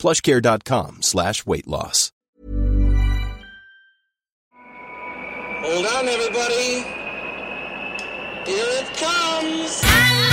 [0.00, 2.10] plushcare.com slash weight loss.
[5.62, 6.82] Hold on, everybody.
[8.46, 10.29] Here it comes.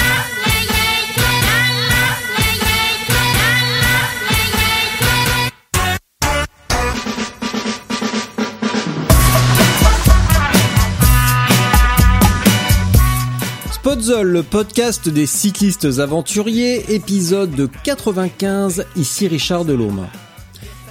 [13.88, 20.08] Podzol, le podcast des cyclistes aventuriers, épisode 95, ici Richard Delhomme.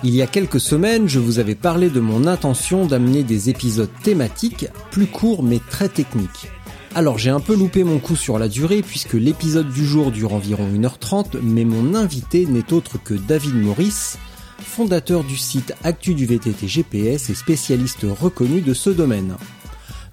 [0.03, 3.91] Il y a quelques semaines, je vous avais parlé de mon intention d'amener des épisodes
[4.03, 6.51] thématiques, plus courts mais très techniques.
[6.95, 10.33] Alors j'ai un peu loupé mon coup sur la durée puisque l'épisode du jour dure
[10.33, 14.17] environ 1h30, mais mon invité n'est autre que David Maurice,
[14.59, 19.37] fondateur du site Actu du VTT GPS et spécialiste reconnu de ce domaine.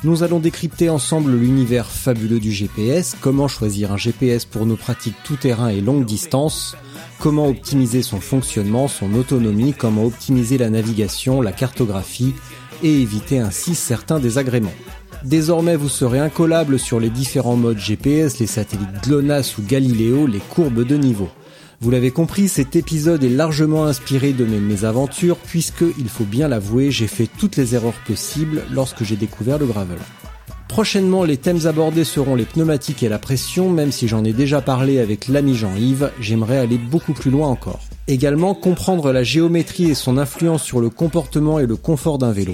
[0.06, 5.16] Nous allons décrypter ensemble l'univers fabuleux du GPS, comment choisir un GPS pour nos pratiques
[5.24, 6.76] tout-terrain et longue distance,
[7.20, 12.34] comment optimiser son fonctionnement, son autonomie, comment optimiser la navigation, la cartographie
[12.84, 14.74] et éviter ainsi certains désagréments.
[15.24, 20.40] Désormais, vous serez incollable sur les différents modes GPS, les satellites GLONASS ou Galileo, les
[20.40, 21.30] courbes de niveau.
[21.84, 26.48] Vous l'avez compris, cet épisode est largement inspiré de mes mésaventures puisque, il faut bien
[26.48, 29.98] l'avouer, j'ai fait toutes les erreurs possibles lorsque j'ai découvert le gravel.
[30.70, 34.62] Prochainement, les thèmes abordés seront les pneumatiques et la pression, même si j'en ai déjà
[34.62, 37.82] parlé avec l'ami Jean-Yves, j'aimerais aller beaucoup plus loin encore.
[38.08, 42.54] Également, comprendre la géométrie et son influence sur le comportement et le confort d'un vélo.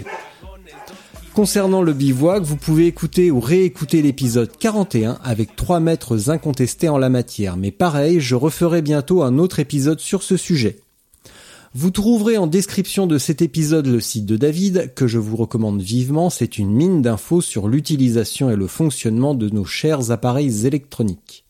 [1.34, 6.98] Concernant le bivouac, vous pouvez écouter ou réécouter l'épisode 41 avec 3 maîtres incontestés en
[6.98, 10.80] la matière, mais pareil, je referai bientôt un autre épisode sur ce sujet.
[11.76, 15.82] Vous trouverez en description de cet épisode le site de David, que je vous recommande
[15.82, 21.46] vivement, c'est une mine d'infos sur l'utilisation et le fonctionnement de nos chers appareils électroniques.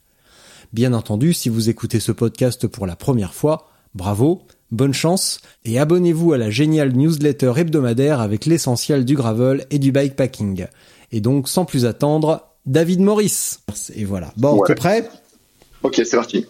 [0.73, 5.79] Bien entendu, si vous écoutez ce podcast pour la première fois, bravo, Bonne chance et
[5.79, 10.67] abonnez-vous à la géniale newsletter hebdomadaire avec l'essentiel du gravel et du bikepacking.
[11.11, 13.61] Et donc, sans plus attendre, David Maurice.
[13.95, 14.31] Et voilà.
[14.37, 15.09] Bon, t'es prêt?
[15.81, 16.45] Ok, c'est parti.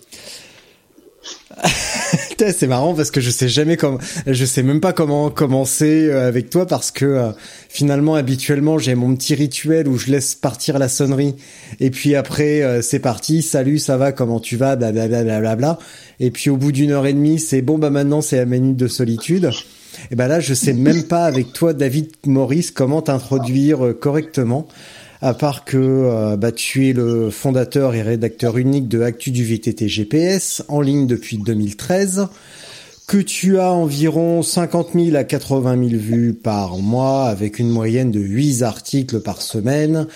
[2.47, 6.27] c'est marrant parce que je sais jamais comment, je sais même pas comment commencer euh,
[6.27, 7.31] avec toi parce que euh,
[7.67, 11.35] finalement habituellement j'ai mon petit rituel où je laisse partir la sonnerie.
[11.79, 15.55] Et puis après euh, c'est parti, salut, ça va, comment tu vas, blablabla.
[15.55, 15.79] Bla,
[16.19, 18.77] et puis au bout d'une heure et demie c'est bon bah maintenant c'est la minute
[18.77, 19.50] de solitude.
[20.11, 24.67] Et ben là je sais même pas avec toi David Maurice comment t'introduire correctement
[25.22, 29.44] à part que euh, bah, tu es le fondateur et rédacteur unique de Actu du
[29.44, 32.28] VTT GPS, en ligne depuis 2013,
[33.07, 38.12] que tu as environ 50 000 à 80 000 vues par mois, avec une moyenne
[38.12, 40.07] de 8 articles par semaine,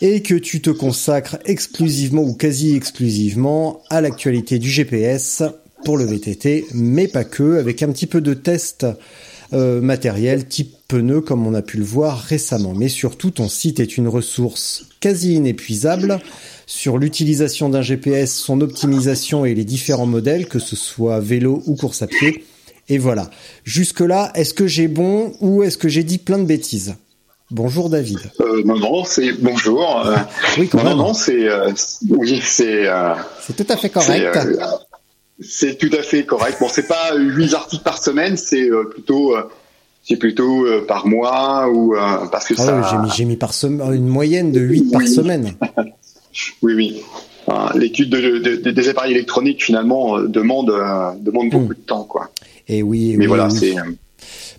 [0.00, 5.42] et que tu te consacres exclusivement ou quasi exclusivement à l'actualité du GPS
[5.84, 8.86] pour le VTT, mais pas que, avec un petit peu de tests
[9.52, 12.74] euh, matériel type pneu comme on a pu le voir récemment.
[12.74, 16.18] Mais surtout, ton site est une ressource quasi inépuisable
[16.66, 21.76] sur l'utilisation d'un GPS, son optimisation et les différents modèles, que ce soit vélo ou
[21.76, 22.44] course à pied.
[22.88, 23.30] Et voilà.
[23.64, 26.94] Jusque-là, est-ce que j'ai bon ou est-ce que j'ai dit plein de bêtises?
[27.50, 28.18] Bonjour David.
[28.40, 30.06] Euh, non, non, c'est bonjour.
[30.06, 30.16] Euh,
[30.58, 31.48] oui, quand non, Non, c'est
[32.10, 32.84] oui, c'est.
[33.46, 34.36] c'est tout à fait correct.
[35.40, 36.58] C'est tout à fait correct.
[36.60, 39.42] Bon, c'est pas huit articles par semaine, c'est euh, plutôt euh,
[40.02, 41.94] c'est plutôt euh, par mois ou
[42.32, 42.76] parce que ah ça.
[42.76, 45.54] Oui, j'ai mis j'ai mis par semaine une moyenne de 8 par semaine.
[46.62, 47.02] oui, oui.
[47.76, 50.66] L'étude de, des appareils électroniques finalement demande
[51.20, 51.68] demande beaucoup hmm.
[51.68, 52.30] de temps, quoi.
[52.66, 53.14] Et oui.
[53.16, 53.56] Mais oui, voilà, oui.
[53.58, 53.74] c'est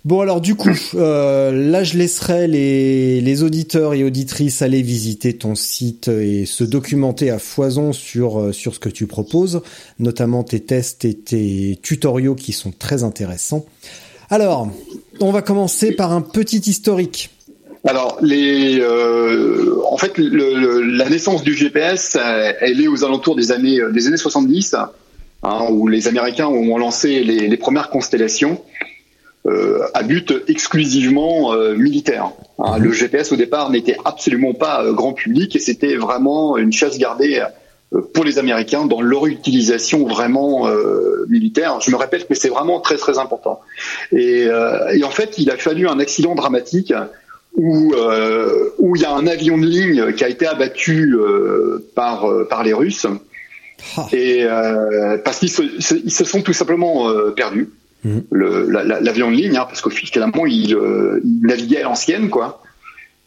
[0.06, 5.54] Bon alors du coup, euh, là je laisserai les, auditeurs et auditrices aller visiter ton
[5.54, 9.60] site et se documenter à foison sur, euh, sur ce que tu proposes,
[9.98, 13.66] notamment tes tests et tes tutoriaux qui sont très intéressants.
[14.30, 14.70] Alors,
[15.20, 17.30] on va commencer par un petit historique.
[17.84, 22.16] Alors, les, euh, en fait, la naissance du GPS,
[22.60, 24.76] elle est aux alentours des années, des années 70,
[25.42, 28.60] hein, où les Américains ont lancé les premières constellations
[29.46, 32.30] euh, à but exclusivement euh, militaire.
[32.58, 36.72] Hein, Le GPS au départ n'était absolument pas euh, grand public et c'était vraiment une
[36.72, 37.42] chasse gardée
[38.14, 41.80] pour les Américains dans leur utilisation vraiment euh, militaire.
[41.80, 43.60] Je me répète que c'est vraiment très très important.
[44.12, 46.94] Et, euh, et, en fait, il a fallu un accident dramatique
[47.56, 51.16] où euh, où il y a un avion de ligne qui a été abattu
[51.96, 53.06] par par les Russes
[53.96, 54.06] ah.
[54.12, 54.46] et
[55.24, 55.62] parce qu'ils se,
[55.94, 57.70] ils se sont tout simplement perdus.
[58.04, 58.18] Mmh.
[58.32, 62.62] L'avion de ligne, hein, parce qu'au finalement il, il naviguait à l'ancienne, quoi.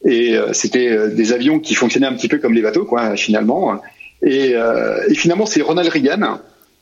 [0.05, 3.79] Et c'était des avions qui fonctionnaient un petit peu comme les bateaux, quoi, finalement.
[4.23, 6.39] Et, euh, finalement, c'est Ronald Reagan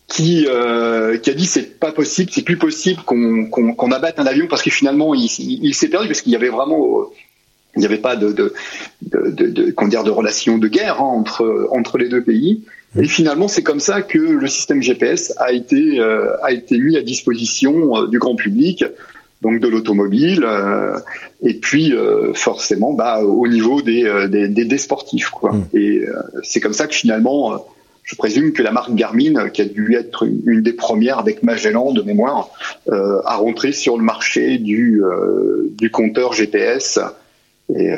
[0.07, 4.25] qui, euh, qui a dit c'est pas possible, c'est plus possible qu'on qu'on abatte un
[4.25, 7.05] avion parce que finalement il, il, s'est perdu parce qu'il y avait vraiment
[7.75, 8.53] il n'y avait pas de de
[9.03, 12.65] de, de, de, de relation de guerre hein, entre entre les deux pays.
[12.99, 16.97] Et finalement, c'est comme ça que le système GPS a été euh, a été mis
[16.97, 18.83] à disposition euh, du grand public
[19.41, 20.97] donc de l'automobile, euh,
[21.41, 25.29] et puis euh, forcément bah, au niveau des, euh, des, des, sportifs.
[25.29, 25.53] Quoi.
[25.53, 25.65] Mm.
[25.73, 26.01] Et
[26.43, 27.65] c'est comme ça que finalement,
[28.03, 31.91] je présume que la marque Garmin, qui a dû être une, des premières avec Magellan
[31.91, 32.49] de mémoire,
[32.91, 35.01] a rentré sur le marché du,
[35.77, 36.99] du compteur GPS
[37.73, 37.93] et,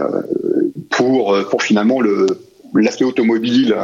[0.90, 2.28] pour, pour finalement le
[2.76, 3.76] l'aspect automobile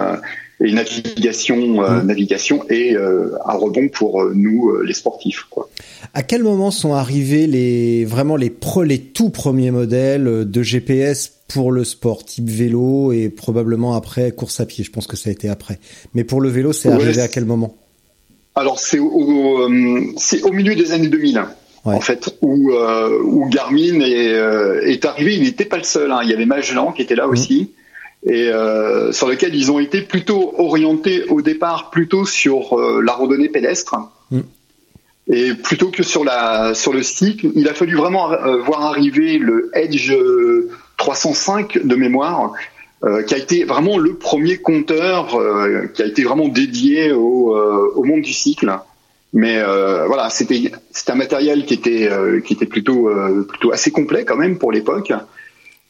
[0.62, 2.08] et navigation, euh, mmh.
[2.08, 5.46] navigation et euh, un rebond pour euh, nous les sportifs.
[5.50, 5.70] Quoi.
[6.14, 11.32] À quel moment sont arrivés les vraiment les pro, les tout premiers modèles de GPS
[11.48, 14.84] pour le sport type vélo et probablement après course à pied?
[14.84, 15.80] Je pense que ça a été après.
[16.14, 17.76] Mais pour le vélo, c'est arrivé à quel moment?
[18.56, 21.42] Alors c'est au, milieu des années 2000.
[21.86, 26.12] En fait, où, où Garmin est, est arrivé, il n'était pas le seul.
[26.12, 26.20] Hein.
[26.24, 27.32] Il y avait Magellan qui était là mmh.
[27.32, 27.72] aussi
[28.26, 33.14] et euh, sur lequel ils ont été plutôt orientés au départ plutôt sur euh, la
[33.14, 33.96] randonnée pédestre.
[34.32, 34.40] Mm.
[35.32, 39.38] Et plutôt que sur la sur le cycle, il a fallu vraiment euh, voir arriver
[39.38, 40.12] le Edge
[40.98, 42.54] 305 de mémoire,
[43.28, 45.38] qui a été vraiment le premier compteur
[45.94, 48.76] qui a été vraiment dédié au, au monde du cycle.
[49.32, 49.64] Mais
[50.08, 52.10] voilà, c'était c'était un matériel qui était
[52.44, 53.10] qui était plutôt
[53.48, 55.14] plutôt assez complet quand même pour l'époque.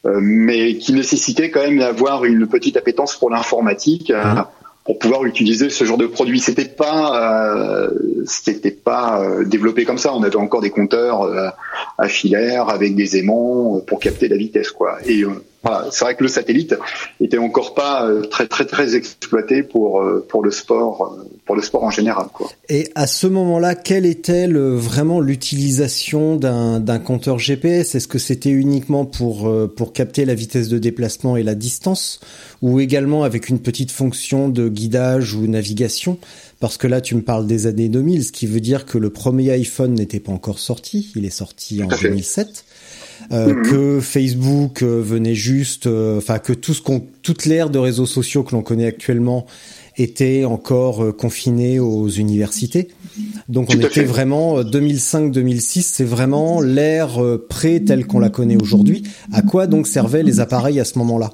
[0.06, 4.10] Euh, mais qui nécessitait quand même d'avoir une petite appétence pour l'informatique.
[4.10, 4.44] Euh, mmh.
[4.84, 6.40] pour pouvoir utiliser ce genre de produit.
[6.40, 7.90] C'était pas, euh,
[8.24, 10.14] c'était pas développé comme ça.
[10.14, 11.30] On avait encore des compteurs
[11.98, 14.96] à filaire avec des aimants pour capter la vitesse, quoi.
[15.06, 15.22] Et
[15.90, 16.74] c'est vrai que le satellite
[17.20, 21.54] était encore pas euh, très très très exploité pour euh, pour le sport euh, pour
[21.54, 22.50] le sport en général quoi.
[22.68, 28.50] Et à ce moment-là, quelle était vraiment l'utilisation d'un d'un compteur GPS Est-ce que c'était
[28.50, 32.20] uniquement pour pour capter la vitesse de déplacement et la distance
[32.62, 36.18] ou également avec une petite fonction de guidage ou navigation?
[36.58, 39.10] Parce que là tu me parles des années 2000, ce qui veut dire que le
[39.10, 42.64] premier iPhone n'était pas encore sorti, il est sorti en 2007.
[43.32, 43.62] Euh, mhm.
[43.62, 48.06] que Facebook euh, venait juste, euh, enfin que tout ce qu'on, toute l'ère de réseaux
[48.06, 49.46] sociaux que l'on connaît actuellement
[49.96, 52.88] était encore confiné aux universités.
[53.48, 59.02] Donc on était vraiment 2005-2006, c'est vraiment l'ère pré telle qu'on la connaît aujourd'hui.
[59.32, 61.30] À quoi donc servaient les appareils à ce moment-là?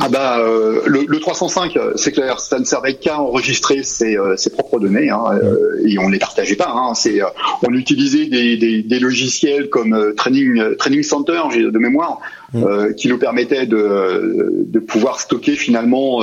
[0.00, 4.36] Ah bah euh, le, le, 305, c'est clair, ça ne servait qu'à enregistrer ses, euh,
[4.36, 6.70] ses, propres données hein, euh, et on les partageait pas.
[6.70, 7.20] Hein, c'est
[7.62, 12.18] on utilisait des, des, des, logiciels comme Training Training Center, de mémoire,
[12.52, 12.94] mm.
[12.96, 16.22] qui nous permettaient de, de pouvoir stocker finalement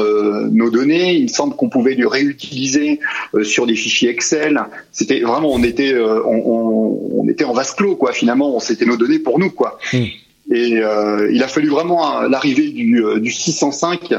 [0.52, 1.14] nos données.
[1.16, 3.00] Il me semble qu'on pouvait les réutiliser
[3.44, 4.62] sur des fichiers Excel.
[4.92, 8.12] C'était vraiment on était on, on, on, était en vase clos quoi.
[8.12, 9.80] Finalement, c'était nos données pour nous quoi.
[9.94, 10.04] Mm.
[10.52, 14.14] Et euh, il a fallu vraiment l'arrivée du, euh, du 605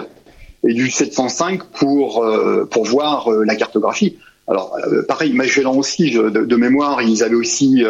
[0.66, 4.16] et du 705 pour euh, pour voir la cartographie.
[4.48, 4.76] Alors
[5.08, 7.82] pareil, Magellan aussi, de, de, mémoire, ils avaient aussi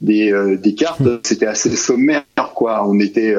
[0.00, 1.00] des, des cartes.
[1.00, 1.18] Hmm.
[1.24, 2.22] C'était assez sommaire,
[2.54, 2.86] quoi.
[2.86, 3.34] On était,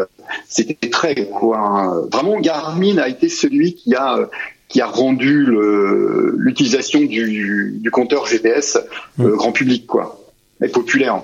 [0.50, 2.08] c'était très quoi.
[2.12, 4.30] Vraiment, Garmin a été celui qui a
[4.68, 5.48] qui a rendu
[6.38, 8.78] l'utilisation du, du compteur GPS
[9.18, 9.30] hmm.
[9.30, 10.20] grand public, quoi,
[10.62, 11.24] et populaire.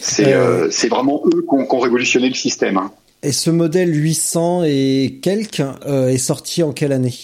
[0.00, 2.78] C'est euh, c'est vraiment eux qui ont, révolutionné le système.
[2.78, 2.90] Hein.
[3.22, 7.14] Et ce modèle 800 et quelques euh, est sorti en quelle année?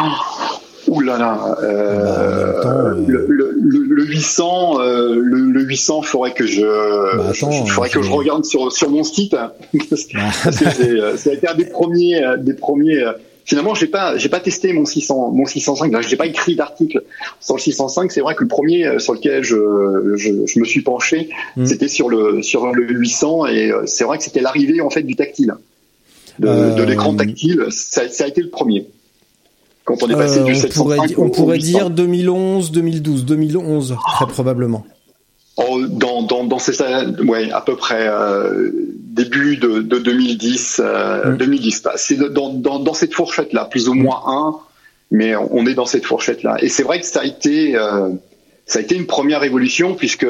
[0.00, 0.04] Oh,
[0.88, 6.32] Ouh là là, euh, bah, euh, le, le, le, 800, euh, le, le 800, faudrait
[6.32, 6.62] que je,
[7.16, 9.36] bah, attends, faudrait que je regarde sur sur mon site
[9.90, 11.16] parce que, bah.
[11.16, 13.00] c'est, été un des premiers, des premiers
[13.44, 16.00] finalement, j'ai pas, j'ai pas testé mon 600, mon 605.
[16.02, 17.02] J'ai pas écrit d'article
[17.40, 18.10] sur le 605.
[18.12, 19.56] C'est vrai que le premier euh, sur lequel je,
[20.16, 21.66] je, je me suis penché, mm.
[21.66, 25.02] c'était sur le sur le 800 et euh, c'est vrai que c'était l'arrivée en fait
[25.02, 25.54] du tactile,
[26.38, 26.74] de, euh...
[26.74, 27.66] de l'écran tactile.
[27.70, 28.86] Ça, ça, a été le premier.
[29.84, 34.86] Quand on est passé du 705 pourrait, on pourrait dire 2011, 2012, 2011 très probablement.
[35.56, 36.80] Oh, dans, dans, dans ces,
[37.24, 38.70] ouais, à peu près euh,
[39.14, 41.84] début de, de 2010, euh, 2010.
[41.84, 41.90] Mm.
[41.96, 44.56] C'est dans, dans, dans cette fourchette-là, plus ou moins un.
[45.10, 46.56] mais on est dans cette fourchette là.
[46.60, 47.76] Et c'est vrai que ça a été
[48.64, 50.26] ça a été une première évolution puisque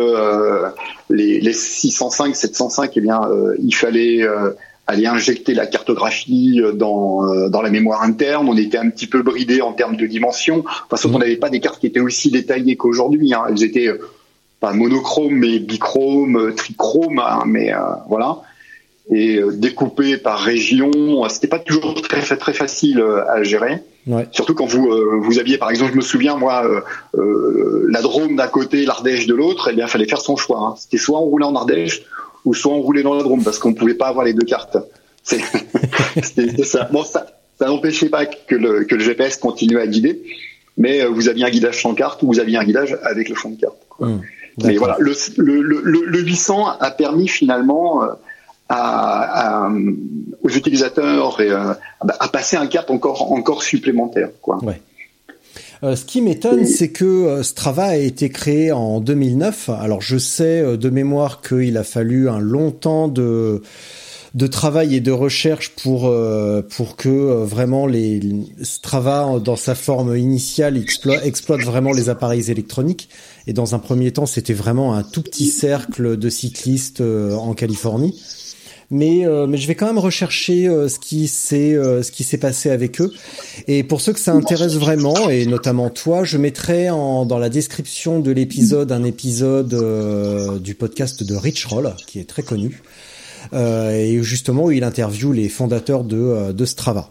[1.11, 3.21] les, les 605, 705, eh bien,
[3.62, 4.27] il fallait
[4.87, 8.49] aller injecter la cartographie euh, dans, euh, dans la mémoire interne.
[8.49, 10.65] On était un petit peu bridé en termes de dimension.
[10.89, 13.33] Parce qu'on n'avait pas des cartes qui étaient aussi détaillées qu'aujourd'hui.
[13.35, 13.45] Hein.
[13.49, 13.99] Elles étaient euh,
[14.61, 17.73] pas monochromes, mais bichromes, trichromes, hein, mais
[18.09, 18.43] voilà.
[19.11, 20.90] Et découpées par région,
[21.28, 23.78] c'était pas toujours très très facile à gérer.
[24.06, 24.28] Ouais.
[24.30, 24.88] Surtout quand vous
[25.21, 26.64] vous aviez, par exemple, je me souviens moi,
[27.14, 30.61] la Drôme d'un côté, l'Ardèche de l'autre, et eh bien, fallait faire son choix.
[30.61, 30.75] Hein.
[30.78, 32.02] C'était soit on roulait en Ardèche,
[32.44, 34.76] ou soit on roulait dans la Drôme parce qu'on pouvait pas avoir les deux cartes.
[35.25, 36.88] C'était ça.
[36.92, 37.26] Bon, ça,
[37.59, 40.23] ça n'empêchait pas que le, que le GPS continue à guider,
[40.76, 43.35] mais euh, vous aviez un guidage sans carte ou vous aviez un guidage avec le
[43.35, 43.76] fond de carte.
[44.00, 44.16] Mmh,
[44.64, 48.09] mais voilà, le, le, le, le, 800 a permis finalement euh,
[48.73, 49.71] à, à,
[50.43, 54.31] aux utilisateurs et, euh, à passer un cap encore encore supplémentaire.
[54.41, 54.62] Quoi.
[54.64, 54.81] Ouais.
[55.83, 59.69] Euh, ce qui m'étonne, c'est que euh, Strava a été créé en 2009.
[59.69, 63.62] Alors je sais euh, de mémoire qu'il a fallu un long temps de
[64.35, 66.11] de travail et de recherche pour
[66.71, 68.19] pour que vraiment les
[68.62, 73.11] Strava dans sa forme initiale exploite, exploite vraiment les appareils électroniques
[73.47, 78.19] et dans un premier temps c'était vraiment un tout petit cercle de cyclistes en Californie
[78.92, 82.25] mais euh, mais je vais quand même rechercher euh, ce qui s'est euh, ce qui
[82.25, 83.12] s'est passé avec eux.
[83.66, 87.49] Et pour ceux que ça intéresse vraiment, et notamment toi, je mettrai en, dans la
[87.49, 92.82] description de l'épisode un épisode du podcast de Rich Roll, qui est très connu,
[93.54, 97.11] et justement où il interviewe les fondateurs de de Strava.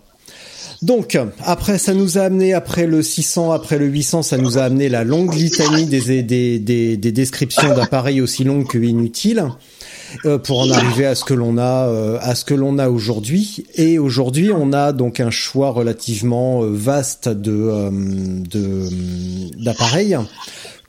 [0.84, 4.64] Donc, après, ça nous a amené, après le 600, après le 800, ça nous a
[4.64, 9.46] amené la longue litanie des, des, des, des descriptions d'appareils aussi longues que inutiles.
[10.26, 12.90] Euh, pour en arriver à ce que l'on a euh, à ce que l'on a
[12.90, 13.66] aujourd'hui.
[13.76, 17.90] Et aujourd'hui, on a donc un choix relativement euh, vaste de
[19.64, 20.18] d'appareils.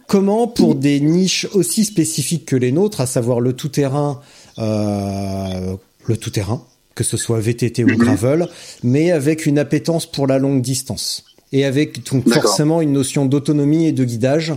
[0.06, 4.20] Comment, pour des niches aussi spécifiques que les nôtres, à savoir le tout-terrain,
[4.58, 6.62] le tout-terrain,
[6.94, 7.96] que ce soit VTT ou mhm.
[7.96, 8.48] gravel,
[8.82, 13.86] mais avec une appétence pour la longue distance et avec donc forcément une notion d'autonomie
[13.86, 14.52] et de guidage.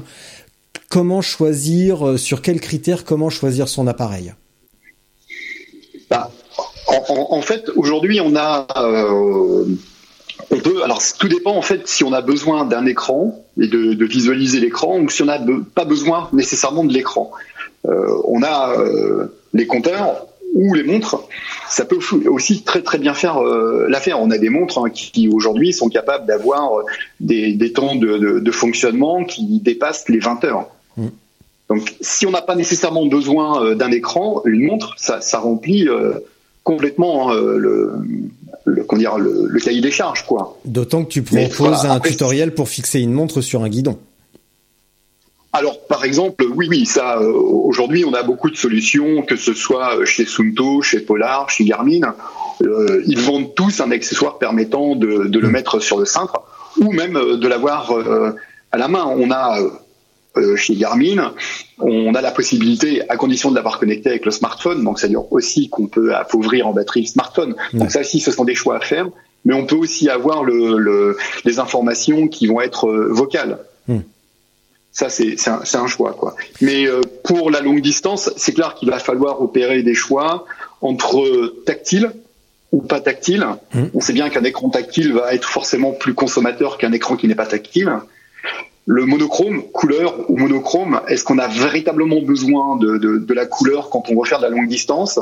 [0.89, 4.33] Comment choisir, sur quels critères, comment choisir son appareil?
[7.09, 9.65] En, fait, aujourd'hui, on a, euh,
[10.51, 14.05] on peut, alors tout dépend en fait si on a besoin d'un écran et de,
[14.05, 15.39] visualiser l'écran ou si on n'a
[15.73, 17.31] pas besoin nécessairement de l'écran.
[17.85, 21.21] Euh, on a euh, les compteurs ou les montres,
[21.69, 24.21] ça peut aussi très très bien faire l'affaire.
[24.21, 26.71] On a des montres hein, qui aujourd'hui sont capables d'avoir
[27.19, 30.67] des, temps de, fonctionnement qui dépassent les 20 heures.
[30.95, 31.07] Mmh.
[31.67, 35.89] Donc, si on n'a pas nécessairement besoin d'un écran, une montre, ça, ça remplit
[36.65, 37.93] complètement hein, le,
[38.65, 40.57] le, dire, le, le, cahier des charges, quoi.
[40.65, 43.97] D'autant que tu proposes un tutoriel pour fixer une montre sur un guidon.
[45.53, 47.17] Alors, par exemple, oui, oui, ça.
[47.19, 51.63] Euh, aujourd'hui, on a beaucoup de solutions, que ce soit chez Sunto, chez Polar, chez
[51.63, 52.13] Garmin.
[52.63, 55.51] Euh, ils vendent tous un accessoire permettant de, de le mm.
[55.51, 56.41] mettre sur le cintre,
[56.81, 57.93] ou même de l'avoir
[58.71, 59.05] à la main.
[59.05, 59.59] On a
[60.37, 61.33] euh, chez Garmin,
[61.79, 65.11] on a la possibilité, à condition de l'avoir connecté avec le smartphone, donc ça veut
[65.11, 67.55] dire aussi qu'on peut appauvrir en batterie le smartphone.
[67.73, 69.07] Donc ça aussi, ce sont des choix à faire,
[69.45, 73.59] mais on peut aussi avoir le, le, les informations qui vont être euh, vocales.
[73.87, 73.99] Hmm.
[74.91, 76.35] Ça, c'est un, un, choix, quoi.
[76.61, 80.45] Mais euh, pour la longue distance, c'est clair qu'il va falloir opérer des choix
[80.81, 82.11] entre tactile
[82.71, 83.45] ou pas tactile.
[83.73, 83.85] Hmm.
[83.93, 87.35] On sait bien qu'un écran tactile va être forcément plus consommateur qu'un écran qui n'est
[87.35, 87.91] pas tactile
[88.85, 94.21] le monochrome, couleur ou monochrome, est-ce qu'on a véritablement besoin de, la couleur quand on
[94.21, 95.19] veut faire de la longue distance?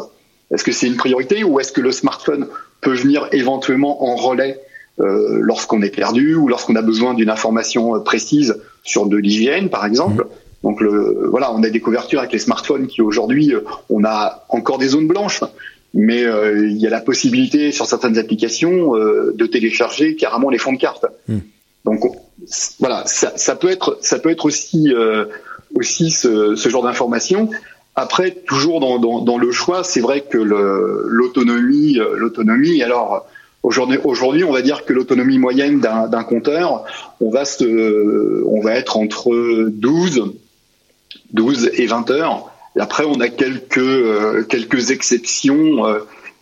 [0.51, 2.47] Est-ce que c'est une priorité ou est-ce que le smartphone
[2.81, 4.59] peut venir éventuellement en relais
[4.99, 9.69] euh, lorsqu'on est perdu ou lorsqu'on a besoin d'une information euh, précise sur de l'hygiène,
[9.69, 10.27] par exemple?
[10.63, 14.45] Donc le, voilà, on a des couvertures avec les smartphones qui aujourd'hui, euh, on a
[14.49, 15.43] encore des zones blanches,
[15.93, 20.57] mais euh, il y a la possibilité sur certaines applications euh, de télécharger carrément les
[20.57, 21.05] fonds de carte.
[21.27, 21.37] Mmh.
[21.85, 22.01] Donc
[22.79, 25.25] voilà, ça, peut être ça peut être aussi euh,
[25.75, 27.49] aussi ce, ce genre d'information.
[27.95, 32.81] Après, toujours dans, dans, dans le choix, c'est vrai que l'autonomie, euh, l'autonomie.
[32.81, 33.25] Alors
[33.61, 36.85] aujourd'hui, aujourd'hui, on va dire que l'autonomie moyenne d'un compteur,
[37.19, 40.33] on va se, on va être entre 12,
[41.33, 42.49] 12 et 20 heures.
[42.79, 45.83] Après, on a quelques euh, quelques exceptions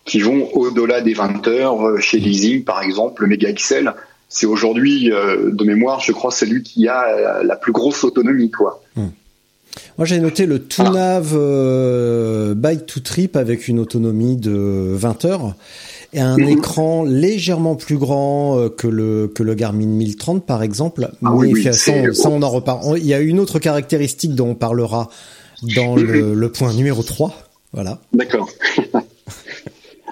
[0.05, 3.93] qui vont au-delà des 20 heures chez Leasing, par exemple, le Mega XL
[4.31, 8.49] c'est aujourd'hui, euh, de mémoire, je crois, celui qui a euh, la plus grosse autonomie,
[8.49, 8.81] quoi.
[8.95, 9.09] Hmm.
[9.97, 15.55] Moi j'ai noté le TUNAV euh, Bike to Trip avec une autonomie de 20 heures
[16.13, 16.49] et un mhm.
[16.49, 21.09] écran légèrement plus grand euh, que le que le Garmin 1030 par exemple.
[21.23, 21.93] Ah mais ça,
[22.25, 22.97] on en reparle.
[22.99, 25.09] Il y a une autre caractéristique dont on parlera
[25.75, 27.33] dans le, le point numéro 3.
[27.73, 27.99] Voilà.
[28.13, 28.49] D'accord.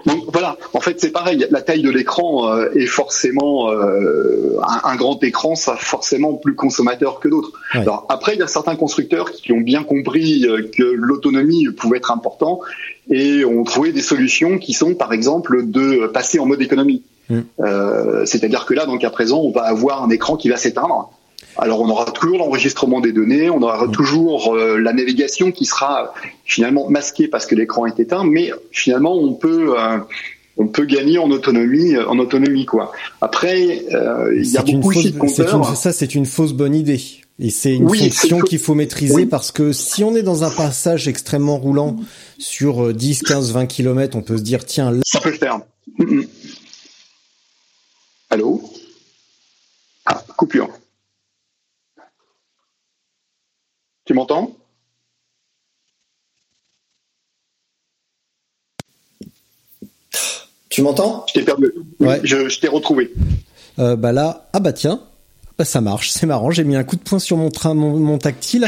[0.06, 4.96] Donc voilà, en fait c'est pareil, la taille de l'écran euh, est forcément euh, un,
[4.96, 7.52] grand écran, ça forcément plus consommateur que d'autres.
[7.72, 11.98] Alors après il y a certains constructeurs qui ont bien compris euh, que l'autonomie pouvait
[11.98, 12.60] être important
[13.10, 17.04] et ont trouvé des solutions qui sont par exemple de passer en mode économie.
[17.30, 17.42] Mm.
[18.26, 21.12] C'est-à-dire que là donc à présent on va avoir un écran qui va s'éteindre
[21.58, 26.14] alors on aura toujours l'enregistrement des données, on aura toujours euh, la navigation qui sera
[26.46, 29.98] finalement masquée parce que l'écran est éteint, mais finalement on peut euh,
[30.58, 32.92] on peut gagner en autonomie en autonomie quoi.
[33.22, 35.76] Après euh, il y a beaucoup fausse, de compteurs.
[35.76, 37.02] ça c'est une fausse bonne idée.
[37.42, 41.08] Et c'est une fonction qu'il faut maîtriser parce que si on est dans un passage
[41.08, 41.96] extrêmement roulant
[42.38, 45.00] sur 10, 15, 20 km, on peut se dire tiens là...
[45.06, 45.62] ça peut le faire.
[45.98, 46.28] Mm, mm.
[48.30, 48.62] Allô?
[50.06, 50.70] Ah coupure.
[54.10, 54.58] Tu m'entends?
[60.70, 61.26] Tu m'entends?
[61.28, 61.72] Je t'ai perdu.
[62.00, 62.20] Ouais.
[62.24, 63.14] Je, t'ai retrouvé.
[63.78, 65.00] Euh, bah là, ah bah tiens,
[65.60, 66.50] bah ça marche, c'est marrant.
[66.50, 68.66] J'ai mis un coup de poing sur mon train, mon, tactile,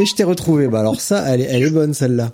[0.00, 0.66] et je t'ai retrouvé.
[0.66, 2.32] Bah alors ça, elle elle est bonne celle-là.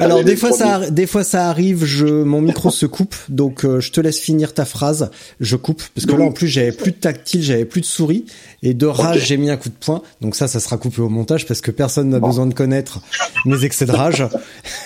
[0.00, 3.80] Alors des fois ça, des fois ça arrive, je, mon micro se coupe, donc euh,
[3.80, 5.10] je te laisse finir ta phrase.
[5.40, 8.24] Je coupe parce que là en plus j'avais plus de tactile, j'avais plus de souris
[8.62, 10.02] et de rage j'ai mis un coup de poing.
[10.20, 13.00] Donc ça, ça sera coupé au montage parce que personne n'a besoin de connaître
[13.44, 14.24] mes excès de rage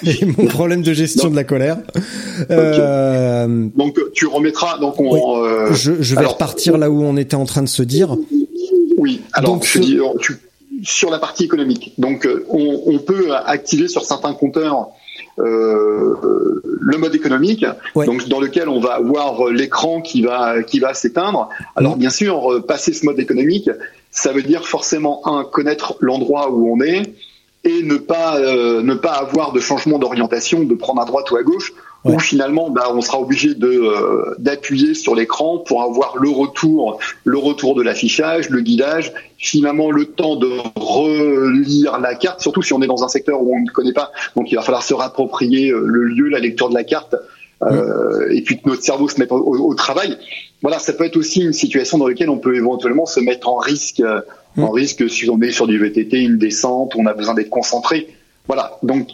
[0.04, 1.78] et mon problème de gestion de la colère.
[2.50, 4.78] Euh, donc tu remettras.
[4.78, 5.42] Donc on.
[5.44, 8.16] Euh, je, je, vais repartir là où on était en train de se dire.
[8.96, 9.22] Oui.
[9.32, 10.36] Alors donc, dis, tu
[10.82, 11.94] sur la partie économique.
[11.98, 14.88] Donc, euh, on, peut activer sur certains compteurs
[15.38, 16.14] euh,
[16.80, 21.48] le mode économique, donc dans lequel on va avoir l'écran qui va qui va s'éteindre.
[21.76, 23.70] Alors bien sûr, euh, passer ce mode économique,
[24.10, 27.14] ça veut dire forcément un connaître l'endroit où on est
[27.64, 31.42] et ne pas ne pas avoir de changement d'orientation, de prendre à droite ou à
[31.42, 31.72] gauche
[32.04, 37.00] où finalement bah, on sera obligé de euh, d'appuyer sur l'écran pour avoir le retour
[37.24, 42.72] le retour de l'affichage, le guidage, finalement le temps de relire la carte, surtout si
[42.72, 44.94] on est dans un secteur où on ne connaît pas, donc il va falloir se
[44.94, 47.16] rapproprier euh, le lieu, la lecture de la carte.
[47.64, 50.16] Euh, et puis que notre cerveau se mette au, travail.
[50.62, 53.56] Voilà, ça peut être aussi une situation dans laquelle on peut éventuellement se mettre en
[53.56, 54.00] risque,
[54.56, 58.14] en risque si on est sur du VTT, une descente, on a besoin d'être concentré.
[58.46, 59.08] Voilà, donc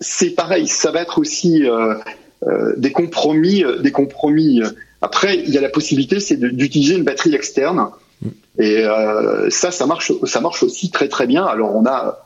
[0.00, 1.94] c'est pareil, ça va être aussi euh,
[2.76, 4.62] des compromis, euh, des compromis.
[5.00, 7.88] Après, il y a la possibilité, c'est d'utiliser une batterie externe.
[8.58, 11.44] Et euh, ça, ça marche, ça marche aussi très très bien.
[11.44, 12.20] Alors, on a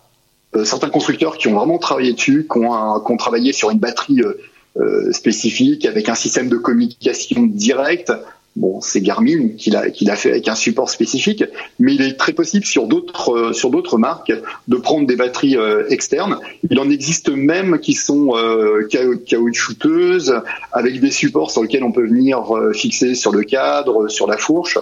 [0.64, 4.22] certains constructeurs qui ont vraiment travaillé dessus, qui ont, qui ont travaillé sur une batterie
[5.12, 8.12] spécifique avec un système de communication direct.
[8.58, 11.44] Bon, c'est Garmin qui l'a qui l'a fait avec un support spécifique,
[11.78, 14.32] mais il est très possible sur d'autres euh, sur d'autres marques
[14.66, 16.38] de prendre des batteries euh, externes.
[16.68, 18.88] Il en existe même qui sont euh,
[19.26, 20.34] caoutchouteuses
[20.72, 24.74] avec des supports sur lesquels on peut venir fixer sur le cadre, sur la fourche.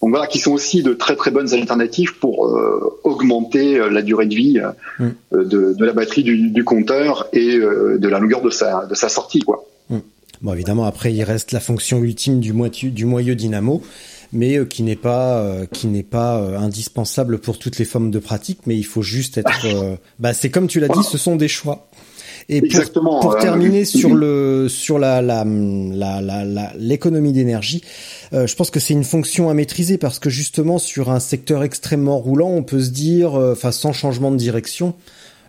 [0.00, 2.56] Donc voilà, qui sont aussi de très très bonnes alternatives pour
[3.02, 4.60] augmenter la durée de vie
[5.00, 5.08] mm.
[5.32, 9.08] de, de, la batterie du, du compteur et de la longueur de sa de sa
[9.08, 9.64] sortie quoi.
[10.44, 13.82] Bon, évidemment, après, il reste la fonction ultime du, moitié, du moyeu dynamo,
[14.30, 18.10] mais euh, qui n'est pas, euh, qui n'est pas euh, indispensable pour toutes les formes
[18.10, 19.66] de pratique, mais il faut juste être.
[20.18, 21.88] bah, c'est comme tu l'as dit, ce sont des choix.
[22.50, 25.44] Et pour, pour terminer sur le sur la la
[26.76, 27.80] l'économie d'énergie,
[28.32, 32.18] je pense que c'est une fonction à maîtriser parce que justement sur un secteur extrêmement
[32.18, 34.94] roulant, on peut se dire, enfin sans changement de direction,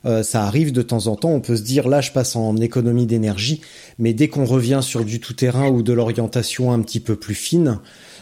[0.06, 2.56] euh, ça arrive de temps en temps, on peut se dire là je passe en
[2.58, 3.62] économie d'énergie,
[3.98, 7.80] mais dès qu'on revient sur du tout-terrain ou de l'orientation un petit peu plus fine,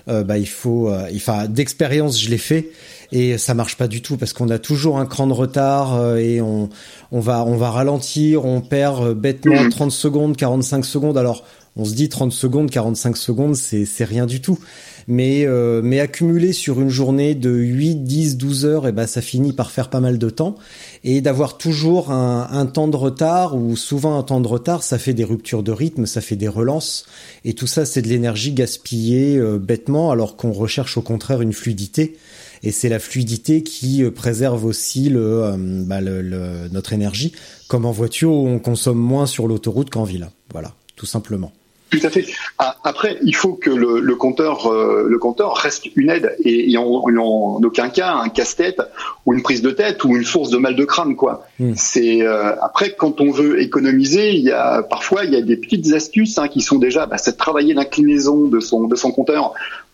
[0.08, 2.70] euh, bah il faut, euh, enfin d'expérience je l'ai fait
[3.12, 6.42] et ça marche pas du tout parce qu'on a toujours un cran de retard et
[6.42, 6.70] on
[7.12, 11.18] on va on va ralentir, on perd bêtement 30 secondes, 45 secondes.
[11.18, 11.44] Alors
[11.76, 14.60] on se dit 30 secondes, 45 secondes, c'est rien du tout.
[15.08, 19.08] Mais euh, mais accumuler sur une journée de 8, 10, 12 heures, et eh ben
[19.08, 20.56] ça finit par faire pas mal de temps.
[21.04, 25.14] Et d'avoir toujours un, temps de retard ou souvent un temps de retard, ça fait
[25.14, 27.06] des ruptures de rythme, ça fait des relances.
[27.44, 31.54] Et tout ça c'est de l'énergie gaspillée euh, bêtement alors qu'on recherche au contraire une
[31.54, 32.16] fluidité.
[32.62, 35.56] Et c'est la fluidité qui euh, préserve aussi le,
[35.86, 37.34] bah le, le, notre énergie.
[37.68, 40.30] Comme en voiture on consomme moins sur l'autoroute qu'en ville.
[40.54, 41.52] Voilà, tout simplement.
[41.98, 42.26] Tout à fait.
[42.60, 46.72] Ah, après, il faut que le, le compteur, euh, le compteur reste une aide et,
[46.72, 48.82] et en, en, aucun cas un casse-tête
[49.26, 51.46] ou une prise de tête ou une source de mal de crâne, quoi.
[51.60, 51.74] Mm.
[51.76, 55.58] C'est euh, après quand on veut économiser, il y a parfois il y a des
[55.58, 59.12] petites astuces hein, qui sont déjà, bah, c'est de travailler l'inclinaison de son de son
[59.12, 59.54] compteur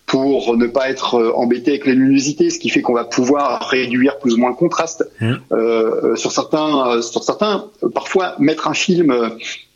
[0.10, 3.62] pour ne pas être euh, embêté avec les luminosités, ce qui fait qu'on va pouvoir
[3.70, 5.08] réduire plus ou moins le contraste.
[5.22, 5.34] Mm.
[5.52, 9.16] Euh, sur certains, euh, sur certains, euh, parfois mettre un film,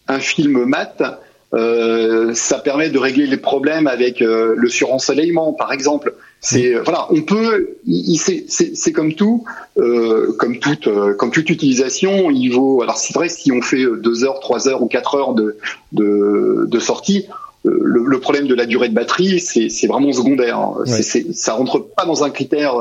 [0.07, 1.21] un film mat,
[1.53, 6.13] euh, ça permet de régler les problèmes avec euh, le surensoleillement, par exemple.
[6.41, 7.77] C'est voilà, on peut,
[8.17, 9.45] c'est- comme tout,
[9.77, 12.81] euh, comme toute, comme toute utilisation, il vaut.
[12.81, 15.57] Alors c'est vrai, si on fait deux heures, trois heures ou quatre heures de
[15.93, 17.27] de, de sortie,
[17.63, 20.57] le, le problème de la durée de batterie, c'est vraiment secondaire.
[20.57, 20.73] hein.
[20.79, 21.01] Ouais.
[21.01, 22.73] C'est- ça rentre pas dans un critère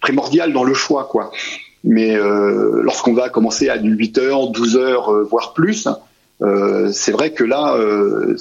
[0.00, 1.30] primordial dans le choix, quoi.
[1.86, 5.88] Mais lorsqu'on va commencer à du 8 heures, 12 heures, voire plus,
[6.92, 8.36] c'est vrai que là, euh,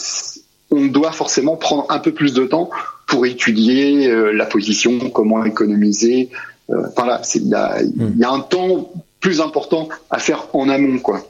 [0.72, 2.70] on doit forcément prendre un peu plus de temps
[3.08, 6.30] pour étudier euh, la position, comment économiser.
[6.70, 11.26] Euh, Enfin là, il y a, un temps plus important à faire en amont, quoi.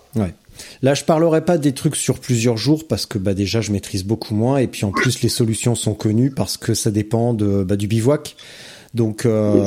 [0.84, 4.04] Là, je parlerai pas des trucs sur plusieurs jours parce que bah déjà je maîtrise
[4.04, 7.76] beaucoup moins et puis en plus les solutions sont connues parce que ça dépend bah,
[7.76, 8.36] du bivouac.
[8.94, 9.66] Donc euh,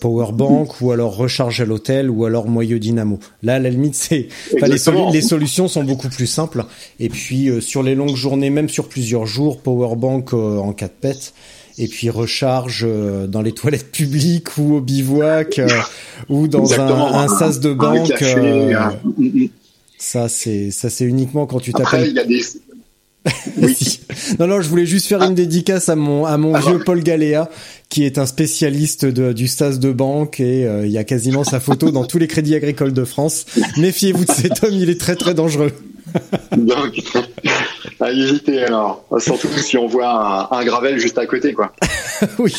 [0.00, 3.18] power bank ou alors recharge à l'hôtel ou alors moyeu dynamo.
[3.42, 6.64] Là, à la limite, c'est enfin, les, solutions sont beaucoup plus simples.
[6.98, 10.72] Et puis euh, sur les longues journées, même sur plusieurs jours, power bank euh, en
[10.72, 11.34] cas de pète.
[11.78, 15.68] Et puis recharge euh, dans les toilettes publiques ou au bivouac euh,
[16.30, 17.18] ou dans un, Exactement.
[17.18, 18.10] un sas de banque.
[18.22, 19.48] euh, un- Mm, mm.
[19.98, 22.08] ça, c'est ça, c'est uniquement quand tu t'appelles.
[22.08, 22.40] il y a des.
[23.56, 23.74] Oui.
[23.74, 24.00] Si.
[24.38, 26.60] Non, non, je voulais juste faire une dédicace à mon à mon Ah.
[26.60, 27.48] vieux Paul Galéa,
[27.88, 31.44] qui est un spécialiste de, du sas de banque et euh, il y a quasiment
[31.44, 33.46] sa photo dans tous les crédits agricoles de France.
[33.78, 35.72] Méfiez-vous de cet homme, il est très très dangereux.
[36.56, 37.00] Donc,
[38.00, 39.04] à éviter alors.
[39.18, 41.72] Surtout si on voit un, un gravel juste à côté, quoi.
[42.38, 42.54] oui.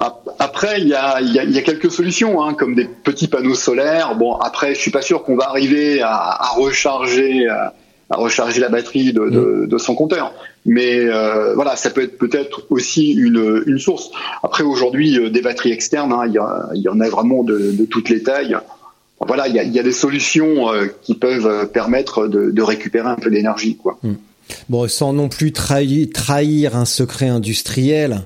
[0.00, 2.86] Ap- Après, il y a, y a- il y a quelques solutions, hein, comme des
[2.86, 4.16] petits panneaux solaires.
[4.16, 7.74] Bon, après, je suis pas sûr qu'on va arriver à, à recharger, à,
[8.10, 10.34] à recharger la batterie de, de, de son compteur.
[10.66, 14.10] Mais euh, voilà, ça peut être peut-être aussi une, une source.
[14.42, 17.42] Après, aujourd'hui, euh, des batteries externes, hein, il y, a- il y en a vraiment
[17.44, 18.56] de, de toutes les tailles.
[19.26, 23.08] Voilà, il y a, il y a des solutions euh, qui peuvent permettre de, récupérer
[23.08, 23.98] un peu d'énergie, quoi.
[24.68, 28.22] Bon, sans non plus trahir, trahir un secret industriel,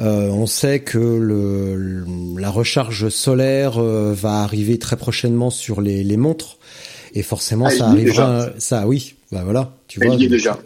[0.00, 2.04] euh, on sait que le, le-
[2.38, 6.58] la recharge solaire euh, va arriver très prochainement sur les, les montres.
[7.14, 8.46] Et forcément, Ah, ça arrivera.
[8.58, 9.72] Ça, oui, bah voilà.
[9.88, 10.16] Tu Elle vois.
[10.16, 10.58] y est donc, déjà.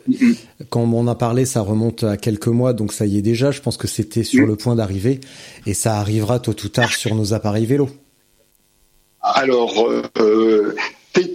[0.71, 3.51] Quand on en a parlé, ça remonte à quelques mois, donc ça y est déjà.
[3.53, 4.49] Je pense que c'était sur Mm.
[4.49, 5.21] le point d'arriver,
[5.67, 7.89] et ça arrivera tôt ou tard sur nos appareils vélo.
[9.23, 10.75] Alors, euh,
[11.13, 11.31] t'es-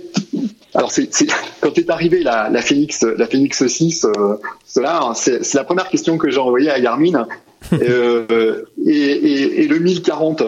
[0.74, 1.28] alors c'est, c'est-
[1.60, 5.64] quand est arrivé la, la Phoenix, la Phoenix 6, euh, cela, hein, c'est, c'est la
[5.66, 7.28] première question que j'ai envoyée à Garmin.
[7.74, 10.42] Euh, et, et- et le 1040,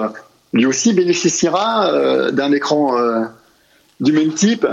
[0.52, 2.92] lui aussi bénéficiera d'un écran
[4.00, 4.66] du même type.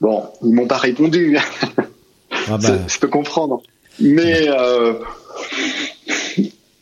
[0.00, 1.38] Bon, ils m'ont pas répondu.
[2.46, 3.62] Ah bah, je peux comprendre.
[4.00, 4.94] Mais euh,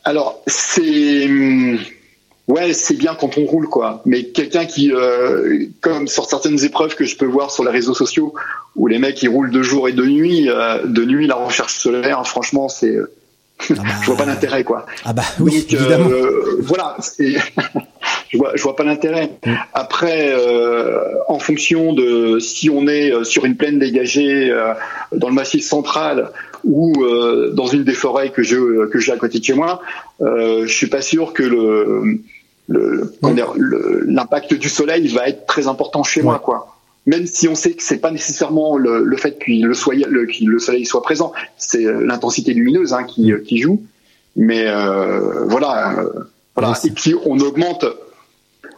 [0.03, 1.79] alors c'est hum,
[2.47, 4.01] ouais c'est bien quand on roule quoi.
[4.05, 7.93] Mais quelqu'un qui euh, comme sur certaines épreuves que je peux voir sur les réseaux
[7.93, 8.33] sociaux
[8.75, 11.75] où les mecs ils roulent de jour et de nuit, euh, de nuit la recherche
[11.75, 14.85] solaire, franchement c'est ah bah, je vois pas l'intérêt quoi.
[15.05, 16.09] Ah bah oui, Donc, évidemment.
[16.59, 16.97] voilà,
[18.33, 19.31] je vois, je vois pas l'intérêt.
[19.45, 19.51] Mm.
[19.73, 24.73] Après, euh, en fonction de si on est euh, sur une plaine dégagée euh,
[25.13, 26.31] dans le massif central
[26.65, 29.81] ou euh, dans une des forêts que je que j'ai à côté de chez moi,
[30.19, 32.23] je suis pas sûr que le
[32.69, 33.41] Mm.
[34.07, 36.77] l'impact du soleil va être très important chez moi, quoi.
[37.05, 40.25] Même si on sait que c'est pas nécessairement le, le fait qu'il le, soit, le,
[40.25, 43.83] que le soleil soit présent, c'est l'intensité lumineuse hein, qui, qui joue.
[44.37, 46.09] Mais euh, voilà, euh,
[46.55, 46.73] voilà.
[46.85, 47.85] Et puis on augmente,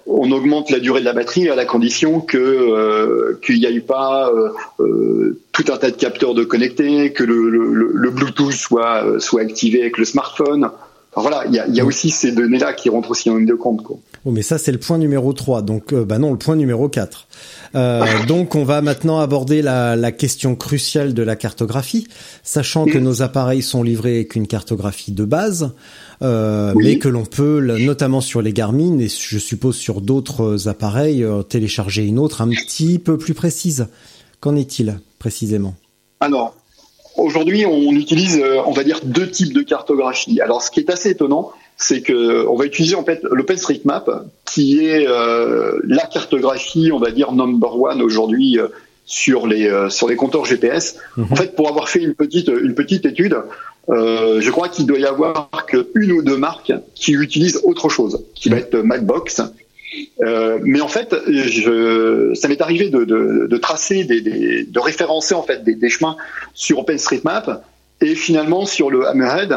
[0.08, 3.80] on augmente la durée de la batterie à la condition que euh, qu'il n'y ait
[3.80, 8.52] pas euh, euh, tout un tas de capteurs de connectés, que le, le, le- Bluetooth
[8.52, 10.70] soit euh, soit activé avec le smartphone.
[11.15, 13.47] Enfin, voilà, il y a, y a aussi ces données-là qui rentrent aussi en ligne
[13.47, 13.84] de compte.
[13.84, 13.97] Quoi.
[14.25, 15.62] Oh, mais ça, c'est le point numéro 3.
[15.62, 17.28] Donc, euh, bah non, le point numéro 4.
[17.75, 22.08] Euh, donc, on va maintenant aborder la, la question cruciale de la cartographie,
[22.43, 23.04] sachant que Mm.
[23.04, 25.71] nos appareils sont livrés avec une cartographie de base,
[26.21, 26.84] euh, Oui.
[26.86, 31.43] mais que l'on peut, notamment sur les Garmin et je suppose sur d'autres appareils, euh,
[31.43, 33.88] télécharger une autre un petit peu plus précise.
[34.41, 35.75] Qu'en est-il précisément?
[36.19, 36.56] Alors,
[37.17, 40.41] aujourd'hui, on utilise, euh, on va dire, deux types de cartographie.
[40.41, 44.10] Alors, ce qui est assez étonnant, c'est que on va utiliser en fait l'OpenStreetMap,
[44.45, 48.67] qui est euh, la cartographie, on va dire number one aujourd'hui, euh,
[49.06, 50.97] sur les sur les compteurs GPS.
[51.17, 51.28] Mhm.
[51.30, 53.38] En fait, pour avoir fait une petite une petite étude,
[53.89, 57.89] euh, je crois qu'il doit y avoir que une ou deux marques qui utilisent autre
[57.89, 59.41] chose, qui va être Macbox.
[60.21, 64.79] Euh, mais en fait, je, ça m'est arrivé de, de, de tracer, des, des, de
[64.79, 66.17] référencer en fait des, des chemins
[66.53, 67.63] sur OpenStreetMap
[68.01, 69.53] et finalement sur le Hammerhead,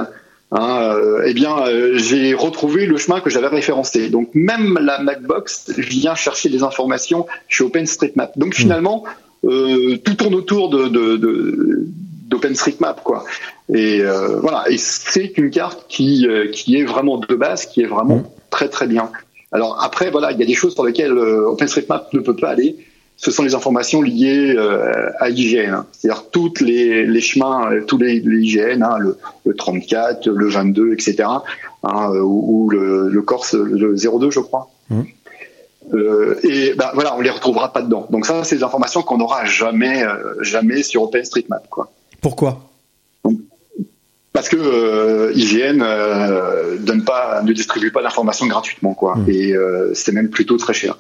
[0.53, 4.11] hein, euh, eh bien, euh, j'ai retrouvé le chemin que j'avais référencé.
[4.11, 8.39] Donc même la Macbox vient chercher des informations chez OpenStreetMap.
[8.39, 9.05] Donc finalement,
[9.45, 11.87] euh, tout tourne autour de, de, de
[12.29, 13.25] d'OpenStreetMap quoi.
[13.73, 17.87] Et euh, voilà, et c'est une carte qui qui est vraiment de base, qui est
[17.87, 18.27] vraiment Mm.
[18.51, 19.11] très très bien.
[19.53, 22.51] Alors après voilà, il y a des choses sur lesquelles euh, OpenStreetMap ne peut pas
[22.51, 22.77] aller.
[23.17, 25.87] Ce sont les informations liées euh, à l'IGN, hein.
[25.91, 30.49] c'est-à-dire toutes les, les chemins, euh, tous les, les IGN, hein, le, le 34, le
[30.49, 31.43] 22, etc., hein,
[32.13, 34.71] euh, ou, ou le, le Corse, le 02, je crois.
[35.95, 38.07] Euh, et ben voilà, on les retrouvera pas dedans.
[38.11, 41.91] Donc ça, c'est des informations qu'on n'aura jamais, euh, jamais sur OpenStreetMap, quoi.
[42.21, 42.68] Pourquoi?
[44.33, 49.17] Parce que euh, IGN euh, donne pas, ne distribue pas l'information gratuitement, quoi.
[49.17, 49.31] Mm.
[49.31, 50.99] Et euh, c'est même plutôt très cher.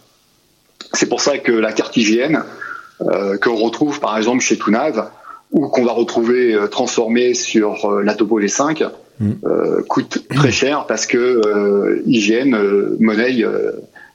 [0.94, 2.38] C'est pour ça que la carte IGN
[3.02, 5.10] euh, qu'on retrouve par exemple chez Tunav
[5.52, 8.88] ou qu'on va retrouver euh, transformée sur euh, la Topo V5
[9.20, 9.32] Mm.
[9.46, 13.72] euh, coûte très cher parce que euh, IGN euh, monnaie euh,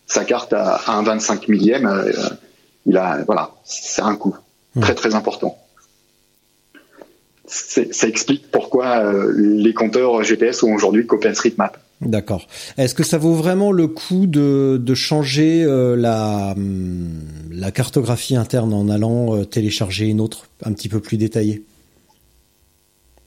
[0.08, 1.86] sa carte à, à un 25 millième.
[1.88, 2.10] euh,
[2.86, 4.38] il a voilà, c'est un coût
[4.76, 4.80] Mm.
[4.82, 5.58] très très important.
[7.56, 11.78] Ça explique pourquoi euh, les compteurs GPS sont aujourd'hui qu'OpenStreetMap.
[12.02, 12.48] D'accord.
[12.78, 17.12] Est-ce que ça vaut vraiment le coup de, de changer euh, la, hum,
[17.52, 21.62] la cartographie interne en allant euh, télécharger une autre un petit peu plus détaillée?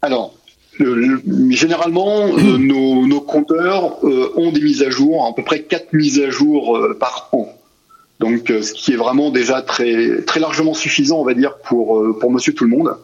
[0.03, 0.35] Alors,
[0.79, 5.63] le- le- généralement, euh, nos, nos compteurs ont des mises à jour, à peu près
[5.63, 7.49] quatre mises à jour par an.
[8.19, 12.31] Donc, ce qui est vraiment déjà très très largement suffisant, on va dire, pour pour
[12.33, 12.97] Monsieur tout le monde.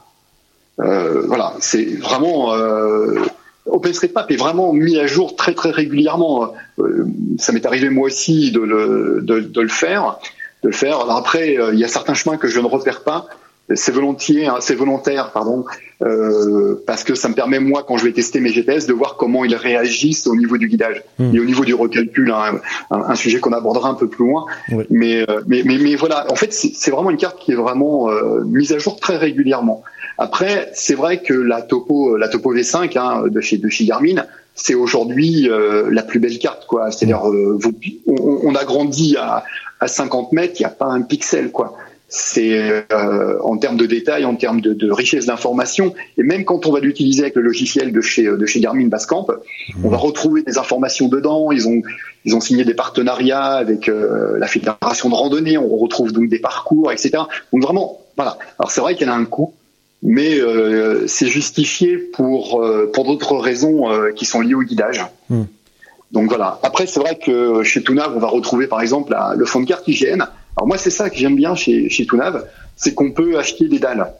[0.80, 3.18] Euh, voilà, c'est vraiment euh,
[3.66, 6.52] OpenStreetMap est vraiment mis à jour très très régulièrement.
[6.78, 7.04] Euh,
[7.38, 10.18] ça m'est arrivé moi aussi de le de, de le faire,
[10.62, 11.00] de le faire.
[11.00, 13.26] Alors après, euh, il y a certains chemins que je ne repère pas.
[13.74, 15.64] C'est volontiers, hein, c'est volontaire, pardon,
[16.02, 19.16] euh, parce que ça me permet moi quand je vais tester mes GPS de voir
[19.16, 21.34] comment ils réagissent au niveau du guidage Hmm.
[21.34, 24.46] et au niveau du recalcul, hein, un, un sujet qu'on abordera un peu plus loin.
[24.72, 24.84] Oui.
[24.90, 28.08] Mais, euh, mais, mais mais voilà, en fait c'est vraiment une carte qui est vraiment
[28.44, 29.84] mise à jour très régulièrement.
[30.18, 35.48] Après, c'est vrai que la topo, la topo V5 hein, de chez Garmin, c'est aujourd'hui
[35.48, 36.90] euh, la plus belle carte, quoi.
[36.90, 37.58] C'est-à-dire, euh,
[38.06, 39.44] on, on a grandi à,
[39.80, 41.74] à 50 mètres, il n'y a pas un pixel, quoi.
[42.08, 46.72] C'est euh, en termes de détails, en termes de, richesse d'informations, et même quand on
[46.72, 49.28] va l'utiliser avec le logiciel de chez Garmin Basecamp,
[49.82, 51.52] on va retrouver des informations dedans.
[51.52, 51.80] Ils ont
[52.26, 55.56] ils ont signé des partenariats avec la fédération de randonnée.
[55.56, 57.12] On retrouve donc des parcours, etc.
[57.50, 58.36] Donc vraiment, voilà.
[58.58, 59.54] Alors c'est vrai en a un coût,
[60.02, 65.04] mais euh, c'est justifié pour euh, pour d'autres raisons euh, qui sont liées au guidage.
[65.30, 65.44] Hmm.
[66.10, 66.58] Donc voilà.
[66.62, 69.66] Après, c'est vrai que chez Tunav, on va retrouver par exemple la- le fond de
[69.66, 70.20] carte IGN.
[70.56, 72.44] Alors moi, c'est ça que j'aime bien chez chez Tunav,
[72.76, 74.12] c'est qu'on peut acheter des dalles.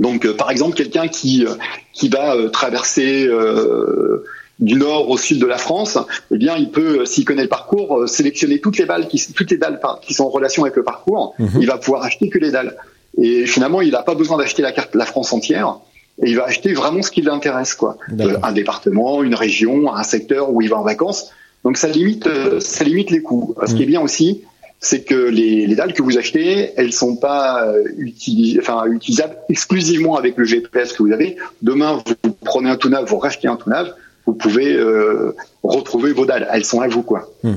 [0.00, 1.44] Donc, euh, par exemple, quelqu'un qui
[1.92, 4.24] qui va euh, traverser euh,
[4.58, 5.98] du nord au sud de la France,
[6.30, 9.58] eh bien, il peut, s'il connaît le parcours, sélectionner toutes les balles qui toutes les
[9.58, 11.34] dalles qui sont en relation avec le parcours.
[11.38, 11.58] Mhm.
[11.60, 12.74] Il va pouvoir acheter que les dalles.
[13.18, 15.78] Et finalement, il n'a pas besoin d'acheter la carte la France entière.
[16.22, 17.98] Et il va acheter vraiment ce qui l'intéresse, quoi.
[18.26, 21.30] Euh, un département, une région, un secteur où il va en vacances.
[21.64, 23.54] Donc ça limite, euh, ça limite les coûts.
[23.66, 24.42] Ce qui est bien aussi,
[24.80, 29.36] c'est que les, les dalles que vous achetez, elles sont pas euh, utilis- enfin, utilisables
[29.48, 31.36] exclusivement avec le GPS que vous avez.
[31.62, 33.92] Demain, vous prenez un Tunav, vous rachetez un Tunav,
[34.26, 36.46] vous pouvez euh, retrouver vos dalles.
[36.52, 37.28] Elles sont à vous, quoi.
[37.42, 37.54] Hmm.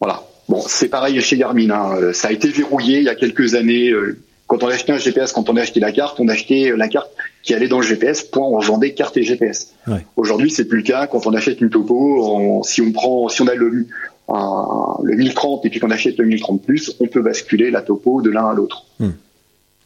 [0.00, 0.22] Voilà.
[0.48, 1.70] Bon, c'est pareil chez Garmin.
[1.70, 2.12] hein.
[2.12, 3.90] Ça a été verrouillé il y a quelques années.
[3.90, 4.16] euh,
[4.50, 7.08] Quand on achetait un GPS, quand on a acheté la carte, on achetait la carte
[7.44, 8.22] qui allait dans le GPS.
[8.24, 9.68] Point, on vendait carte et GPS.
[9.86, 10.04] Ouais.
[10.16, 11.06] Aujourd'hui, c'est plus le cas.
[11.06, 11.94] Quand on achète une topo,
[12.26, 13.86] on- si on prend, si on a le,
[14.28, 18.22] un- le 1030 et puis qu'on achète le 1030 plus, on peut basculer la topo
[18.22, 18.84] de l'un à l'autre.
[18.98, 19.10] Hmm.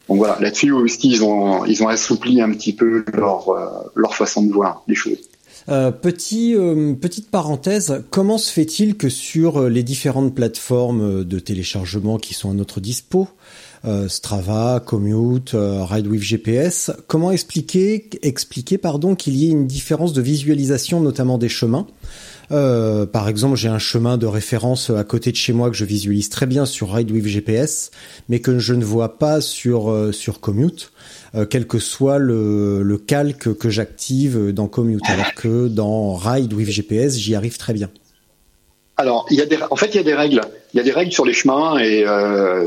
[0.09, 4.15] Donc voilà, là-dessus aussi, ils ont, ils ont assoupli un petit peu leur, euh, leur
[4.15, 5.19] façon de voir les choses.
[5.67, 11.23] Euh, petit, euh, petite parenthèse, comment se fait-il que sur euh, les différentes plateformes euh,
[11.23, 13.25] de téléchargement qui sont à notre dispo, euh,
[14.07, 20.13] Strava, Commute, euh, Ride with GPS, comment expliquer, expliquer pardon, qu'il y ait une différence
[20.13, 21.87] de visualisation, notamment des chemins?
[22.51, 25.85] Euh, par exemple, j'ai un chemin de référence à côté de chez moi que je
[25.85, 27.91] visualise très bien sur Ride with GPS,
[28.29, 30.91] mais que je ne vois pas sur euh, sur Commute,
[31.33, 36.53] euh, quel que soit le, le calque que j'active dans Commute, alors que dans Ride
[36.53, 37.89] with GPS, j'y arrive très bien.
[38.97, 40.41] Alors, il y a des, en fait, il y a des règles.
[40.75, 42.05] Il y a des règles sur les chemins et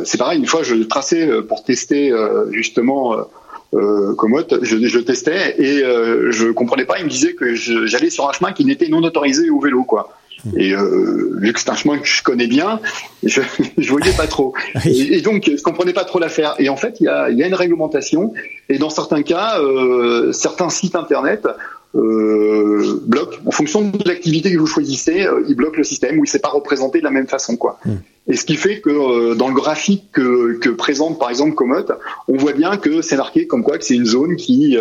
[0.05, 0.39] c'est pareil.
[0.39, 2.11] Une fois, je traçais pour tester
[2.51, 3.29] justement
[3.75, 4.15] euh,
[4.63, 6.99] je, je, testais et euh, je comprenais pas.
[6.99, 10.11] Il me disait que j'allais sur un chemin qui n'était non autorisé au vélo, quoi.
[10.57, 12.81] Et euh, vu que c'est un chemin que je connais bien,
[13.25, 13.43] je,
[13.79, 14.55] je voyais pas trop.
[14.87, 16.55] Et, donc, je comprenais pas trop l'affaire.
[16.59, 18.33] Et en fait, il y a, y a, une réglementation.
[18.69, 21.47] Et dans certains cas, euh, certains sites internet
[21.95, 25.23] euh, bloquent en fonction de l'activité que vous choisissez.
[25.23, 27.79] Euh, ils bloquent le système où il s'est pas représenté de la même façon, quoi.
[27.85, 27.97] Hmm.
[28.27, 31.87] Et ce qui fait que euh, dans le graphique que, que, présente par exemple Commot,
[32.29, 34.77] on voit bien que c'est marqué comme quoi que c'est une zone qui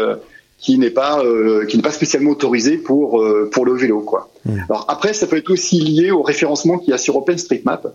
[0.58, 1.24] qui n'est pas
[1.70, 4.30] qui n'est pas spécialement autorisée pour pour le vélo quoi.
[4.44, 4.60] Mmh.
[4.70, 7.88] Alors après ça peut être aussi lié au référencement qu'il y a sur OpenStreetMap,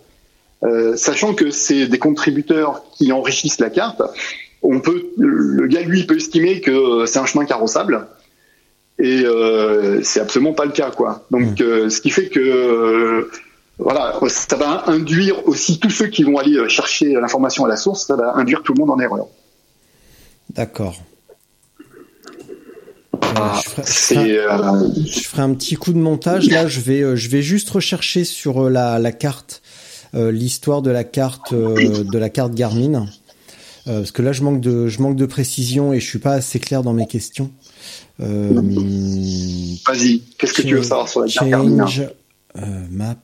[0.96, 4.01] sachant que c'est des contributeurs qui enrichissent la carte.
[4.62, 8.07] On peut le gars lui peut estimer que c'est un chemin carrossable
[8.98, 9.24] et
[10.02, 11.24] c'est absolument pas le cas quoi.
[11.31, 11.90] Donc mmh.
[11.90, 13.28] ce qui fait que
[13.83, 17.76] voilà, ça va induire aussi tous ceux qui vont aller euh, chercher l'information à la
[17.76, 19.26] source, ça va induire tout le monde en erreur.
[20.50, 21.00] D'accord.
[23.35, 23.83] Ah, euh,
[25.07, 26.50] je, ferai, un petit coup de montage.
[26.50, 29.62] Là, je vais, euh, je vais juste rechercher sur la, carte
[30.14, 33.07] l'histoire de la carte de la carte Garmin,
[33.87, 36.61] parce que là, je manque de, je manque de précision et je suis pas assez
[36.61, 37.50] clair dans mes questions.
[38.18, 40.22] Vas-y.
[40.38, 41.86] Qu'est-ce que tu veux savoir sur la carte Garmin
[42.90, 43.16] Map.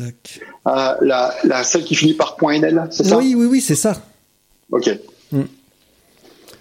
[0.00, 3.18] Euh, la, la, celle qui finit par .nl, c'est ça?
[3.18, 4.02] Oui, oui, oui, c'est ça.
[4.70, 4.90] Ok.
[5.32, 5.42] Mm.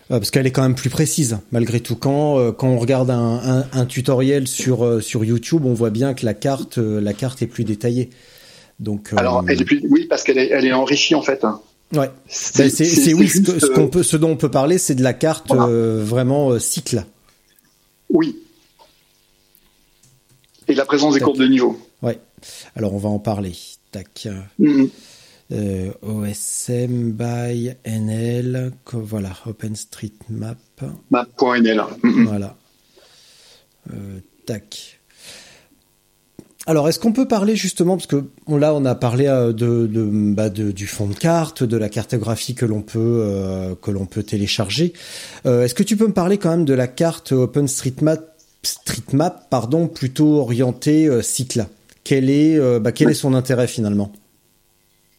[0.10, 1.96] parce qu'elle est quand même plus précise, malgré tout.
[1.96, 6.14] Quand, euh, quand on regarde un, un, tutoriel sur, euh, sur YouTube, on voit bien
[6.14, 8.10] que la carte, la carte est plus détaillée.
[8.80, 11.46] Donc, Alors, elle est plus, oui, parce qu'elle est, elle est enrichie en fait.
[11.94, 12.12] Ouais.
[12.28, 15.52] C'est ben, oui, ce, qu'on peut, ce dont on peut parler, c'est de la carte
[15.52, 17.06] vraiment cycle.
[18.10, 18.38] Oui.
[20.68, 21.80] Et la présence des courbes de niveau.
[22.02, 22.20] Ouais.
[22.76, 23.54] Alors on va en parler.
[23.92, 24.28] Tac.
[24.60, 24.90] Mm-hmm.
[25.54, 30.58] Euh, OSM by NL, voilà, OpenStreetMap.
[31.10, 31.84] Map.nl.
[32.04, 32.24] Mm-hmm.
[32.26, 32.58] Voilà.
[33.94, 34.97] Euh, tac.
[36.68, 39.52] Alors, est-ce qu'on peut parler justement, parce que là, on a parlé euh,
[40.36, 44.94] bah, de, du fond de carte, de la cartographie que l'on peut l'on peut télécharger.
[45.46, 50.40] est-ce que tu peux me parler quand même de la carte OpenStreetMap, StreetMap, pardon, plutôt
[50.40, 51.66] orientée cycle
[52.08, 54.14] quel est, euh, bah, quel est son intérêt finalement?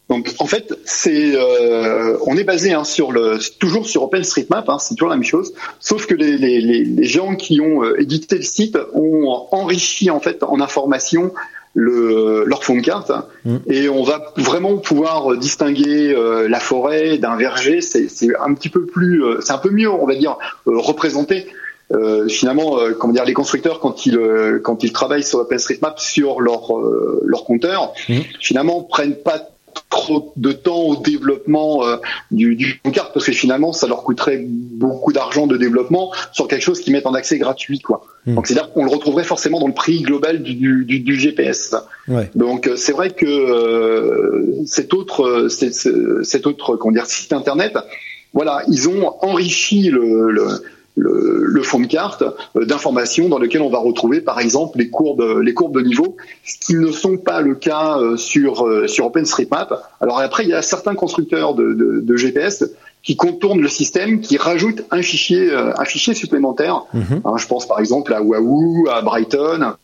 [0.09, 4.79] Donc en fait, c'est euh, on est basé hein, sur le toujours sur OpenStreetMap, hein,
[4.79, 8.37] c'est toujours la même chose, sauf que les, les, les gens qui ont euh, édité
[8.37, 11.33] le site ont enrichi en fait en information
[11.75, 13.12] le, leur fond de carte
[13.44, 13.57] mmh.
[13.68, 16.16] et on va vraiment pouvoir distinguer
[16.49, 17.83] la forêt d'un verger.
[17.83, 18.09] C'est
[18.40, 21.47] un petit peu plus, c'est un peu mieux, on va dire, représenté
[21.90, 25.99] euh, finalement, euh, comment dire, les constructeurs quand ils euh, quand ils travaillent sur OpenStreetMap
[25.99, 26.71] sur leur
[27.23, 28.18] leur compteur, mmh.
[28.40, 29.40] finalement prennent pas
[29.88, 31.83] trop de temps au développement
[32.31, 36.62] du, du carte parce que finalement ça leur coûterait beaucoup d'argent de développement sur quelque
[36.62, 38.05] chose qui met en accès gratuit quoi.
[38.27, 38.35] Mmh.
[38.35, 41.75] Donc c'est-à-dire qu'on le retrouverait forcément dans le prix global du, du, du GPS.
[42.07, 42.31] Ouais.
[42.35, 47.77] Donc c'est vrai que cet autre cet autre comment dire site internet,
[48.33, 50.62] voilà ils ont enrichi le, le
[50.99, 52.23] le, le, fond de carte
[52.57, 56.17] euh, d'informations dans lequel on va retrouver par exemple les courbes les courbes de niveau,
[56.45, 59.73] ce qui ne sont pas le cas euh, sur euh, sur OpenStreetMap.
[60.01, 62.65] Alors après il y a certains constructeurs de, de, de GPS
[63.03, 66.85] qui contournent le système, qui rajoutent un fichier un fichier supplémentaire.
[66.93, 67.23] Mhm.
[67.25, 69.75] Hein, je pense par exemple à Wahoo, à Brighton,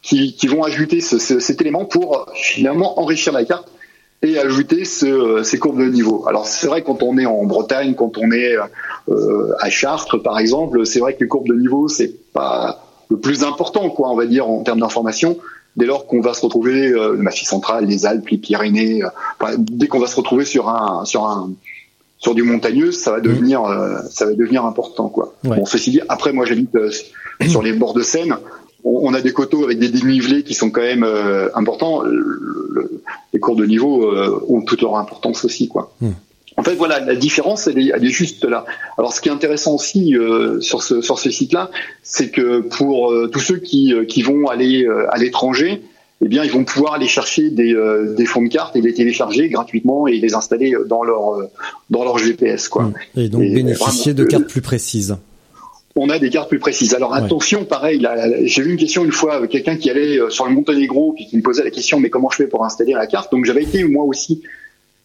[0.00, 3.68] qui, qui vont ajouter ce, cet élément pour finalement enrichir la carte
[4.22, 6.24] et ajouter ce, ces courbes de niveau.
[6.28, 8.56] Alors c'est vrai quand on est en Bretagne, quand on est
[9.08, 13.18] euh, à Chartres par exemple, c'est vrai que les courbes de niveau c'est pas le
[13.18, 15.36] plus important quoi, on va dire en termes d'information.
[15.74, 19.56] Dès lors qu'on va se retrouver euh, le Massif central, les Alpes, les Pyrénées, euh,
[19.58, 21.50] dès qu'on va se retrouver sur un sur un
[22.18, 23.22] sur du montagneux, ça va mmh.
[23.22, 25.34] devenir euh, ça va devenir important quoi.
[25.42, 26.70] Bon ceci dit, après moi j'habite
[27.48, 28.36] sur les bords de Seine
[28.84, 32.02] on, a des coteaux avec des dénivelés qui sont quand même euh, importants.
[33.32, 35.94] les cours de niveau euh, ont toute leur importance aussi, quoi.
[36.00, 36.12] Hmm.
[36.58, 38.66] En fait, voilà, la différence, elle est, juste là.
[38.98, 41.70] Alors, ce qui est intéressant aussi euh, sur ce sur ce site-là,
[42.02, 45.82] c'est que pour tous ceux qui, qui vont aller à l'étranger,
[46.20, 47.74] eh bien, ils vont pouvoir aller chercher des,
[48.16, 51.38] des fonds de cartes et les télécharger gratuitement et les installer dans leur
[51.88, 52.84] dans leur GPS, quoi.
[52.84, 52.94] Hmm.
[53.16, 55.16] Et donc bénéficier de cartes plus précises
[55.94, 56.94] on a des cartes plus précises.
[56.94, 58.06] Alors attention, pareil,
[58.44, 61.36] j'ai eu une question une fois, quelqu'un qui allait euh, sur le Monténégro, puis qui
[61.36, 63.30] me posait la question, mais comment je fais pour installer la carte?
[63.32, 64.42] Donc j'avais été moi aussi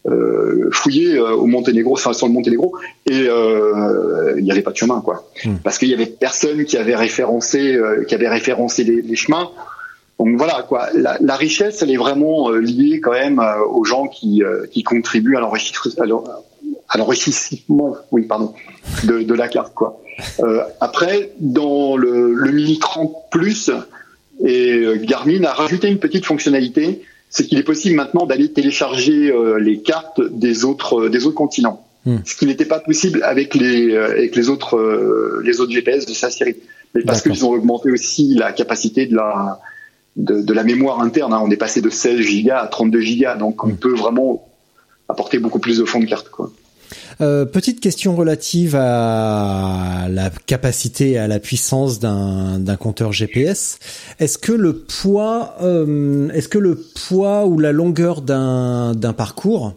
[0.08, 2.78] euh, fouillé euh, au Monténégro, enfin sur le Monténégro,
[3.10, 5.56] et euh, il n'y avait pas de chemin, quoi, hmm.
[5.64, 7.78] parce qu'il y avait personne qui avait référencé,
[8.08, 9.50] qui avait référencé les, chemins.
[10.20, 13.84] Donc voilà quoi, la, la, richesse elle est vraiment euh, liée quand même euh, aux
[13.84, 15.42] gens qui, euh, qui contribuent à
[16.96, 18.54] l'enrichissement, oui pardon,
[19.04, 20.02] de, de, la carte quoi.
[20.80, 23.72] Après dans le, le Mini 30 Plus,
[24.46, 29.80] et Garmin a rajouté une petite fonctionnalité, c'est qu'il est possible maintenant d'aller télécharger les
[29.80, 32.18] cartes des autres des autres continents, hmm.
[32.26, 36.30] ce qui n'était pas possible avec les avec les autres les autres GPS de sa
[36.30, 36.56] série.
[36.96, 39.60] Mais parce qu'ils ont augmenté aussi la capacité de la
[40.18, 41.34] de, la mémoire interne.
[41.34, 41.42] Hein.
[41.44, 43.78] On est passé de 16 gigas à 32 gigas, donc on mm.
[43.78, 44.48] peut vraiment
[45.08, 46.30] apporter beaucoup plus de fonds de carte.
[46.30, 46.52] Quoi.
[47.22, 53.80] Euh, petite question relative à la capacité, à la puissance d'un compteur GPS.
[54.20, 56.76] Est-ce que le poids, euh, est-ce que le
[57.08, 59.74] poids ou la longueur d'un parcours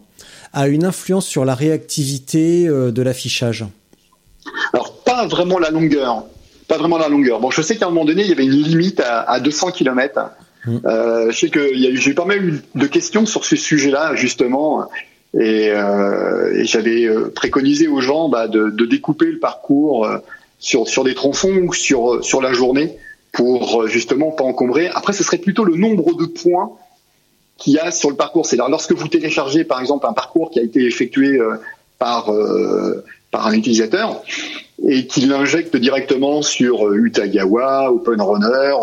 [0.53, 3.65] a une influence sur la réactivité euh, de l'affichage?
[4.73, 6.25] Alors pas vraiment la longueur
[6.71, 7.41] pas vraiment la longueur.
[7.41, 10.31] Bon, je sais qu'à un moment donné, il y avait une limite à, 200 km.
[10.65, 10.77] Mm.
[10.85, 14.87] Euh, je sais que j'ai eu pas mal de questions sur ce sujet-là, justement.
[15.39, 20.07] Et, euh, j'avais euh, préconisé aux gens bah, de, découper le parcours
[20.59, 22.97] sur, sur des tronçons ou sur, sur la journée
[23.31, 24.87] pour justement pas encombrer.
[24.87, 26.71] Après, ce serait plutôt le nombre de points
[27.57, 28.45] qu'il y a sur le parcours.
[28.45, 31.39] C'est-à-dire, lorsque vous téléchargez, par exemple, un parcours qui a été effectué
[31.97, 32.29] par,
[33.31, 34.21] par un utilisateur,
[34.87, 38.73] et qu'il l'injecte directement sur euh, Utagawa, OpenRunner,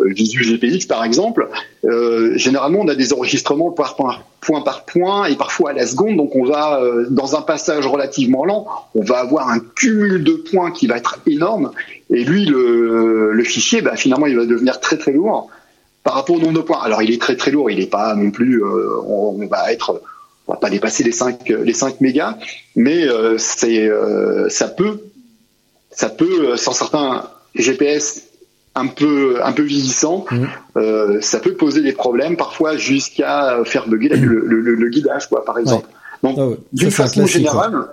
[0.00, 1.48] Visu GPX par exemple.
[1.84, 5.86] Euh, généralement, on a des enregistrements par point, point, par point et parfois à la
[5.86, 6.16] seconde.
[6.16, 10.72] Donc, on va dans un passage relativement lent, on va avoir un cumul de points
[10.72, 11.70] qui va être énorme.
[12.10, 15.48] Et lui, le, le fichier, bah, finalement, il va devenir très très lourd
[16.02, 16.80] par rapport au nombre de points.
[16.82, 17.70] Alors, il est très très lourd.
[17.70, 18.62] Il n'est pas non plus.
[18.64, 20.00] On, on, va être
[20.50, 22.36] on va pas dépasser les 5 les 5 mégas,
[22.74, 23.06] mais
[23.38, 23.88] c'est
[24.48, 25.00] ça peut
[25.90, 27.24] ça peut, euh, sans certains
[27.54, 28.22] GPS
[28.74, 30.44] un peu un peu vieillissants, mmh.
[30.76, 35.58] euh, ça peut poser des problèmes, parfois jusqu'à faire bugger le, le, guidage, quoi, par
[35.58, 35.88] exemple.
[36.22, 37.86] Donc, ah d'une façon générale,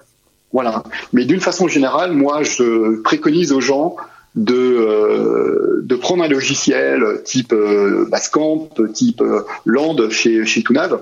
[0.53, 0.83] voilà.
[1.13, 3.95] Mais d'une façon générale, moi, je préconise aux gens
[4.35, 10.99] de euh, de prendre un logiciel type euh, Basecamp, type euh, Land chez chez Tunav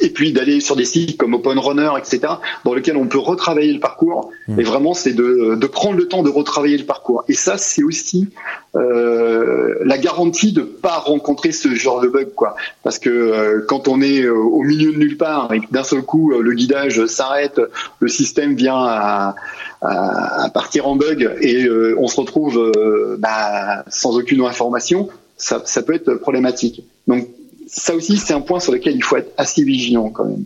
[0.00, 3.72] et puis d'aller sur des sites comme Open Runner, etc., dans lesquels on peut retravailler
[3.72, 4.30] le parcours.
[4.46, 4.60] Mmh.
[4.60, 7.24] Et vraiment, c'est de, de, prendre le temps de retravailler le parcours.
[7.28, 8.28] Et ça, c'est aussi
[8.76, 12.56] euh, la garantie de pas rencontrer ce genre de bug, quoi.
[12.82, 16.02] Parce que euh, quand on est euh, au milieu de nulle part et d'un seul
[16.02, 17.60] coup le guidage s'arrête,
[17.98, 19.34] le système vient à,
[19.80, 21.68] à, à, partir en bug et
[21.98, 22.72] on se retrouve
[23.18, 26.84] bah, sans aucune information, ça, ça peut être problématique.
[27.08, 27.26] Donc
[27.70, 30.44] ça aussi, c'est un point sur lequel il faut être assez vigilant quand même.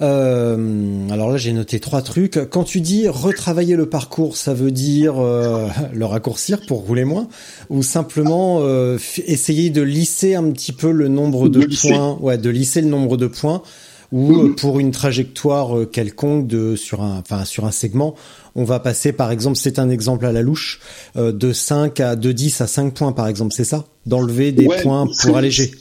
[0.00, 2.38] Euh, alors là, j'ai noté trois trucs.
[2.50, 7.28] Quand tu dis retravailler le parcours, ça veut dire euh, le raccourcir pour rouler moins,
[7.68, 12.50] ou simplement euh, essayer de lisser un petit peu le nombre de, points, ouais, de
[12.50, 13.62] lisser le nombre de points,
[14.10, 14.56] ou mhm.
[14.56, 18.14] pour une trajectoire quelconque de sur un, enfin sur un segment,
[18.54, 20.80] on va passer par exemple, c'est un exemple à la louche,
[21.16, 25.06] de 5 à de 10 à 5 points par exemple, c'est ça, d'enlever des points
[25.22, 25.72] pour alléger.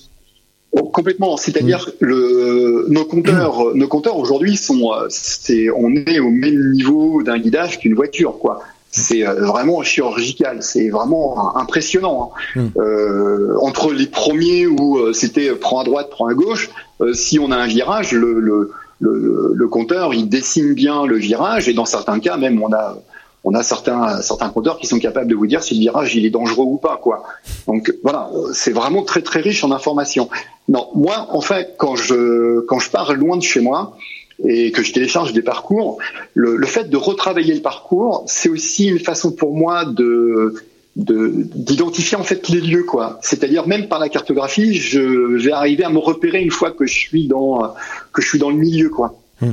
[0.94, 1.36] Complètement.
[1.38, 7.24] C'est-à-dire le nos compteurs, nos compteurs aujourd'hui sont, euh, c'est, on est au même niveau
[7.24, 8.62] d'un guidage qu'une voiture, quoi.
[8.92, 12.34] C'est euh, vraiment chirurgical, c'est vraiment impressionnant.
[12.56, 12.62] Hein.
[12.62, 12.68] Mm.
[12.78, 16.70] Euh, entre les premiers où euh, c'était prends à droite, prends à gauche,
[17.14, 21.68] si on a un virage, le, le, le, le, compteur il dessine bien le virage
[21.68, 22.98] et dans certains cas même on a
[23.44, 26.26] on a certains certains compteurs qui sont capables de vous dire si le virage il
[26.26, 27.24] est dangereux ou pas quoi.
[27.68, 30.30] Donc voilà, c'est vraiment très très riche en informations.
[30.68, 33.98] Non, moi en fait quand je quand je pars loin de chez moi
[34.44, 36.00] et que je télécharge des parcours,
[36.34, 40.56] le, le fait de retravailler le parcours, c'est aussi une façon pour moi de
[40.96, 45.00] d'identifier en fait les lieux quoi c'est-à-dire même par la cartographie je
[45.38, 47.74] vais arriver à me repérer une fois que je suis dans
[48.12, 49.52] que je suis dans le milieu quoi hmm.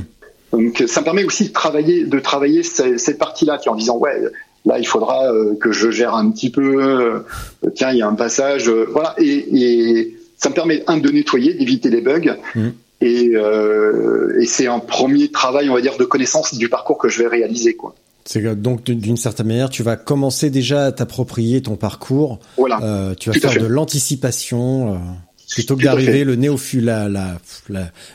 [0.51, 4.19] Donc ça me permet aussi de travailler, de travailler cette, partie-là, en disant ouais,
[4.65, 6.83] là il faudra euh, que je gère un petit peu.
[6.83, 7.19] Euh,
[7.75, 11.53] tiens, il y a un passage, euh, voilà, et, ça me permet un de nettoyer,
[11.53, 12.37] d'éviter les bugs.
[12.55, 12.67] Mmh.
[13.01, 13.31] Et,
[14.41, 17.27] et c'est un premier travail, on va dire, de connaissance du parcours que je vais
[17.27, 17.93] réaliser, quoi.
[18.25, 22.39] C'est donc d'une certaine manière, tu vas commencer déjà à t'approprier ton parcours.
[22.57, 23.13] Voilà.
[23.19, 24.97] Tu vas faire de l'anticipation
[25.49, 27.37] plutôt que d'arriver le nez au la, la,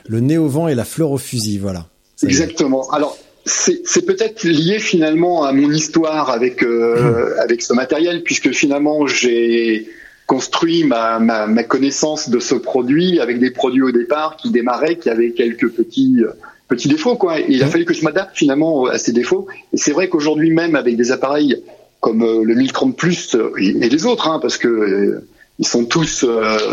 [0.07, 1.59] le nez au vent et la fleur au fusil.
[1.59, 1.87] Voilà.
[2.23, 2.91] Exactement.
[2.91, 7.41] Alors, c'est peut-être lié finalement à mon histoire avec euh, hmm.
[7.41, 9.89] avec ce matériel, puisque finalement j'ai
[10.27, 14.97] construit ma, ma, ma, connaissance de ce produit avec des produits au départ qui démarraient,
[14.97, 16.23] qui avaient quelques petits
[16.69, 17.41] petits défauts quoi.
[17.41, 17.71] Et il a hmm.
[17.71, 19.47] fallu que je m'adapte finalement à ces défauts.
[19.73, 21.63] Et c'est vrai qu'aujourd'hui même avec des appareils
[22.01, 25.23] comme euh, le 1030 Plus et, les autres, hein, parce que
[25.59, 26.27] ils sont tous,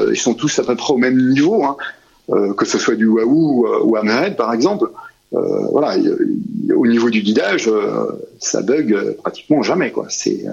[0.09, 1.77] ils sont tous à peu près au même niveau, hein,
[2.57, 4.89] que ce soit du Wahoo ou Hammerhead par exemple.
[5.31, 5.95] Voilà,
[6.75, 7.69] au niveau du guidage,
[8.39, 10.07] ça bug pratiquement jamais, quoi.
[10.09, 10.43] C'est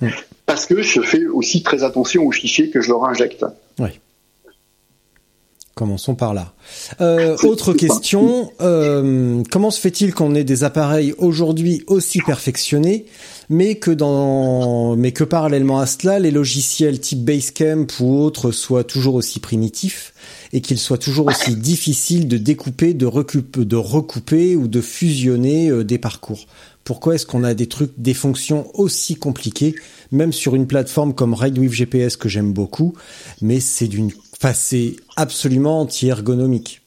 [0.00, 0.08] mm.
[0.46, 3.44] parce que je fais aussi très attention aux fichiers que je leur injecte.
[3.78, 3.90] Oui.
[5.78, 6.54] Commençons par là.
[7.02, 13.04] Euh, autre question, euh, comment se fait-il qu'on ait des appareils aujourd'hui aussi perfectionnés,
[13.50, 18.84] mais que dans, mais que parallèlement à cela, les logiciels type Basecamp ou autres soient
[18.84, 20.14] toujours aussi primitifs
[20.54, 25.68] et qu'ils soient toujours aussi difficiles de découper, de, recouper, de recouper ou de fusionner
[25.68, 26.46] euh, des parcours?
[26.84, 29.74] Pourquoi est-ce qu'on a des trucs, des fonctions aussi compliquées,
[30.12, 32.94] même sur une plateforme comme RideWith GPS que j'aime beaucoup,
[33.42, 34.12] mais c'est d'une
[34.46, 36.82] Enfin, c'est absolument anti-ergonomique.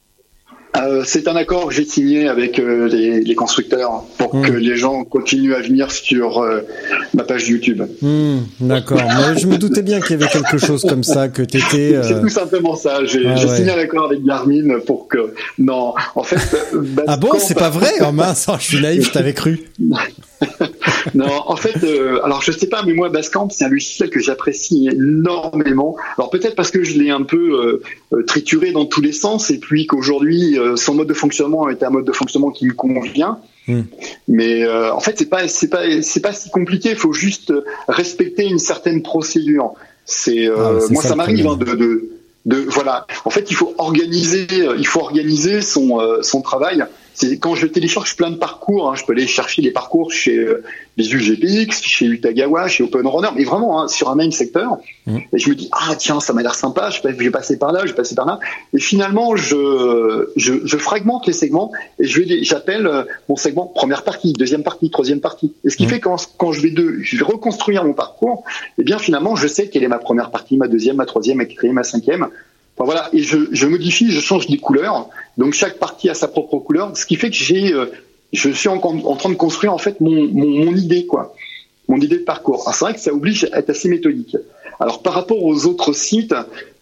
[0.78, 4.45] Euh, c'est un accord que j'ai signé avec euh, les, constructeurs pour hmm.
[4.45, 6.62] que les gens continuent à venir sur euh,
[7.14, 7.82] ma page YouTube.
[8.01, 11.41] Hmm, d'accord, mais je me doutais bien qu'il y avait quelque chose comme ça, que
[11.41, 11.99] tu étais...
[12.03, 15.34] C'est tout simplement ça, j'ai ah signé un accord avec Garmin pour que...
[15.57, 16.39] Non, en fait...
[17.07, 19.60] ah bon, c'est pas vrai Oh mince, je suis naïf, je t'avais cru.
[21.16, 24.20] non, en fait, euh, alors je sais pas, mais moi, Basecamp, c'est un logiciel que
[24.20, 25.98] j'apprécie énormément.
[26.18, 27.84] Alors peut-être parce que je l'ai un peu euh,
[28.14, 31.90] euh, trituré dans tous les sens, et puis qu'aujourd'hui, son mode de fonctionnement est un
[31.90, 33.40] mode de fonctionnement qui me convient.
[33.68, 33.84] Hmm.
[34.28, 36.92] Mais en fait, c'est pas, c'est pas, c'est pas si compliqué.
[36.92, 37.54] Il faut juste
[37.88, 39.74] respecter une certaine procédure.
[40.06, 42.10] C'est, ah, moi, ça, m'arrive hein, de, de,
[42.46, 43.06] de, voilà.
[43.26, 46.84] En fait, il faut organiser, il faut organiser son, son travail
[47.40, 50.64] quand je télécharge plein de parcours, hein, je peux aller chercher les parcours chez euh,
[50.98, 54.78] les UGPX, chez Utagawa, chez OpenRunner, mais vraiment hein, sur un même secteur.
[55.06, 55.18] Mmh.
[55.34, 57.82] Et je me dis ah tiens ça m'a l'air sympa, je vais passer par là,
[57.84, 58.40] je vais passer par là.
[58.74, 63.66] Et finalement je je, je fragmente les segments et je vais j'appelle euh, mon segment
[63.66, 65.54] première partie, deuxième partie, troisième partie.
[65.64, 65.90] Et ce qui mmh.
[65.90, 68.44] fait quand quand je vais de je vais reconstruire mon parcours,
[68.78, 71.38] et eh bien finalement je sais quelle est ma première partie, ma deuxième, ma troisième,
[71.38, 72.28] ma quatrième, ma cinquième
[72.86, 75.10] voilà, et je, je, modifie, je change des couleurs.
[75.38, 77.88] Donc chaque partie a sa propre couleur, ce qui fait que j'ai, euh,
[78.32, 81.36] je suis en, en, train de construire en fait mon, mon, mon idée, quoi,
[81.88, 82.70] mon idée de parcours.
[82.74, 84.38] c'est vrai que ça oblige à être assez méthodique.
[84.80, 86.34] Alors par rapport aux autres sites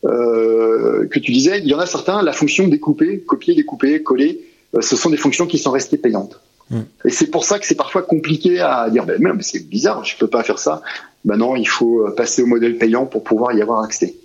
[0.05, 4.41] euh, que tu disais, il y en a certains, la fonction découper, copier, découper, coller,
[4.75, 6.39] euh, ce sont des fonctions qui sont restées payantes.
[6.69, 6.81] Hmm.
[7.05, 10.15] Et c'est pour ça que c'est parfois compliqué à dire, ben, mais c'est bizarre, je
[10.15, 10.83] peux pas faire ça.
[11.25, 14.15] Ben non, il faut passer au modèle payant pour pouvoir y avoir accès.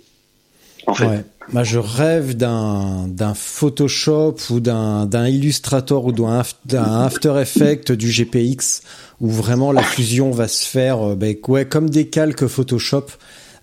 [0.87, 1.25] En fait.
[1.51, 8.09] Moi, je rêve d'un d'un Photoshop ou d'un d'un Illustrator ou d'un After Effects du
[8.09, 8.81] GPX
[9.19, 13.07] où vraiment la fusion va se faire ben, ouais, comme des calques Photoshop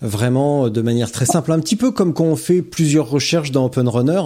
[0.01, 3.51] vraiment euh, de manière très simple un petit peu comme quand on fait plusieurs recherches
[3.51, 4.21] dans OpenRunner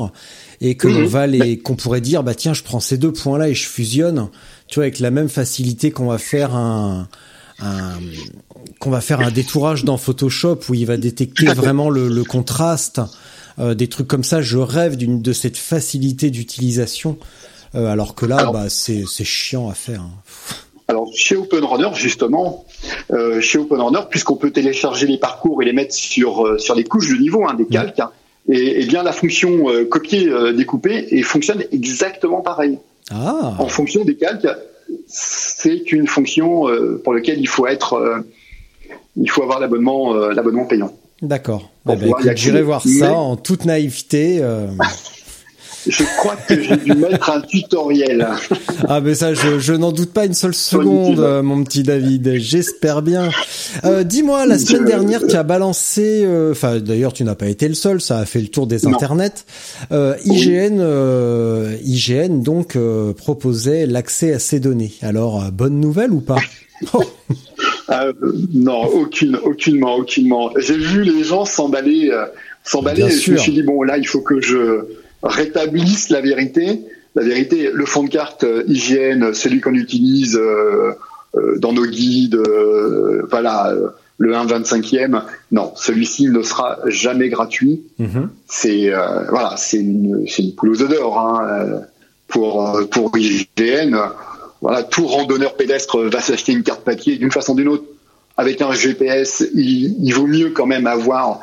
[0.62, 1.06] et que mhm.
[1.06, 3.68] va les qu'on pourrait dire bah tiens je prends ces deux points là et je
[3.68, 4.30] fusionne
[4.68, 7.08] tu vois avec la même facilité qu'on va faire un
[8.80, 13.01] qu'on va faire un détourage dans Photoshop où il va détecter vraiment le, le contraste
[13.58, 14.41] euh, des trucs comme ça.
[14.41, 17.18] Je rêve d'une de cette facilité d'utilisation,
[17.74, 20.01] euh, alors que là, bah, c'est chiant à faire.
[20.01, 20.12] Hein.
[20.88, 22.66] Alors chez OpenRunner justement,
[23.12, 27.10] euh, chez OpenRunner, puisqu'on peut télécharger les parcours et les mettre sur sur les couches
[27.10, 28.12] de niveau, hein, des calques, hein,
[28.49, 32.78] et, et, bien la fonction copier découper et fonctionne exactement pareil.
[33.10, 33.56] Ah.
[33.58, 34.47] En fonction des calques,
[35.08, 36.66] c'est une fonction
[37.04, 38.24] pour laquelle il faut être,
[39.16, 40.96] il faut avoir l'abonnement l'abonnement payant.
[41.22, 41.70] D'accord.
[41.90, 44.44] Eh ben, j'irai voir ça en toute naïveté.
[45.88, 45.92] Euh.
[45.92, 48.28] Je crois que j'ai dû mettre un tutoriel.
[48.88, 52.36] Ah mais ça, je, n'en doute pas une seule seconde, euh, mon petit David.
[52.38, 53.30] J'espère bien.
[53.84, 56.28] Euh, dis-moi, la semaine dernière, tu as balancé.
[56.52, 58.02] Enfin, d'ailleurs, tu n'as pas été le seul.
[58.02, 59.46] Ça a fait le tour des internets.
[59.92, 60.82] IGN,
[61.84, 62.78] IGN donc
[63.18, 64.94] proposait l'accès à ces données.
[65.02, 66.38] Alors, bonne nouvelle ou pas?
[67.92, 68.14] Euh,
[68.54, 70.52] non, aucune, aucunement, aucunement.
[70.58, 72.26] J'ai vu les gens s'emballer, euh,
[72.64, 73.10] s'emballer.
[73.10, 74.86] Je me suis dit bon, là, il faut que je
[75.26, 76.82] rétablisse la vérité.
[77.16, 80.40] La vérité, le fond de carte euh, hygiène, celui qu'on utilise
[81.58, 82.42] dans nos guides,
[83.30, 83.74] voilà,
[84.18, 85.22] le 1,25e,
[85.52, 87.84] non, celui-ci ne sera jamais gratuit.
[88.00, 88.28] Mm-hmm.
[88.48, 88.92] C'est
[89.30, 91.82] voilà, c'est une, une poule aux odeurs hein,
[92.30, 93.98] pour pour IGN
[94.66, 97.84] voilà, tout randonneur pédestre va s'acheter une carte papier d'une façon ou d'une autre.
[98.36, 101.40] Avec un GPS, il, vaut mieux quand même avoir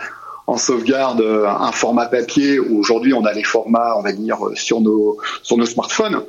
[0.47, 2.59] en sauvegarde un format papier.
[2.59, 6.23] Aujourd'hui, on a les formats, on va dire, sur nos sur nos smartphones,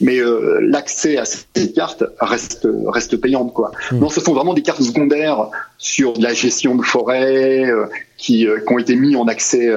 [0.00, 3.70] mais euh, l'accès à ces cartes reste reste payante, quoi.
[3.90, 3.98] Hmm.
[3.98, 5.48] Non, ce sont vraiment des cartes secondaires
[5.78, 9.70] sur la gestion de forêt euh, qui, euh, qui, ont été mis en accès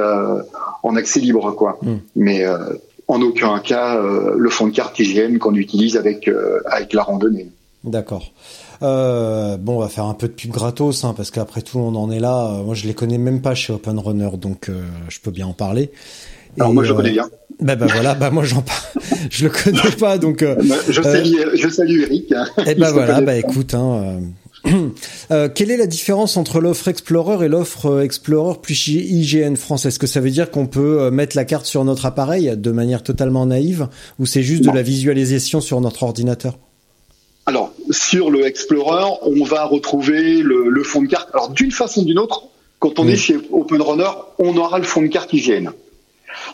[0.84, 1.80] en accès libre, quoi.
[1.82, 1.98] Hmm.
[2.16, 2.46] Mais
[3.08, 7.04] en aucun cas euh, le fond de carte IGN qu'on utilise avec, euh, avec la
[7.04, 7.50] randonnée.
[7.84, 8.32] D'accord.
[8.82, 11.96] Euh, bon, on va faire un peu de pub gratos, hein, parce qu'après tout, on
[11.96, 12.48] en est là.
[12.48, 15.48] Euh, moi, je les connais même pas chez Open Runner, donc euh, je peux bien
[15.48, 15.92] en parler.
[16.60, 17.30] Alors moi, je connais bien.
[17.60, 19.06] Bah, bah voilà, bah moi j'en parle.
[19.30, 20.46] je le connais pas, donc.
[20.90, 22.32] je salue, je salue Eric.
[22.32, 22.36] Et
[22.68, 24.20] eh bah voilà, bah écoute, hein.
[25.32, 29.86] Euh, quelle est la différence entre l'offre Explorer et l'offre Explorer plus IGN France?
[29.86, 33.04] Est-ce que ça veut dire qu'on peut mettre la carte sur notre appareil de manière
[33.04, 33.88] totalement naïve
[34.20, 36.58] ou c'est juste de la visualisation sur notre ordinateur?
[37.46, 41.30] Alors, sur le Explorer, on va retrouver le, fond de carte.
[41.34, 42.44] Alors, d'une façon ou d'une autre,
[42.80, 45.72] quand on est chez OpenRunner, on aura le fond de carte IGN.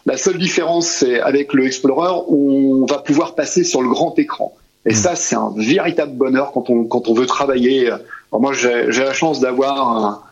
[0.06, 4.54] La seule différence, c'est avec le Explorer, on va pouvoir passer sur le grand écran.
[4.86, 7.92] Et ça, c'est un véritable bonheur quand on, quand on veut travailler.
[8.32, 10.24] moi, j'ai la chance d'avoir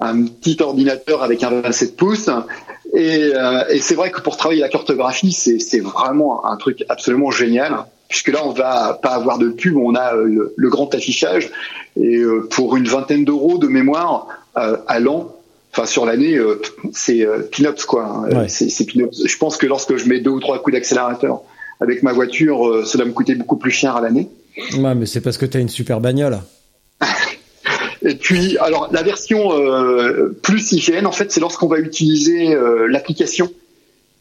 [0.00, 2.30] un, petit ordinateur avec un 27 pouces.
[2.94, 7.30] Et, euh, et c'est vrai que pour travailler la cartographie, c'est vraiment un truc absolument
[7.30, 11.48] génial puisque là on va pas avoir de pub, on a euh, le, grand affichage
[11.98, 14.26] et euh, pour une vingtaine d'euros de mémoire
[14.58, 15.34] euh, à l'an,
[15.72, 16.38] enfin sur l'année,
[16.92, 18.04] c'est pin-ups quoi.
[18.04, 18.48] Hein.
[18.48, 21.40] C'est Je pense que lorsque je mets deux ou trois coups d'accélérateur
[21.80, 24.28] avec ma voiture, cela me coûtait beaucoup plus cher à l'année.
[24.76, 26.38] Ouais, mais c'est parce que tu as une super bagnole.
[28.02, 29.52] Et puis, alors la version
[30.42, 32.54] plus IGN, en fait, c'est lorsqu'on va utiliser
[32.88, 33.50] l'application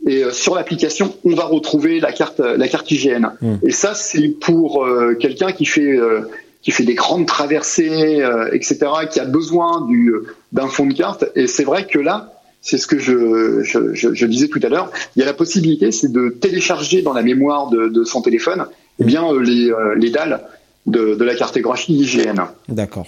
[0.08, 3.34] et euh, sur l'application, on va retrouver la carte, la carte IGN.
[3.42, 3.56] Hmm.
[3.64, 6.22] Et ça, c'est pour euh, quelqu'un qui fait euh,
[6.62, 8.22] qui fait des grandes traversées,
[8.52, 8.78] etc.,
[9.12, 10.14] qui a besoin du
[10.52, 11.26] d'un fond de carte.
[11.36, 14.92] Et c'est vrai que là, c'est ce que je, je, je, disais tout à l'heure.
[15.16, 18.68] Il y a la possibilité, c'est de télécharger dans la mémoire de, de son téléphone,
[19.00, 20.40] eh bien les, les dalles
[20.86, 22.42] de, de la cartographie IGN.
[22.70, 23.08] D'accord.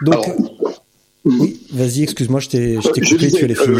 [0.00, 0.24] Donc,
[1.26, 3.78] oui, vas-y, excuse-moi, je t'ai coupé, tu allais finir.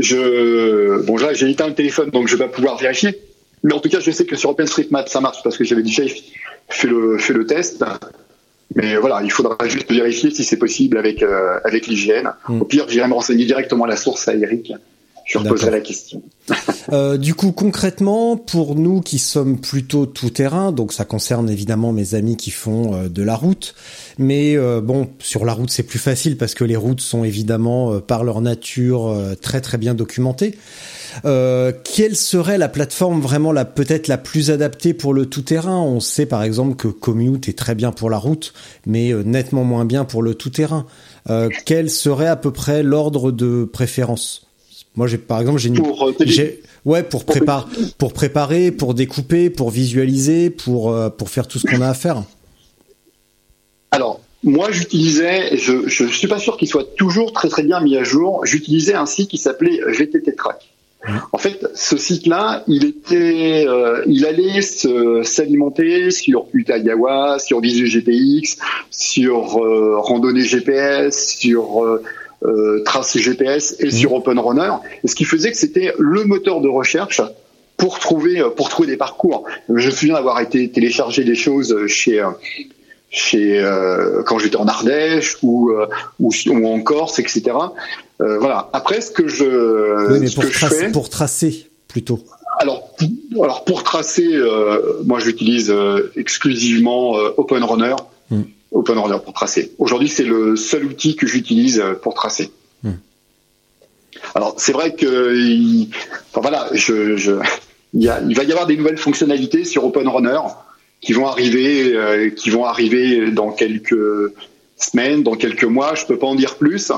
[0.00, 3.18] Je, bon là j'ai éteint le téléphone donc je vais pas pouvoir vérifier.
[3.64, 6.04] Mais en tout cas, je sais que sur OpenStreetMap ça marche parce que j'avais déjà
[6.68, 7.84] fait le, fait le test.
[8.74, 12.30] Mais voilà, il faudra juste vérifier si c'est possible avec euh, avec l'hygiène.
[12.48, 12.60] Hmm.
[12.60, 14.72] Au pire, j'irai me renseigner directement à la source à Eric.
[15.28, 16.22] Je reposerai la question.
[16.92, 21.92] euh, du coup, concrètement, pour nous qui sommes plutôt tout terrain, donc ça concerne évidemment
[21.92, 23.74] mes amis qui font euh, de la route,
[24.16, 27.92] mais euh, bon, sur la route c'est plus facile parce que les routes sont évidemment
[27.92, 30.56] euh, par leur nature très très bien documentées.
[31.22, 36.24] quelle serait la plateforme vraiment la peut-être la plus adaptée pour le tout-terrain On sait
[36.24, 38.54] par exemple que Commute est très bien pour la route,
[38.86, 40.86] mais nettement moins bien pour le tout-terrain.
[41.66, 44.47] quel serait à peu près l'ordre de préférence?
[44.98, 46.12] Moi, j'ai par exemple, j'ai une, pour, euh,
[46.84, 47.66] ouais, pour préparer,
[47.98, 51.94] pour préparer, pour découper, pour visualiser, pour euh, pour faire tout ce qu'on a à
[51.94, 52.24] faire.
[53.92, 57.96] Alors, moi, j'utilisais, je je suis pas sûr qu'il soit toujours très très bien mis
[57.96, 58.44] à jour.
[58.44, 60.68] J'utilisais un site qui s'appelait GTT Track.
[61.30, 68.58] En fait, ce site-là, il était, euh, il allait s'alimenter sur Utagawa, sur Visu GPX,
[68.90, 69.60] sur
[70.02, 72.02] randonnée GPS, sur euh,
[72.84, 74.72] traces GPS et sur Open Runner,
[75.04, 77.20] ce qui faisait que c'était le moteur de recherche
[77.78, 79.44] pour trouver euh, pour trouver des parcours.
[79.68, 82.22] Je me souviens d'avoir été télécharger des choses chez
[83.08, 85.72] chez euh, quand j'étais en Ardèche ou,
[86.18, 86.30] ou,
[86.66, 87.56] en Corse, etc.
[88.18, 88.68] voilà.
[88.74, 92.20] Après, ce que je, oui, mais pour, fais, pour tracer plutôt.
[92.60, 92.90] Alors,
[93.40, 94.28] alors pour tracer,
[95.04, 95.72] moi j'utilise
[96.16, 97.94] exclusivement Open Runner.
[98.72, 98.78] Hmm.
[98.78, 99.72] OpenRunner pour tracer.
[99.78, 102.50] Aujourd'hui, c'est le seul outil que j'utilise pour tracer.
[102.82, 102.92] Hmm.
[104.34, 105.84] Alors, c'est vrai que,
[106.30, 107.32] enfin voilà, je, je,
[107.94, 110.40] il, y a, il, va y avoir des nouvelles fonctionnalités sur OpenRunner
[111.00, 114.32] qui vont arriver, euh, qui vont arriver dans quelques
[114.76, 115.94] semaines, dans quelques mois.
[115.94, 116.92] Je peux pas en dire plus,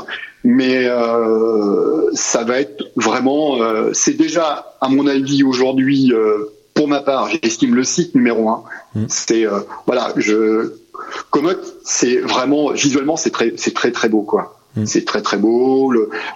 [0.44, 3.62] mais euh, ça va être vraiment.
[3.62, 6.12] Euh, c'est déjà, à mon avis, aujourd'hui,
[6.74, 8.64] pour ma part, j'estime le site numéro un.
[8.94, 9.04] Hmm.
[9.08, 9.44] C'est
[9.86, 10.72] voilà, je
[11.30, 14.56] Commode, c'est vraiment visuellement c'est très c'est très très beau quoi.
[14.76, 14.86] Mm.
[14.86, 15.92] C'est très très beau,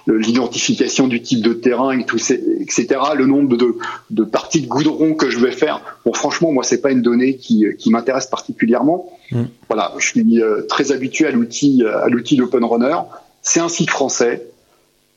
[0.07, 2.87] l'identification du type de terrain et tout, etc.
[3.15, 3.77] Le nombre de,
[4.09, 5.81] de, parties de goudron que je vais faire.
[6.05, 9.09] Bon, franchement, moi, c'est pas une donnée qui, qui m'intéresse particulièrement.
[9.31, 9.43] Mm.
[9.69, 12.97] Voilà, je suis euh, très habitué à l'outil à l'outil d'Open Runner.
[13.41, 14.47] C'est un site français.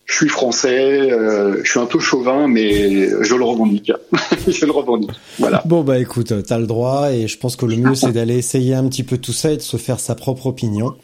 [0.09, 3.93] Je suis français, euh, je suis un peu chauvin, mais je le revendique.
[4.49, 5.11] je le revendique.
[5.39, 5.63] Voilà.
[5.67, 8.75] Bon bah écoute, t'as le droit et je pense que le mieux c'est d'aller essayer
[8.75, 10.95] un petit peu tout ça et de se faire sa propre opinion.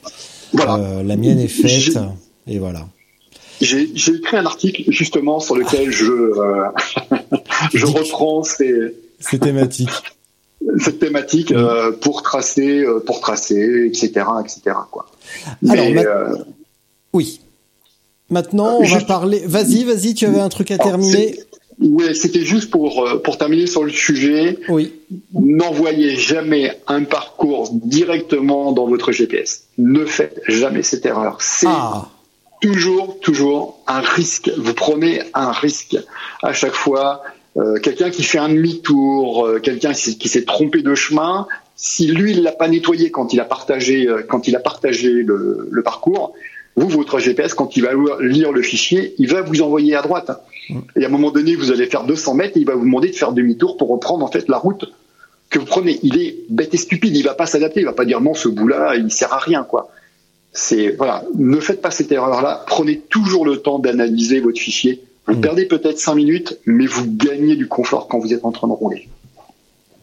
[0.54, 0.76] Voilà.
[0.76, 1.98] Euh, la mienne est faite
[2.46, 2.88] et voilà.
[3.60, 6.64] J'ai écrit un article justement sur lequel je euh,
[7.74, 9.90] je reprends ces ces thématiques.
[10.78, 11.52] cette thématique
[12.00, 14.08] pour tracer, pour tracer, etc.,
[14.42, 14.76] etc.
[14.90, 15.04] Quoi.
[15.68, 16.06] Alors, Mais,
[17.12, 17.40] oui.
[18.30, 19.42] Maintenant, on va parler.
[19.46, 21.38] Vas-y, vas-y, tu avais un truc à terminer.
[21.80, 24.58] Ouais, c'était juste pour euh, pour terminer sur le sujet.
[24.68, 24.92] Oui.
[25.32, 29.64] N'envoyez jamais un parcours directement dans votre GPS.
[29.76, 31.38] Ne faites jamais cette erreur.
[31.40, 32.08] C'est Ah,
[32.60, 34.50] toujours toujours un risque.
[34.56, 35.96] Vous prenez un risque
[36.42, 37.22] à chaque fois.
[37.56, 41.46] Euh, quelqu'un qui fait un demi-tour, euh, quelqu'un qui, s'est trompé de chemin,
[41.76, 45.68] si lui il l'a pas nettoyé quand il a partagé quand il a partagé le,
[45.70, 46.34] le parcours,
[46.76, 50.30] vous votre GPS quand il va lire le fichier, il va vous envoyer à droite.
[50.96, 53.10] Et à un moment donné, vous allez faire 200 mètres et il va vous demander
[53.10, 54.86] de faire demi-tour pour reprendre en fait la route
[55.50, 56.00] que vous prenez.
[56.02, 58.48] Il est bête et stupide, il va pas s'adapter, il va pas dire non ce
[58.48, 59.90] bout-là, il sert à rien quoi.
[60.52, 62.64] C'est voilà, ne faites pas cette erreur-là.
[62.66, 65.02] Prenez toujours le temps d'analyser votre fichier.
[65.26, 65.40] Vous Mm.
[65.40, 68.72] perdez peut-être 5 minutes, mais vous gagnez du confort quand vous êtes en train de
[68.72, 69.08] rouler.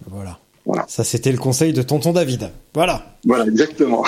[0.08, 0.40] voilà.
[0.66, 0.86] Voilà.
[0.88, 2.50] Ça, c'était le conseil de tonton David.
[2.74, 3.16] Voilà.
[3.26, 4.04] Voilà, exactement.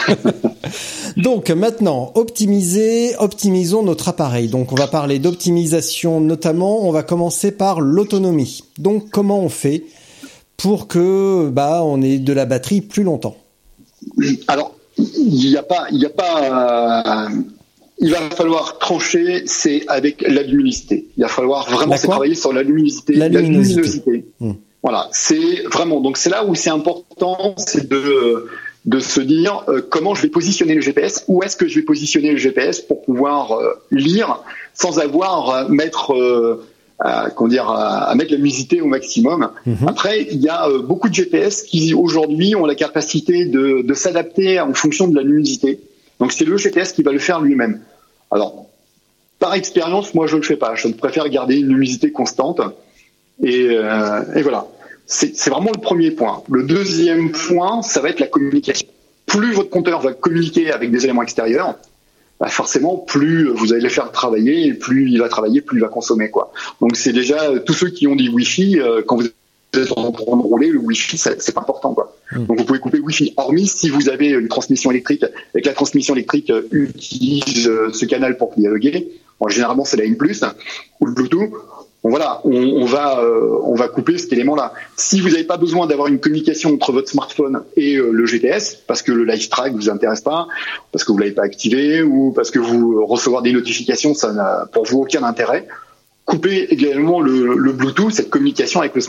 [1.18, 4.48] Donc maintenant, optimiser, optimisons notre appareil.
[4.48, 6.88] Donc on va parler d'optimisation notamment.
[6.88, 8.64] On va commencer par l'autonomie.
[8.78, 9.84] Donc comment on fait
[10.58, 13.36] pour que bah on ait de la batterie plus longtemps?
[14.48, 17.28] Alors, il n'y a pas, il n'y a pas.
[17.28, 17.42] euh,
[18.00, 21.08] il va falloir trancher, c'est avec la luminosité.
[21.18, 23.14] Il va falloir vraiment travailler sur la luminosité.
[23.16, 24.26] La luminosité.
[24.40, 24.54] Hmm.
[24.84, 26.02] Voilà, c'est vraiment.
[26.02, 28.48] Donc c'est là où c'est important, c'est de
[28.86, 31.86] de se dire euh, comment je vais positionner le GPS, où est-ce que je vais
[31.86, 34.42] positionner le GPS pour pouvoir euh, lire
[34.74, 36.66] sans avoir à mettre euh,
[37.00, 39.52] à, comment dire à, à mettre la luminosité au maximum.
[39.66, 39.88] Mhm.
[39.88, 43.94] Après, il y a euh, beaucoup de GPS qui aujourd'hui ont la capacité de, de
[43.94, 45.80] s'adapter en fonction de la luminosité.
[46.20, 47.80] Donc c'est le GPS qui va le faire lui-même.
[48.32, 48.66] Alors,
[49.40, 50.76] par expérience, moi je ne le fais pas.
[50.76, 52.60] Je préfère garder une luminosité constante.
[53.42, 53.66] Et,
[54.36, 54.68] et voilà.
[55.06, 56.44] C'est vraiment le premier point.
[56.50, 58.88] Le deuxième point, ça va être la communication.
[59.26, 61.76] Plus votre compteur va communiquer avec des éléments extérieurs,
[62.40, 65.82] bah forcément, plus vous allez le faire travailler, et plus il va travailler, plus il
[65.82, 66.30] va consommer.
[66.30, 66.52] quoi.
[66.82, 70.12] Donc c'est déjà euh, tous ceux qui ont des Wi-Fi, euh, quand vous êtes en
[70.12, 71.94] train de rouler, le Wi-Fi, c'est pas important.
[71.94, 72.16] quoi.
[72.32, 72.46] Mm.
[72.46, 75.26] Donc vous pouvez couper le Wi-Fi, hormis si vous avez une transmission électrique
[75.56, 79.12] et que la transmission électrique euh, utilise ce canal pour dialoguer.
[79.40, 80.18] Bon, généralement, c'est la N+,
[81.00, 81.52] ou le Bluetooth.
[82.04, 84.74] Bon, voilà, on, on va euh, on va couper cet élément-là.
[84.98, 88.76] Si vous n'avez pas besoin d'avoir une communication entre votre smartphone et euh, le GPS,
[88.76, 90.48] parce que le live track vous intéresse pas,
[90.92, 94.68] parce que vous l'avez pas activé ou parce que vous recevoir des notifications, ça n'a
[94.74, 95.66] pour vous aucun intérêt.
[96.26, 99.02] Coupez également le, le Bluetooth, cette communication avec le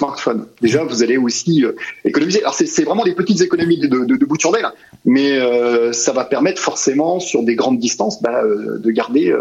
[0.00, 0.46] smartphone.
[0.60, 2.40] Déjà, vous allez aussi euh, économiser.
[2.40, 4.66] Alors c'est vraiment des petites économies de, de, de de chandelle,
[5.04, 9.32] mais euh, ça va permettre forcément sur des grandes distances bah, de garder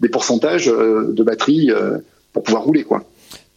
[0.00, 1.98] des pourcentages euh, de batterie euh,
[2.32, 3.04] pour pouvoir rouler quoi.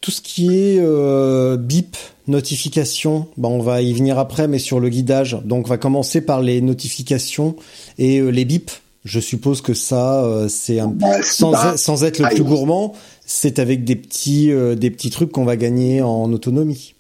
[0.01, 1.97] Tout ce qui est euh, bip,
[2.27, 5.37] notification, bah on va y venir après, mais sur le guidage.
[5.43, 7.55] Donc on va commencer par les notifications
[7.97, 8.71] et les bips.
[9.05, 12.47] Je suppose que ça, euh, c'est un Bah, sans, sans être le ah, plus oui.
[12.47, 12.93] gourmand,
[13.25, 16.95] c'est avec des petits euh, des petits trucs qu'on va gagner en autonomie.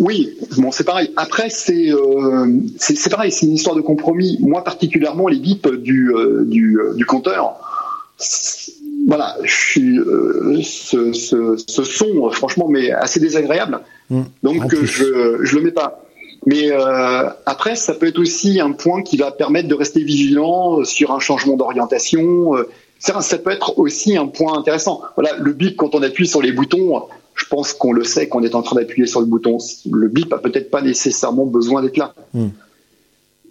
[0.00, 1.10] Oui, bon, c'est pareil.
[1.16, 2.60] Après, c'est euh,
[3.10, 4.38] pareil, c'est une histoire de compromis.
[4.40, 6.12] Moi, particulièrement, les bips du
[6.46, 7.60] du, du compteur.
[9.06, 13.80] Voilà, je suis euh, ce, ce, ce son, franchement, mais assez désagréable.
[14.10, 14.22] Mm.
[14.42, 16.02] Donc, euh, je je le mets pas.
[16.46, 20.84] Mais euh, après, ça peut être aussi un point qui va permettre de rester vigilant
[20.84, 22.52] sur un changement d'orientation.
[22.98, 25.02] Ça, ça peut être aussi un point intéressant.
[25.16, 27.02] Voilà, le bip quand on appuie sur les boutons,
[27.34, 29.58] je pense qu'on le sait qu'on est en train d'appuyer sur le bouton.
[29.90, 32.14] Le bip a peut-être pas nécessairement besoin d'être là.
[32.32, 32.48] Hmm.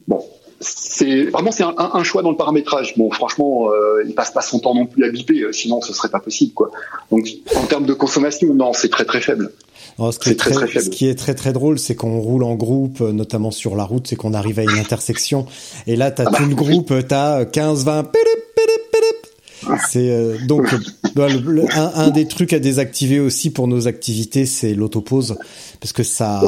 [0.07, 0.23] Bon,
[0.65, 2.95] c'est vraiment c'est un, choix dans le paramétrage.
[2.97, 5.93] Bon, franchement, euh, il passe pas son temps non plus à biper, euh, sinon ce
[5.93, 6.71] serait pas possible, quoi.
[7.11, 9.51] Donc, en termes de consommation, non, c'est très très faible.
[9.97, 10.85] Alors, ce, qui est très, très, très faible.
[10.85, 13.83] ce qui est très très drôle, c'est qu'on roule en groupe, euh, notamment sur la
[13.83, 15.45] route, c'est qu'on arrive à une intersection,
[15.87, 19.79] et là, t'as Ah bah, tout le groupe, euh, t'as 15, 20, pélip, pélip, pélip.
[19.89, 20.77] C'est euh, donc euh,
[21.15, 21.27] bah,
[21.73, 25.37] un, un des trucs à désactiver aussi pour nos activités, c'est l'autopause,
[25.79, 26.41] parce que ça,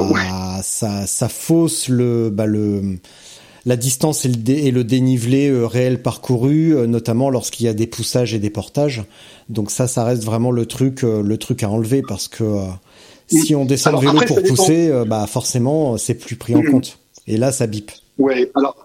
[0.61, 2.97] ça, ça fausse le, bah, le,
[3.67, 7.69] la distance et le, dé- et le dénivelé euh, réel parcouru, euh, notamment lorsqu'il y
[7.69, 9.03] a des poussages et des portages.
[9.49, 12.63] Donc ça, ça reste vraiment le truc, euh, le truc à enlever parce que euh,
[13.27, 16.63] si on descend Alors, le vélo après, pour pousser, bah forcément, c'est plus pris en
[16.63, 16.71] Mhm.
[16.71, 16.97] compte.
[17.27, 17.91] Et là, ça bip.
[18.17, 18.75] Ouais, alors.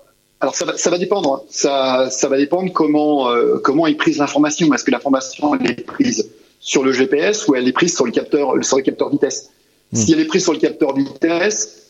[0.40, 1.32] Alors ça va, ça va dépendre.
[1.34, 1.42] hein.
[1.48, 3.28] Ça, ça va dépendre comment
[3.62, 4.74] comment est prise l'information.
[4.74, 6.28] Est-ce que l'information elle est prise
[6.58, 9.50] sur le GPS ou elle est prise sur le capteur sur le capteur vitesse?
[9.92, 9.96] Hmm.
[9.98, 11.81] Si elle est prise sur le capteur vitesse,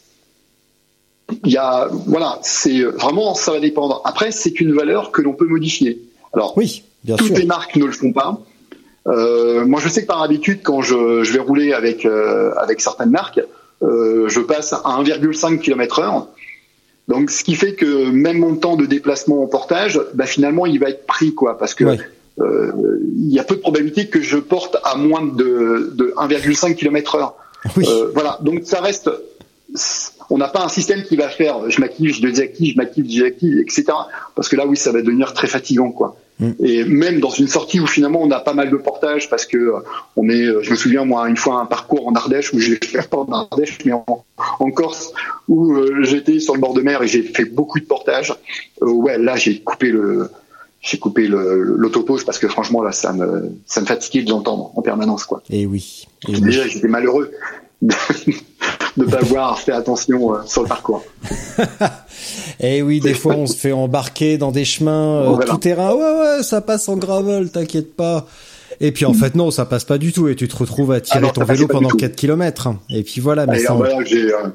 [1.44, 4.00] il y a voilà, c'est vraiment ça va dépendre.
[4.04, 6.00] Après, c'est une valeur que l'on peut modifier.
[6.32, 7.36] Alors Oui, bien toutes sûr.
[7.36, 8.38] les marques ne le font pas.
[9.08, 12.80] Euh, moi, je sais que par habitude, quand je, je vais rouler avec euh, avec
[12.80, 13.40] certaines marques,
[13.82, 16.26] euh, je passe à 1,5 km/h.
[17.08, 20.78] Donc, ce qui fait que même mon temps de déplacement en portage, bah, finalement, il
[20.78, 21.98] va être pris, quoi, parce que Ouais.
[22.40, 22.70] euh,
[23.18, 27.16] il y a peu de probabilité que je porte à moins de, de 1,5 km
[27.16, 27.34] heure.
[27.76, 27.84] Oui.
[27.88, 29.10] Euh, voilà, donc ça reste.
[30.30, 33.10] On n'a pas un système qui va faire je m'active, je désactive, je m'active, je
[33.10, 33.84] désactive, etc.
[34.34, 36.16] Parce que là, oui, ça va devenir très fatigant, quoi.
[36.42, 36.52] Mm.
[36.64, 39.56] Et même dans une sortie où finalement on a pas mal de portages, parce que
[39.56, 39.78] euh,
[40.16, 42.70] on est, euh, je me souviens moi une fois un parcours en Ardèche où je
[42.70, 44.24] l'ai fait pas en Ardèche mais en,
[44.58, 45.12] en Corse
[45.48, 48.34] où euh, j'étais sur le bord de mer et j'ai fait beaucoup de portages.
[48.82, 50.30] Euh, ouais, là j'ai coupé le,
[50.80, 54.82] j'ai coupé l'autopause parce que franchement là ça me, ça me fatiguait de l'entendre en
[54.82, 55.42] permanence quoi.
[55.50, 56.06] Et oui.
[56.28, 56.40] Et oui.
[56.40, 57.30] Déjà, j'étais malheureux
[57.82, 57.94] de
[58.96, 61.04] ne pas avoir fait attention euh, sur le parcours.
[62.60, 65.50] Et Eh oui, des fois on se fait embarquer dans des chemins euh, Voilà.
[65.50, 65.92] tout terrain.
[65.94, 66.00] Ouais,
[66.36, 68.26] ouais, ça passe en gravel, t'inquiète pas.
[68.80, 71.00] Et puis en fait non, ça passe pas du tout et tu te retrouves à
[71.00, 71.96] tirer Ah non, ton vélo pendant tout.
[71.96, 72.70] 4 km.
[72.90, 73.74] Et puis voilà, mais Et ça.
[73.74, 74.48] voilà, j'ai, euh,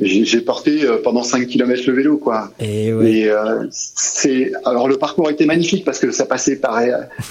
[0.00, 2.50] j'ai, porté pendant 5 km le vélo, quoi.
[2.58, 3.10] Et ouais.
[3.12, 6.80] Et euh, c'est alors le parcours était magnifique parce que ça passait par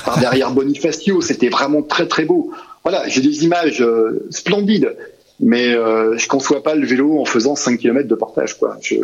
[0.05, 2.51] par derrière Bonifacio, c'était vraiment très très beau.
[2.83, 4.93] Voilà, j'ai des images euh, splendides,
[5.39, 8.77] mais euh, je conçois pas le vélo en faisant 5 km de portage quoi.
[8.81, 8.95] Je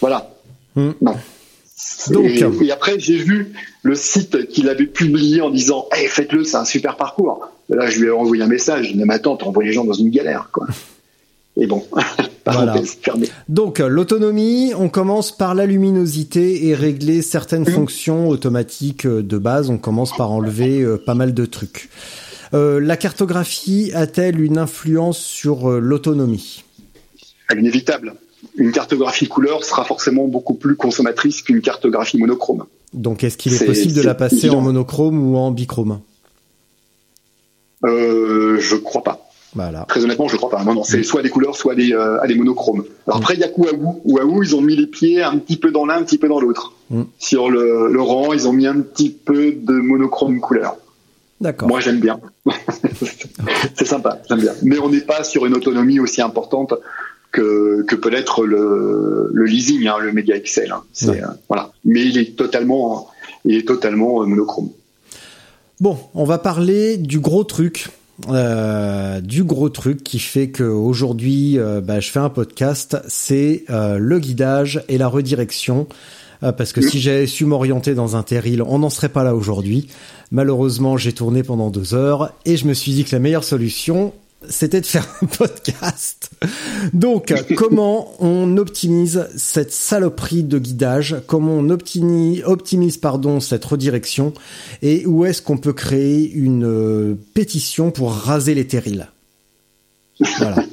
[0.00, 0.30] voilà.
[0.74, 0.92] Hmm.
[1.00, 1.14] Non.
[2.10, 2.24] Donc.
[2.26, 3.52] et, et après j'ai vu
[3.82, 7.48] le site qu'il avait publié en disant hey, faites-le, c'est un super parcours.
[7.72, 9.92] Et là je lui ai envoyé un message, mais ma tante envoie les gens dans
[9.92, 10.66] une galère quoi.
[11.56, 11.84] Et bon,
[13.02, 13.28] fermée.
[13.48, 19.70] Donc l'autonomie, on commence par la luminosité et régler certaines fonctions automatiques euh, de base.
[19.70, 21.90] On commence par enlever euh, pas mal de trucs.
[22.54, 26.64] Euh, la cartographie a-t-elle une influence sur euh, l'autonomie?
[27.52, 28.14] Inévitable.
[28.56, 32.64] Une cartographie couleur sera forcément beaucoup plus consommatrice qu'une cartographie monochrome.
[32.92, 34.58] Donc est-ce qu'il est, possible de la passer évident.
[34.58, 36.00] en monochrome ou en bichrome?
[37.84, 39.28] Euh, je crois pas.
[39.54, 39.84] Voilà.
[39.88, 40.64] Très honnêtement, je crois pas.
[40.64, 42.84] Non, non, c'est soit des couleurs, soit des, euh, à des monochromes.
[43.06, 44.02] Alors après, il y a Kouaou.
[44.04, 46.40] Kouaou, ils ont mis les pieds un petit peu dans l'un, un petit peu dans
[46.40, 46.72] l'autre.
[46.90, 47.02] Mm.
[47.18, 50.76] Sur le, le rang, ils ont mis un petit peu de monochrome couleur.
[51.44, 51.68] D'accord.
[51.68, 52.18] Moi, j'aime bien.
[53.76, 54.52] c'est sympa, j'aime bien.
[54.62, 56.72] Mais on n'est pas sur une autonomie aussi importante
[57.32, 60.72] que, que peut l'être le, le leasing, hein, le Mega Excel.
[60.72, 60.82] hein.
[60.92, 61.22] C'est, Ouais.
[61.22, 61.70] euh, voilà.
[61.84, 63.08] Mais il est totalement,
[63.44, 64.70] il est totalement euh, monochrome.
[65.80, 67.88] Bon, on va parler du gros truc.
[68.30, 73.64] euh, du gros truc qui fait que aujourd'hui euh, bah, je fais un podcast, c'est
[73.70, 75.86] euh, le guidage et la redirection.
[76.58, 79.88] Parce que si j'avais su m'orienter dans un terril, on n'en serait pas là aujourd'hui.
[80.30, 84.12] Malheureusement, j'ai tourné pendant deux heures et je me suis dit que la meilleure solution,
[84.48, 86.30] c'était de faire un podcast.
[86.92, 91.16] Donc, comment on optimise cette saloperie de guidage?
[91.26, 94.32] Comment on optimise, optimise pardon, cette redirection?
[94.82, 99.08] Et où est-ce qu'on peut créer une euh, pétition pour raser les terrils?
[100.38, 100.56] Voilà.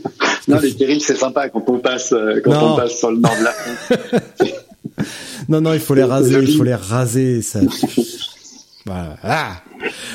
[0.48, 2.74] Non, les terrils, c'est sympa quand on passe, euh, quand Non.
[2.74, 4.50] on passe sur le nord de la France.
[5.50, 7.42] Non, non, il faut les raser, il faut les raser.
[7.42, 7.60] Ça...
[8.86, 9.18] Voilà.
[9.24, 9.62] Ah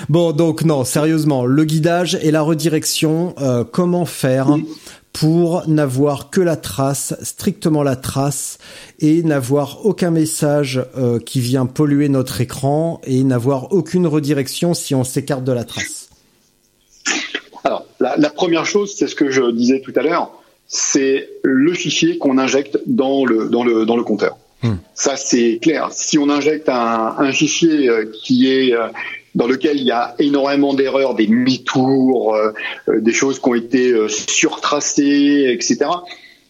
[0.08, 4.48] bon, donc non, sérieusement, le guidage et la redirection, euh, comment faire
[5.12, 8.58] pour n'avoir que la trace, strictement la trace,
[8.98, 14.94] et n'avoir aucun message euh, qui vient polluer notre écran, et n'avoir aucune redirection si
[14.94, 16.10] on s'écarte de la trace?
[17.64, 20.32] Alors, la, la première chose, c'est ce que je disais tout à l'heure,
[20.66, 24.36] c'est le fichier qu'on injecte dans le, dans le, dans le compteur.
[24.62, 24.76] Hmm.
[24.94, 25.90] Ça, c'est clair.
[25.92, 28.88] Si on injecte un, fichier euh, qui est euh,
[29.34, 32.52] dans lequel il y a énormément d'erreurs, des demi-tours, euh,
[32.88, 35.90] des choses qui ont été euh, surtracées, etc.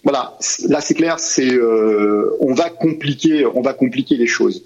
[0.05, 0.39] Voilà,
[0.69, 1.59] là c'est clair, c'est
[2.39, 4.63] on va compliquer, on va compliquer les choses.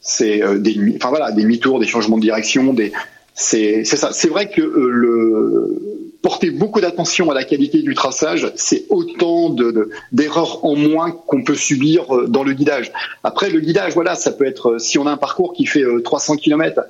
[0.00, 2.90] C'est des, enfin voilà, des demi-tours, des changements de direction, des,
[3.36, 4.10] c'est ça.
[4.12, 9.70] C'est vrai que le porter beaucoup d'attention à la qualité du traçage, c'est autant de
[9.70, 12.92] de- d'erreurs en moins qu'on peut subir euh, dans le guidage.
[13.24, 15.82] Après, le guidage, voilà, ça peut être euh, si on a un parcours qui fait
[15.82, 16.82] euh, 300 km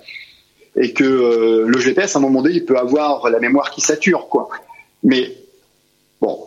[0.76, 3.80] et que euh, le GPS, à un moment donné, il peut avoir la mémoire qui
[3.80, 4.48] sature, quoi.
[5.02, 5.32] Mais
[6.20, 6.38] bon,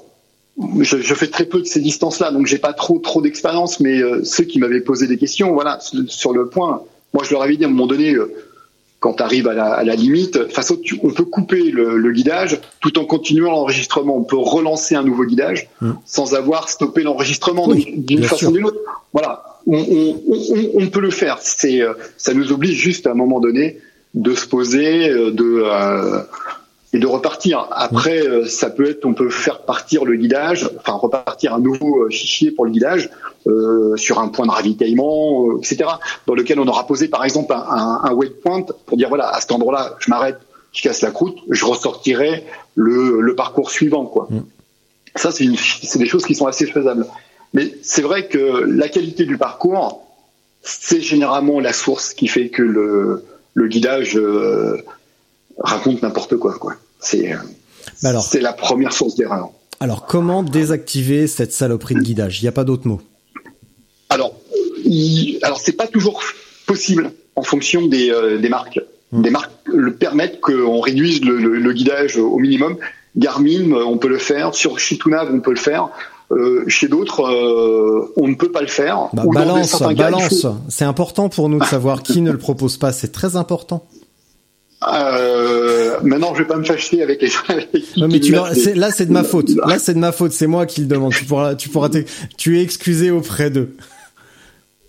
[0.80, 3.80] je, fais très peu de ces distances-là, donc j'ai pas trop trop d'expérience.
[3.80, 7.42] Mais euh, ceux qui m'avaient posé des questions, voilà, sur- le point, moi je leur
[7.44, 8.34] avais dit à un moment donné, euh,
[9.04, 11.64] quand tu arrives à la, à la limite, de toute façon, tu- on peut couper
[11.72, 14.16] le, le guidage tout en continuant l'enregistrement.
[14.18, 15.92] On peut relancer un nouveau guidage Mm.
[16.06, 18.80] sans avoir stoppé l'enregistrement Oui, d'une façon ou d'une autre.
[19.12, 21.38] Voilà, on, on, on, on peut le faire.
[21.42, 23.66] C'est, euh, ça nous oblige juste à un moment donné
[24.14, 26.20] de se poser, euh, de euh,
[26.94, 27.68] et de repartir.
[27.72, 32.04] Après, euh, ça peut être, on peut faire partir le guidage, enfin repartir un nouveau
[32.04, 33.10] euh, fichier pour le guidage
[33.48, 35.90] euh, sur un point de ravitaillement, euh, etc.
[36.28, 39.52] Dans lequel on aura posé par exemple un, un, waypoint pour dire voilà à cet
[39.52, 40.38] endroit-là, je m'arrête,
[40.72, 44.28] je casse la croûte, je ressortirai le, le parcours suivant, quoi.
[44.30, 44.42] Mm.
[45.16, 47.06] Ça, c'est des choses qui sont assez faisables.
[47.54, 50.02] Mais c'est vrai que la qualité du parcours,
[50.64, 53.24] c'est généralement la source qui fait que le
[53.54, 54.82] le guidage euh,
[55.58, 56.54] raconte n'importe quoi.
[56.56, 56.76] quoi.
[57.00, 57.36] C'est
[58.22, 59.50] c'est la première source d'erreur.
[59.80, 62.42] Alors, comment désactiver cette saloperie de guidage?
[62.42, 63.02] Il n'y a pas d'autre mot.
[64.10, 64.34] Alors,
[64.86, 66.22] il, alors c'est pas toujours
[66.66, 68.80] possible en fonction des, des marques.
[69.12, 69.22] Hmm.
[69.22, 72.78] Des marques le permettent qu'on réduise le, le, guidage au minimum.
[73.16, 74.56] Garmin, on peut le faire.
[74.56, 75.90] Sur Chitunav, on peut le faire.
[76.32, 79.10] Euh, chez d'autres, euh, on ne peut pas le faire.
[79.14, 80.48] Bah, balance, balance.
[80.70, 82.92] C'est important pour nous de savoir qui ne le propose pas.
[82.92, 83.86] C'est très important.
[84.94, 87.30] Euh, maintenant, je vais pas me fâcher avec les.
[87.98, 89.50] non, mais tu là, c'est de ma faute.
[89.50, 90.32] Là, c'est de ma faute.
[90.32, 91.14] C'est moi qui le demande.
[91.14, 91.90] Tu pourras, tu pourras,
[92.38, 93.76] tu es excusé auprès d'eux.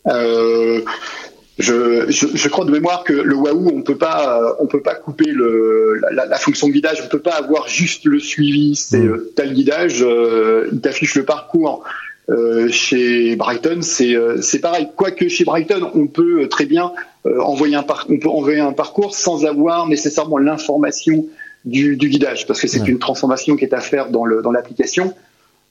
[0.07, 0.80] Euh,
[1.59, 4.82] je, je, je, crois de mémoire que le Wahoo, on peut pas, euh, on peut
[4.82, 7.01] pas couper le, la, la, fonction de guidage.
[7.05, 8.74] On peut pas avoir juste le suivi.
[8.74, 9.09] C'est mm.
[9.09, 11.84] euh, tel guidage, euh, il t'affiche le parcours.
[12.30, 14.88] Euh, chez Brighton, c'est c'est pareil.
[14.97, 16.92] Quoique chez Brighton, on peut très bien
[17.41, 21.27] envoyer un par, on peut envoyer un parcours sans avoir nécessairement l'information
[21.64, 25.14] du, du, guidage, parce que c'est une transformation qui est à faire dans l'application.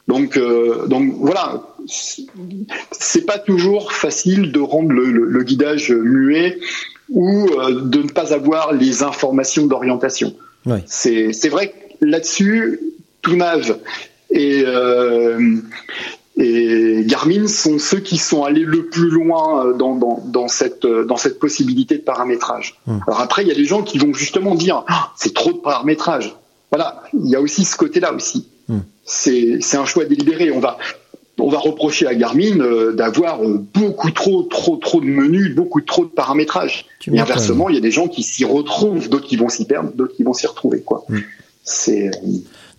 [0.08, 6.60] Donc, euh, donc voilà, c'est pas toujours facile de rendre le, le, guidage muet
[7.10, 10.36] ou euh, de ne pas avoir les informations d'orientation.
[10.86, 12.80] C'est vrai que là-dessus,
[13.22, 13.78] Tounav
[14.30, 15.58] et, euh,
[16.38, 21.18] et Garmin sont ceux qui sont allés le plus loin dans, dans, dans cette, dans
[21.18, 22.80] cette possibilité de paramétrage.
[22.88, 23.02] Hum.
[23.08, 25.60] Alors après, il y a des gens qui vont justement dire ah, c'est trop de
[25.60, 26.36] paramétrage.
[26.72, 28.48] Voilà, il y a aussi ce côté-là aussi.
[28.70, 30.52] Hum c'est un choix délibéré.
[30.52, 30.78] On va
[31.40, 35.82] on va reprocher à Garmin euh, d'avoir euh, beaucoup trop, trop, trop de menus, beaucoup
[35.82, 36.86] trop de paramétrage.
[37.12, 39.92] Et inversement, il y a des gens qui s'y retrouvent, d'autres qui vont s'y perdre,
[39.94, 40.82] d'autres qui vont s'y retrouver.
[40.82, 41.04] Quoi.
[41.10, 41.18] Mm.
[41.64, 42.12] C'est euh,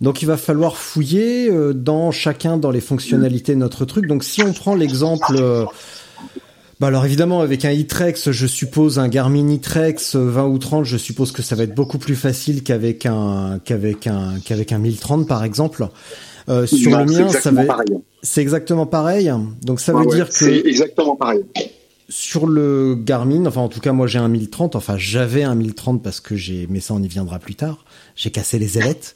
[0.01, 4.07] donc il va falloir fouiller dans chacun dans les fonctionnalités de notre truc.
[4.07, 5.35] Donc si on prend l'exemple
[6.79, 10.97] bah alors évidemment avec un Itrex, je suppose un Garmin Itrex 20 ou 30, je
[10.97, 15.27] suppose que ça va être beaucoup plus facile qu'avec un qu'avec un qu'avec un 1030
[15.27, 15.87] par exemple.
[16.47, 17.63] Euh, sur le mien, ça va
[18.21, 19.31] c'est exactement pareil.
[19.61, 21.45] Donc ça veut dire que c'est exactement pareil.
[22.07, 26.03] Sur le Garmin, enfin en tout cas moi j'ai un 1030, enfin j'avais un 1030
[26.03, 27.83] parce que j'ai mais ça on y viendra plus tard.
[28.15, 29.15] J'ai cassé les ailettes.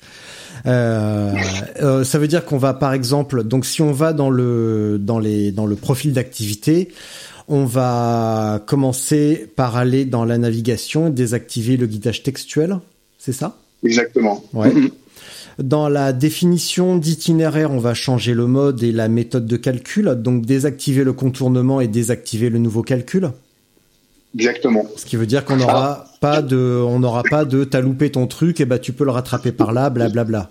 [0.66, 1.36] Euh,
[1.82, 5.20] euh, ça veut dire qu'on va par exemple donc si on va dans le dans
[5.20, 6.90] les dans le profil d'activité,
[7.48, 12.80] on va commencer par aller dans la navigation et désactiver le guidage textuel,
[13.18, 13.58] c'est ça?
[13.84, 14.44] Exactement.
[14.54, 14.92] Mm-hmm.
[15.62, 20.45] Dans la définition d'itinéraire, on va changer le mode et la méthode de calcul, donc
[20.45, 23.32] désactiver le contournement et désactiver le nouveau calcul.
[24.36, 24.86] Exactement.
[24.95, 28.28] Ce qui veut dire qu'on n'aura pas de, on n'aura pas de, t'as loupé ton
[28.28, 30.49] truc, et bah tu peux le rattraper par là, blablabla.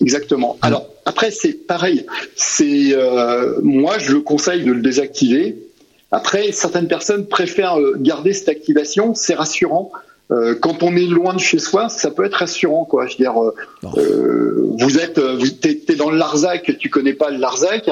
[0.00, 0.58] Exactement.
[0.62, 2.04] Alors après c'est pareil.
[2.36, 5.56] C'est euh, moi je le conseille de le désactiver
[6.10, 9.90] après, certaines personnes préfèrent euh, garder cette activation, c'est rassurant.
[10.30, 13.06] Euh, quand on est loin de chez soi, ça peut être rassurant, quoi.
[13.06, 13.54] Je veux dire, euh,
[13.96, 17.90] euh vous êtes, vous es, dans le Larzac, tu connais pas le Larzac,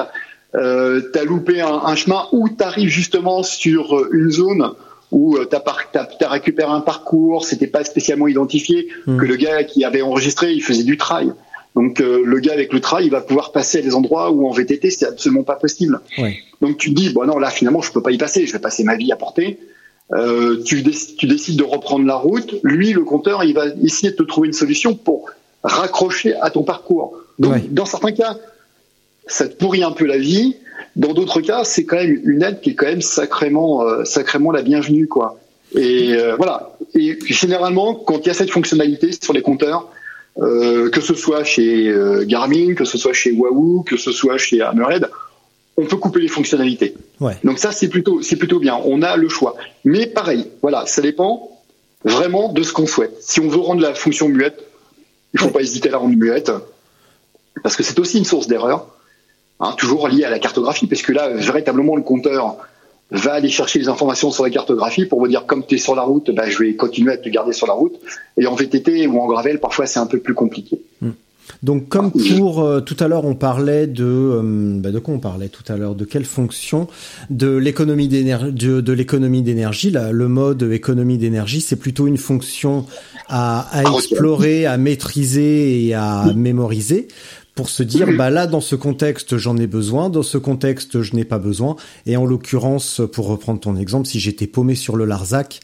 [0.54, 4.72] euh, t'as loupé un, un, chemin ou t'arrives justement sur une zone
[5.12, 5.62] où t'as
[5.94, 9.18] as, as, récupéré un parcours, c'était pas spécialement identifié, hmm.
[9.18, 11.32] que le gars qui avait enregistré, il faisait du trail.
[11.76, 14.48] Donc euh, le gars avec le trail, il va pouvoir passer à des endroits où
[14.48, 16.00] en VTT c'est absolument pas possible.
[16.62, 18.58] Donc tu te dis bon non là finalement je peux pas y passer, je vais
[18.58, 19.58] passer ma vie à porter.
[20.12, 20.84] Euh, tu,
[21.18, 22.54] tu, décides de reprendre la route.
[22.62, 25.30] Lui le compteur il va essayer de te trouver une solution pour
[25.64, 27.18] raccrocher à ton parcours.
[27.38, 28.36] Donc dans certains cas
[29.26, 30.56] ça te pourrit un peu la vie.
[30.94, 34.52] Dans d'autres cas c'est quand même une aide qui est quand même sacrément euh, sacrément
[34.52, 35.40] la bienvenue quoi.
[35.74, 36.76] Et euh, voilà.
[36.94, 39.90] Et généralement quand il y a cette fonctionnalité sur les compteurs
[40.38, 44.36] euh, que ce soit chez euh, Garmin, que ce soit chez Wahoo, que ce soit
[44.36, 45.08] chez Hammerhead,
[45.76, 46.94] on peut couper les fonctionnalités.
[47.20, 47.36] Ouais.
[47.44, 48.78] Donc ça, c'est plutôt, c'est plutôt bien.
[48.84, 49.56] On a le choix.
[49.84, 51.50] Mais pareil, voilà, ça dépend
[52.04, 53.16] vraiment de ce qu'on souhaite.
[53.20, 54.64] Si on veut rendre la fonction muette,
[55.34, 56.50] il faut pas hésiter à la rendre muette,
[57.62, 58.86] parce que c'est aussi une source d'erreur,
[59.60, 62.56] hein, toujours liée à la cartographie, parce que là, véritablement, le compteur
[63.10, 65.94] va aller chercher les informations sur la cartographie pour vous dire comme tu es sur
[65.94, 68.00] la route, bah, je vais continuer à te garder sur la route.
[68.36, 70.80] Et en VTT ou en gravel, parfois c'est un peu plus compliqué.
[71.00, 71.10] Hmm.
[71.62, 75.14] Donc comme ah, pour euh, tout à l'heure on parlait de euh, bah, de quoi
[75.14, 75.94] on parlait tout à l'heure?
[75.94, 76.88] De quelle fonction?
[77.30, 79.90] De l'économie d'énergie de, l'économie d'énergie.
[79.90, 82.86] Là le mode économie d'énergie c'est plutôt une fonction
[83.28, 87.08] à, à explorer à maîtriser et à mémoriser
[87.56, 91.16] pour se dire bah là dans ce contexte j'en ai besoin, dans ce contexte je
[91.16, 91.74] n'ai pas besoin.
[92.04, 95.60] Et en l'occurrence, pour reprendre ton exemple, si j'étais paumé sur le Larzac,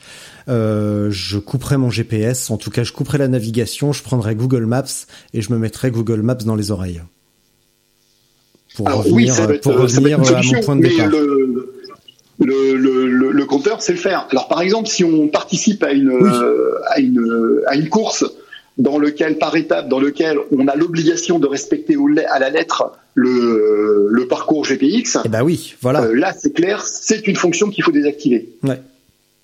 [0.49, 4.66] euh, je couperais mon GPS, en tout cas je couperais la navigation, je prendrais Google
[4.66, 4.84] Maps
[5.34, 7.03] et je me mettrais Google Maps dans les oreilles.
[8.76, 11.09] Pour revenir, pour revenir à mon point de départ.
[11.09, 14.26] le, le, le, le compteur sait le faire.
[14.30, 18.24] Alors par exemple, si on participe à une, euh, à une, à une course
[18.78, 21.97] dans lequel, par étape, dans lequel on a l'obligation de respecter
[22.30, 26.03] à la lettre le, le parcours GPX, Eh ben oui, voilà.
[26.05, 28.49] euh, là c'est clair, c'est une fonction qu'il faut désactiver.
[28.62, 28.80] Ouais.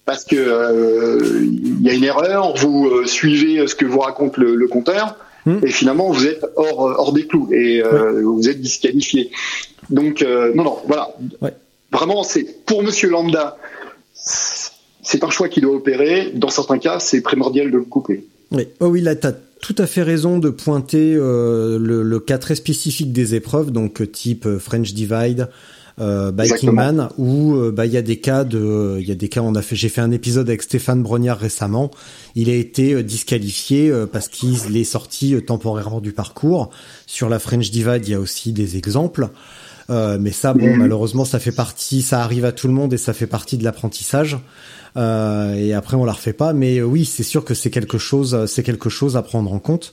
[0.09, 4.39] Parce que euh, il y a une erreur, vous euh, suivez ce que vous raconte
[4.39, 5.61] le, le compteur, Hmm.
[5.63, 9.31] et finalement vous êtes hors, hors des clous et euh, vous êtes disqualifié.
[9.89, 11.15] Donc euh, non, non, voilà.
[11.41, 11.55] Ouais.
[11.93, 13.57] Vraiment, c'est pour Monsieur Lambda,
[14.15, 16.33] c'est un choix qui doit opérer.
[16.35, 18.27] Dans certains cas, c'est primordial de le couper.
[18.51, 18.67] Oui.
[18.81, 22.39] Oh oui, là, tu as tout à fait raison de pointer euh, le, le cas
[22.39, 25.49] très spécifique des épreuves, donc euh, type euh, French Divide,
[26.01, 26.70] euh, Biking.
[26.70, 29.40] Man, où euh, bah il y a des cas de, il y a des cas.
[29.40, 31.90] On a fait, j'ai fait un épisode avec Stéphane Brognard récemment.
[32.34, 36.70] Il a été euh, disqualifié euh, parce qu'il est sorti euh, temporairement du parcours.
[37.07, 39.28] Sur la French Divide, il y a aussi des exemples.
[39.90, 40.76] Euh, mais ça, bon, Mhm.
[40.76, 43.64] malheureusement, ça fait partie, ça arrive à tout le monde et ça fait partie de
[43.64, 44.38] l'apprentissage.
[44.96, 46.53] Euh, et après, on la refait pas.
[46.53, 49.53] Mais euh, oui, c'est sûr que c'est quelque chose, euh, c'est quelque chose à prendre
[49.53, 49.92] en compte.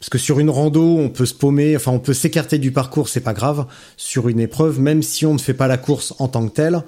[0.00, 3.10] Parce que sur une rando, on peut se paumer, enfin, on peut s'écarter du parcours,
[3.10, 3.66] c'est pas grave.
[3.98, 6.82] Sur une épreuve, même si on ne fait pas la course en tant que telle,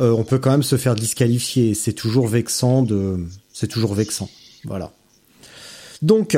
[0.00, 1.74] euh, on peut quand même se faire disqualifier.
[1.74, 4.28] C'est toujours vexant de, c'est toujours vexant.
[4.64, 4.90] Voilà.
[6.02, 6.36] Donc,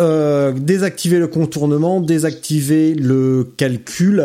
[0.00, 4.24] euh, désactiver le contournement, désactiver le calcul.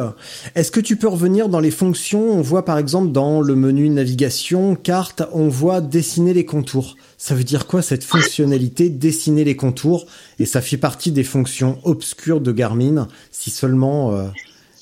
[0.56, 2.32] Est-ce que tu peux revenir dans les fonctions?
[2.32, 6.96] On voit par exemple dans le menu navigation, carte, on voit dessiner les contours.
[7.18, 10.06] Ça veut dire quoi cette fonctionnalité, dessiner les contours?
[10.40, 13.08] Et ça fait partie des fonctions obscures de Garmin.
[13.32, 14.28] Si seulement, euh,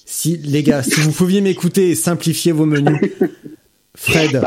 [0.06, 3.00] si les gars, si vous pouviez m'écouter et simplifier vos menus,
[3.96, 4.42] Fred.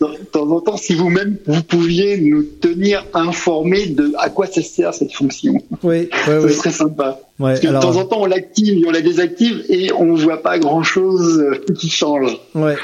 [0.00, 4.62] De temps en temps, si vous-même vous pouviez nous tenir informés de à quoi ça
[4.62, 7.20] sert cette fonction, Oui, ce serait sympa.
[7.38, 9.92] Ouais, Parce que alors- de temps en temps, on l'active et on la désactive et
[9.92, 11.44] on voit pas grand-chose
[11.78, 12.36] qui change.
[12.54, 12.76] Ouais.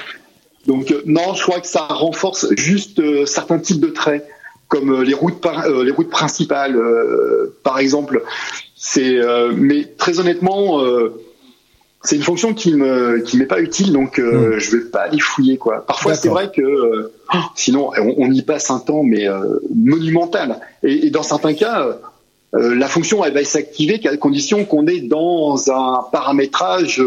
[0.67, 4.27] Donc euh, non, je crois que ça renforce juste euh, certains types de traits,
[4.69, 6.77] comme euh, les routes par- les routes principales,
[7.63, 8.23] par exemple.
[8.75, 9.17] C'est
[9.57, 10.81] mais très honnêtement,
[12.07, 15.19] c'est une fonction qui me qui m'est pas utile, donc euh, je vais pas aller
[15.21, 15.85] fouiller quoi.
[15.87, 19.59] Parfois c'est vrai que euh, oh, sinon on, on y passe un temps mais euh,
[19.75, 20.61] monumental.
[20.83, 21.77] Et, et dans certains cas.
[22.55, 27.03] euh, la fonction elle va s'activer qu'à condition qu'on est dans un paramétrage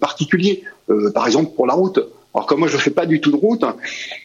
[0.00, 0.62] particulier,
[1.12, 1.98] par exemple pour la route.
[2.34, 3.64] Alors comme moi je fais pas du tout de route,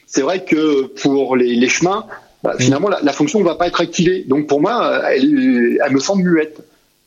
[0.07, 2.05] c'est vrai que pour les, les chemins,
[2.43, 4.23] bah, finalement la, la fonction ne va pas être activée.
[4.27, 6.59] Donc pour moi, elle, elle me semble muette.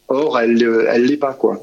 [0.09, 1.59] Or elle elle l'est pas quoi.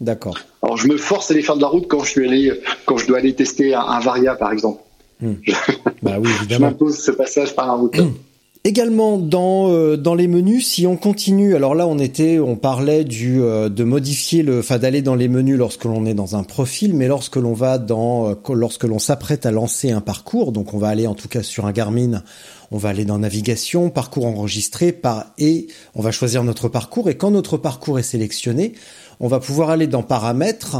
[0.00, 0.38] D'accord.
[0.62, 2.52] Alors je me force à aller faire de la route quand je suis allé
[2.86, 4.82] quand je dois aller tester un, un Varia par exemple.
[6.02, 7.96] Bah oui, Je m'impose ce passage par la route.
[8.62, 13.04] Également dans euh, dans les menus, si on continue, alors là on était, on parlait
[13.04, 16.42] du euh, de modifier le, enfin d'aller dans les menus lorsque l'on est dans un
[16.42, 20.74] profil, mais lorsque l'on va dans, euh, lorsque l'on s'apprête à lancer un parcours, donc
[20.74, 22.22] on va aller en tout cas sur un Garmin,
[22.70, 27.16] on va aller dans navigation, parcours enregistré, par et on va choisir notre parcours et
[27.16, 28.74] quand notre parcours est sélectionné,
[29.20, 30.78] on va pouvoir aller dans paramètres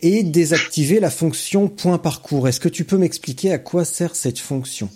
[0.00, 2.48] et désactiver la fonction point parcours.
[2.48, 4.88] Est-ce que tu peux m'expliquer à quoi sert cette fonction?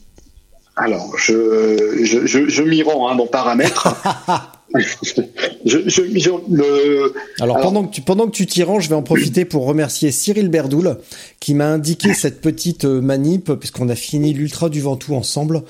[0.76, 3.88] Alors, je, je, je, je m'y rends hein, dans paramètres.
[4.74, 8.88] je, je, je- le- Alors, Alors- pendant que tu pendant que tu t'y rends, je
[8.88, 10.98] vais en profiter pour remercier Cyril Berdoul
[11.40, 15.62] qui m'a indiqué cette petite euh, manip puisqu'on a fini l'ultra du Ventoux ensemble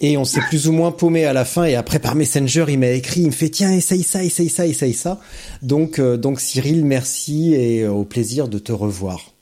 [0.00, 2.78] et on s'est plus ou moins paumé à la fin et après par Messenger il
[2.78, 5.20] m'a écrit il me fait tiens essaye ça essaye ça essaye ça
[5.62, 9.32] donc euh, donc Cyril merci et euh, au plaisir de te revoir.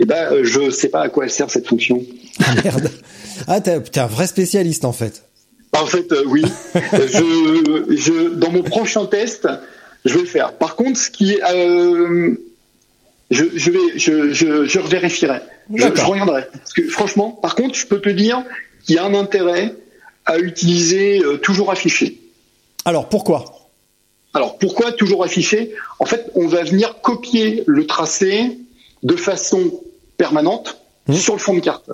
[0.00, 2.02] eh ben, euh, je sais pas à quoi elle sert cette fonction.
[2.44, 2.90] Ah merde
[3.46, 5.24] ah t'es un vrai spécialiste en fait.
[5.72, 6.42] En fait, euh, oui.
[6.74, 9.48] Je, je, dans mon prochain test,
[10.04, 10.54] je vais le faire.
[10.54, 12.34] Par contre, ce qui est, euh,
[13.30, 15.40] je, je vais, je, je, je revérifierai.
[15.72, 16.08] Je, je D'accord.
[16.08, 16.46] reviendrai.
[16.52, 18.42] Parce que franchement, par contre, je peux te dire
[18.84, 19.74] qu'il y a un intérêt
[20.26, 22.20] à utiliser euh, toujours affiché.
[22.84, 23.44] Alors pourquoi?
[24.34, 25.72] Alors pourquoi toujours affiché?
[25.98, 28.58] En fait, on va venir copier le tracé
[29.02, 29.80] de façon
[30.16, 31.14] permanente Mmh.
[31.14, 31.90] sur le fond de carte.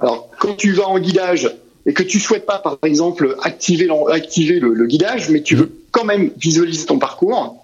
[0.00, 1.50] Alors quand tu vas en guidage
[1.86, 6.04] et que tu souhaites pas, par exemple, activer, le, le guidage, mais tu veux quand
[6.04, 7.56] même visualiser ton parcours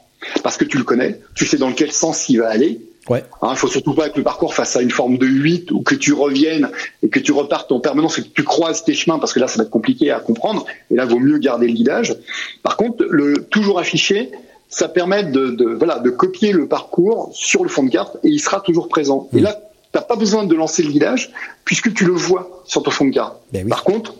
[0.42, 2.80] parce que tu le connais, tu sais dans quel sens il va aller.
[3.08, 3.24] Ouais.
[3.42, 5.94] Il faut surtout pas que le parcours fasse à une forme de 8 ou que
[5.94, 6.68] tu reviennes
[7.02, 9.48] et que tu repartes en permanence et que tu croises tes chemins parce que là
[9.48, 12.14] ça va être compliqué à comprendre et là vaut mieux garder le guidage.
[12.62, 14.30] Par contre, le toujours affiché,
[14.68, 18.28] ça permet de, de voilà de copier le parcours sur le fond de carte et
[18.28, 19.28] il sera toujours présent.
[19.32, 19.58] Et là,
[19.92, 21.32] t'as pas besoin de lancer le guidage
[21.64, 23.36] puisque tu le vois sur ton fond de carte.
[23.52, 23.70] Ben oui.
[23.70, 24.14] Par contre,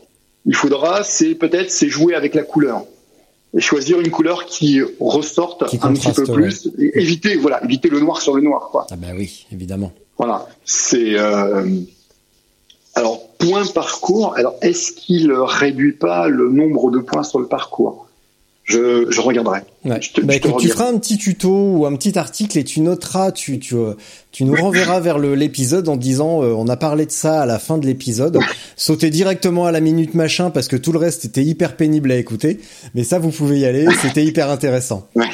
[0.47, 2.85] il faudra c'est peut-être c'est jouer avec la couleur
[3.55, 7.89] et choisir une couleur qui ressorte Qui un petit peu plus et éviter voilà éviter
[7.89, 8.87] le noir sur le noir quoi.
[8.91, 9.93] Ah bah oui évidemment.
[10.19, 11.17] Voilà, c'est
[12.95, 14.35] alors point parcours.
[14.37, 18.07] Alors est-ce qu'il réduit pas le nombre de points sur le parcours?
[18.71, 19.61] Je, je, regarderai.
[19.85, 20.01] Ouais.
[20.23, 23.75] bah, tu feras un petit tuto ou un petit article et tu noteras, tu, tu,
[24.33, 27.79] tu nous renverras vers l'épisode en disant on a parlé de ça à la fin
[27.79, 28.39] de l'épisode.
[28.77, 32.17] Sautez directement à la minute machin parce que tout le reste était hyper pénible à
[32.17, 32.61] écouter.
[32.95, 33.87] Mais ça, vous pouvez y aller.
[34.03, 35.09] C'était hyper intéressant.
[35.15, 35.27] Ouais.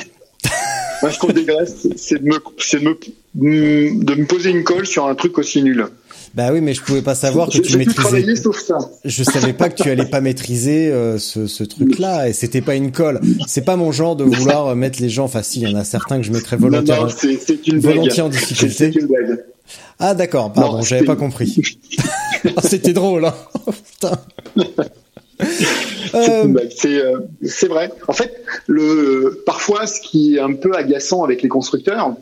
[1.03, 2.39] Moi, je trouve dégueulasse, c'est de me,
[3.35, 5.87] de de me poser une colle sur un truc aussi nul.
[6.37, 8.37] Bah oui, mais je pouvais pas savoir que tu maîtrisais.
[8.37, 8.77] Sauf ça.
[9.07, 12.75] Je savais pas que tu allais pas maîtriser euh, ce, ce truc-là, et c'était pas
[12.75, 13.21] une colle.
[13.47, 15.25] C'est pas mon genre de vouloir mettre les gens.
[15.25, 17.09] Enfin, si, il y en a certains que je mettrais volontairement,
[17.79, 18.93] volontiers en difficulté.
[19.99, 21.79] Ah d'accord, pardon, j'avais pas compris.
[22.45, 23.35] Ah, c'était drôle, hein.
[23.93, 24.19] Putain.
[26.15, 26.55] Euh...
[27.43, 27.91] C'est vrai.
[28.09, 32.15] En fait, le parfois, ce qui est un peu agaçant avec les constructeurs,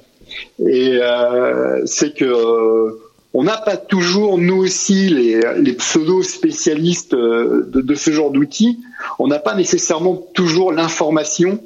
[0.65, 2.97] et euh, c'est que
[3.35, 8.79] on n'a pas toujours, nous aussi, les, les pseudo-spécialistes euh, de, de, ce genre d'outils,
[9.19, 11.61] on n'a pas nécessairement toujours l'information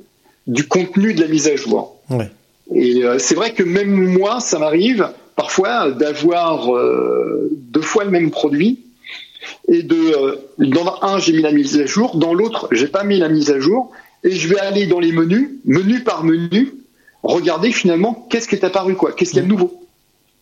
[0.46, 1.94] du contenu de la mise à jour.
[2.74, 8.10] Et euh, c'est vrai que même moi, ça m'arrive parfois d'avoir euh, deux fois le
[8.10, 8.80] même produit
[9.68, 13.18] et de dans un j'ai mis la mise à jour, dans l'autre j'ai pas mis
[13.18, 13.92] la mise à jour
[14.24, 16.74] et je vais aller dans les menus, menu par menu,
[17.22, 19.87] regarder finalement qu'est-ce qui est apparu quoi, qu'est-ce qu'il y a de nouveau.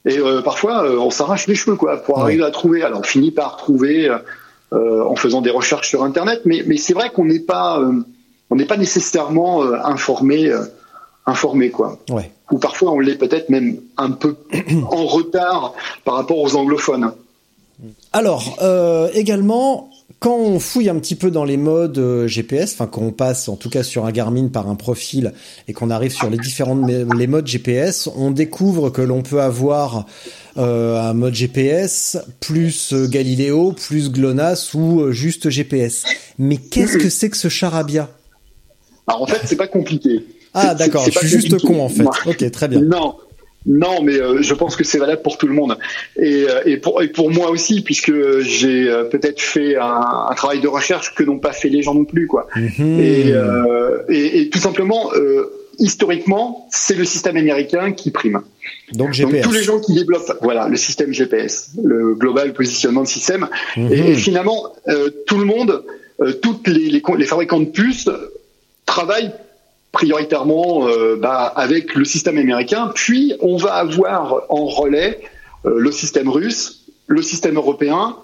[0.06, 2.82] Et euh, parfois, euh, on s'arrache les cheveux quoi pour arriver à trouver.
[2.82, 4.08] Alors, on finit par trouver
[4.72, 7.80] euh, en faisant des recherches sur Internet, mais, mais c'est vrai qu'on n'est pas
[8.48, 10.52] on n'est pas nécessairement informé
[11.26, 11.98] informé quoi.
[12.08, 12.30] Ouais.
[12.52, 14.36] Ou parfois on l'est peut-être même un peu
[14.90, 15.74] en retard
[16.04, 17.12] par rapport aux anglophones.
[18.12, 18.44] Alors
[19.12, 23.12] également quand on fouille un petit peu dans les modes euh, GPS, enfin quand on
[23.12, 25.32] passe en tout cas sur un Garmin par un profil
[25.68, 30.06] et qu'on arrive sur les différents les modes GPS, on découvre que l'on peut avoir
[30.56, 36.04] euh, un mode GPS plus euh, Galileo plus GLONASS ou juste GPS.
[36.38, 38.08] Mais qu'est-ce que c'est que ce charabia?
[39.06, 40.24] Alors en fait, c'est pas compliqué.
[40.54, 42.08] Ah d'accord, je suis juste con en fait.
[42.24, 42.80] Ok, très bien.
[42.80, 43.16] Non,
[43.66, 45.76] non, mais euh, je pense que c'est valable pour tout le monde
[46.16, 50.34] et, euh, et, pour, et pour moi aussi, puisque j'ai euh, peut-être fait un, un,
[50.34, 52.46] travail de recherche que n'ont pas fait les gens non plus, quoi.
[52.54, 53.00] Mhm.
[53.00, 53.32] Et,
[54.08, 55.10] et, et, tout simplement,
[55.78, 58.40] historiquement, c'est le système américain qui prime.
[58.92, 59.42] Donc GPS.
[59.42, 63.92] tous les gens qui développent, voilà, le système GPS, le Global Positionnement de Système, mhm.
[63.92, 64.74] et, finalement,
[65.26, 65.82] tout le monde,
[66.40, 68.08] toutes les, les, les fabricants de puces
[68.84, 69.32] travaillent
[69.96, 75.22] prioritairement euh, bah, avec le système américain, puis on va avoir en relais
[75.64, 78.14] euh, le système russe, le système européen,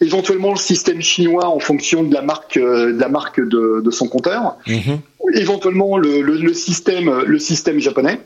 [0.00, 4.06] éventuellement le système chinois en fonction de la marque, euh, de, la marque de, son
[4.06, 5.00] compteur, mhm.
[5.34, 8.20] éventuellement le, système, le système japonais,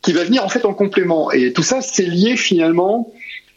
[0.00, 1.32] qui va venir en fait en complément.
[1.32, 3.12] Et tout ça, c'est lié finalement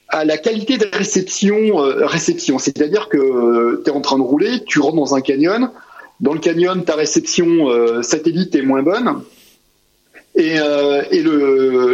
[0.08, 2.58] à la qualité de réception, réception.
[2.58, 5.70] C'est-à-dire que tu es en train de rouler, tu rentres dans un canyon,
[6.20, 9.24] dans le canyon, ta réception euh, satellite est moins bonne.
[10.36, 11.24] Et, euh, et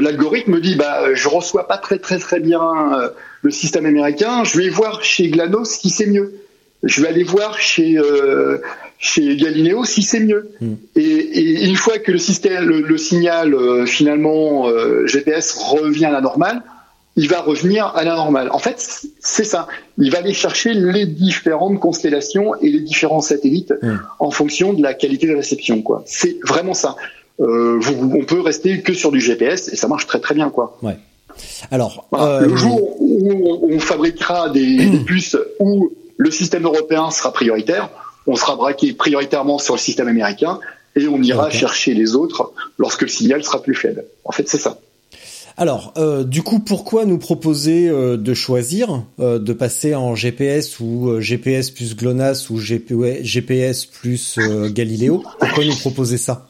[0.01, 3.09] l'algorithme me dit bah je reçois pas très très très bien euh,
[3.41, 4.43] le système américain.
[4.43, 6.35] Je vais voir chez GLaDOS qui c'est mieux.
[6.83, 8.57] Je vais aller voir chez euh,
[8.99, 10.51] chez Galileo si c'est mieux.
[10.59, 10.73] Hmm.
[10.95, 13.55] Et, et, une fois que le système le, le signal
[13.87, 14.69] finalement
[15.05, 16.61] GPS revient à la normale,
[17.15, 18.49] il va revenir à la normale.
[18.51, 18.75] En fait,
[19.19, 19.67] c'est ça.
[19.97, 23.95] Il va aller chercher les différentes constellations et les différents satellites mmh.
[24.19, 25.81] en fonction de la qualité de réception.
[25.81, 26.03] Quoi.
[26.05, 26.95] C'est vraiment ça.
[27.39, 30.49] Euh, vous, on peut rester que sur du GPS et ça marche très très bien.
[30.49, 30.77] Quoi.
[30.81, 30.97] Ouais.
[31.71, 32.41] Alors, euh...
[32.41, 37.89] le jour où on, fabriquera des, des, puces où le système européen sera prioritaire,
[38.27, 40.59] on sera braqué prioritairement sur le système américain
[40.95, 44.05] et on ira chercher les autres lorsque le signal sera plus faible.
[44.23, 44.79] En fait, c'est ça.
[45.57, 50.81] Alors, euh, du coup, pourquoi nous proposer euh, de choisir euh, de passer en GPS
[50.81, 54.37] ou GPS plus GLONASS ou GPS plus
[54.67, 55.23] Galileo?
[55.39, 56.49] Pourquoi nous proposer ça?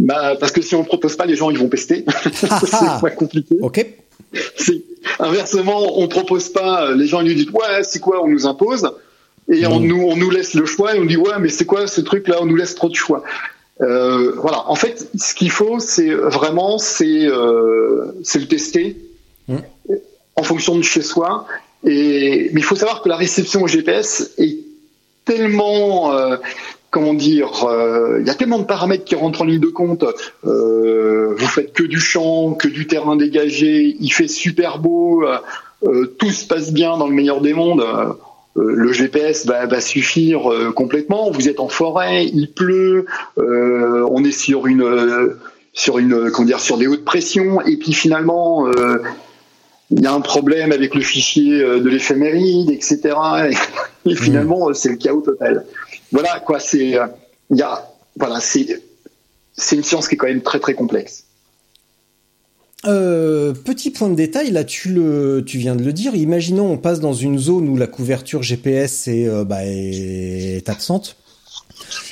[0.00, 2.04] Bah, parce que si on propose pas, les gens ils vont pester.
[2.34, 3.56] c'est pas compliqué.
[3.60, 3.86] Ok.
[5.20, 8.90] Inversement, on propose pas, les gens ils nous disent ouais c'est quoi, on nous impose
[9.48, 11.86] et on nous on nous laisse le choix et on dit ouais mais c'est quoi
[11.86, 13.22] ce truc là, on nous laisse trop de choix.
[13.82, 14.68] Euh, voilà.
[14.68, 18.96] En fait, ce qu'il faut, c'est vraiment, c'est euh, le tester
[19.48, 19.56] mmh.
[20.36, 21.46] en fonction de chez soi.
[21.84, 24.58] Et mais il faut savoir que la réception au GPS est
[25.24, 26.36] tellement euh,
[26.90, 27.66] comment dire,
[28.20, 30.04] il y a tellement de paramètres qui rentrent en ligne de compte.
[30.42, 35.24] Vous faites que du champ, que du terrain dégagé, il fait super beau,
[36.18, 37.82] tout se passe bien dans le meilleur des mondes.
[38.56, 41.30] Euh, le GPS va, va suffire euh, complètement.
[41.30, 43.06] Vous êtes en forêt, il pleut,
[43.38, 45.36] euh, on est sur une
[45.74, 47.60] sur une comment dire sur des hautes pressions.
[47.62, 48.66] Et puis finalement
[49.90, 53.14] il y a un problème avec le fichier de l'éphéméride etc
[54.06, 55.64] et, finalement c'est le chaos total.
[56.10, 56.98] Voilà quoi c'est
[57.50, 58.82] il y a voilà c'est
[59.54, 61.24] c'est une science qui est quand même très très complexe
[62.84, 66.14] euh, petit point de détail, là tu le, tu viens de le dire.
[66.14, 71.16] Imaginons on passe dans une zone où la couverture GPS est, euh, bah, est absente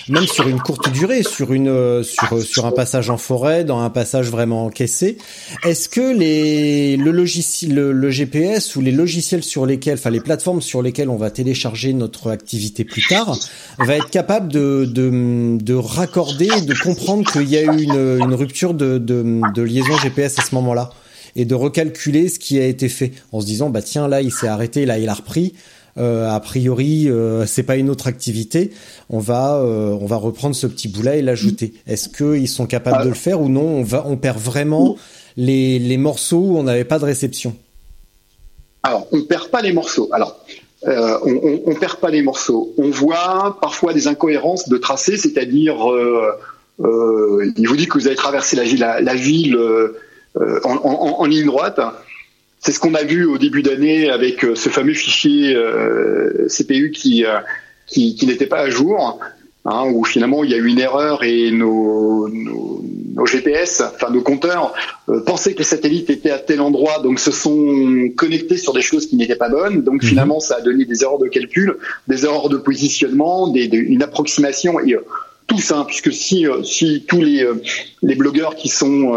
[0.09, 3.81] même sur une courte durée, sur une euh, sur sur un passage en forêt, dans
[3.81, 5.19] un passage vraiment encaissé.
[5.65, 10.63] Est-ce que les le logiciel le, GPS ou les logiciels sur lesquels, enfin les plateformes
[10.63, 13.39] sur lesquelles on va télécharger notre activité plus tard,
[13.79, 18.35] va être capable de de, de raccorder, de comprendre qu'il y a eu une, une
[18.35, 20.91] rupture de, de de liaison GPS à ce moment-là
[21.37, 24.33] et de recalculer ce qui a été fait en se disant bah tiens là il
[24.33, 25.55] s'est arrêté, là il a repris.
[26.01, 28.71] Euh, a priori, euh, c'est pas une autre activité.
[29.11, 31.75] On va, euh, on va reprendre ce petit bout-là et l'ajouter.
[31.87, 33.85] Est-ce qu'ils sont capables de le faire ou non?
[34.07, 34.97] On perd vraiment
[35.37, 37.55] les, les morceaux où on n'avait pas de réception.
[38.83, 40.09] Alors, on perd pas les morceaux.
[40.13, 40.37] Alors,
[40.87, 42.73] on, perd pas les morceaux.
[42.79, 45.77] On voit parfois des incohérences de tracé, c'est-à-dire,
[46.79, 49.59] il vous dit que vous avez traversé la, ville
[50.65, 51.79] en, ligne droite
[52.61, 56.91] c'est ce qu'on a vu au début d'année avec euh, ce fameux fichier euh, CPU
[56.91, 57.39] qui, euh,
[57.87, 59.19] qui, qui n'était pas à jour,
[59.65, 62.85] hein, où finalement il y a eu une erreur et nos, nos,
[63.15, 64.75] nos GPS, enfin nos compteurs,
[65.25, 69.07] pensaient que les satellites étaient à tel endroit, donc se sont connectés sur des choses
[69.07, 69.83] qui n'étaient pas bonnes.
[69.83, 70.09] Donc mhm.
[70.09, 71.79] finalement, ça a donné des erreurs de calcul,
[72.09, 74.97] des erreurs de positionnement, des, une approximation et
[75.47, 77.49] tout ça, hein, puisque si, si tous les,
[78.03, 79.15] les blogueurs qui sont,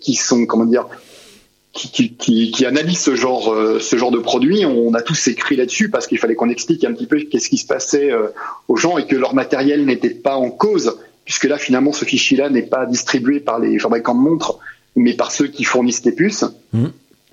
[0.00, 0.86] qui sont, comment dire,
[1.72, 4.64] qui, qui, qui, analyse ce genre, euh, ce genre de produit.
[4.64, 7.58] On a tous écrit là-dessus parce qu'il fallait qu'on explique un petit peu qu'est-ce qui
[7.58, 8.28] se passait euh,
[8.68, 12.50] aux gens et que leur matériel n'était pas en cause, puisque là, finalement, ce fichier-là
[12.50, 14.58] n'est pas distribué par les fabricants de montres,
[14.96, 16.44] mais par ceux qui fournissent les puces.
[16.72, 16.86] Mmh.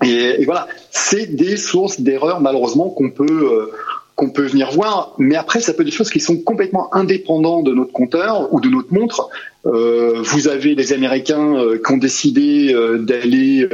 [0.04, 3.50] Et, et, voilà, c'est des sources d'erreurs, malheureusement, qu'on peut...
[3.52, 3.72] Euh,
[4.14, 7.64] qu'on peut venir voir, mais après ça peut être des choses qui sont complètement indépendantes
[7.64, 9.28] de notre compteur ou de notre montre.
[9.62, 13.68] Vous avez des Américains qui ont décidé d'aller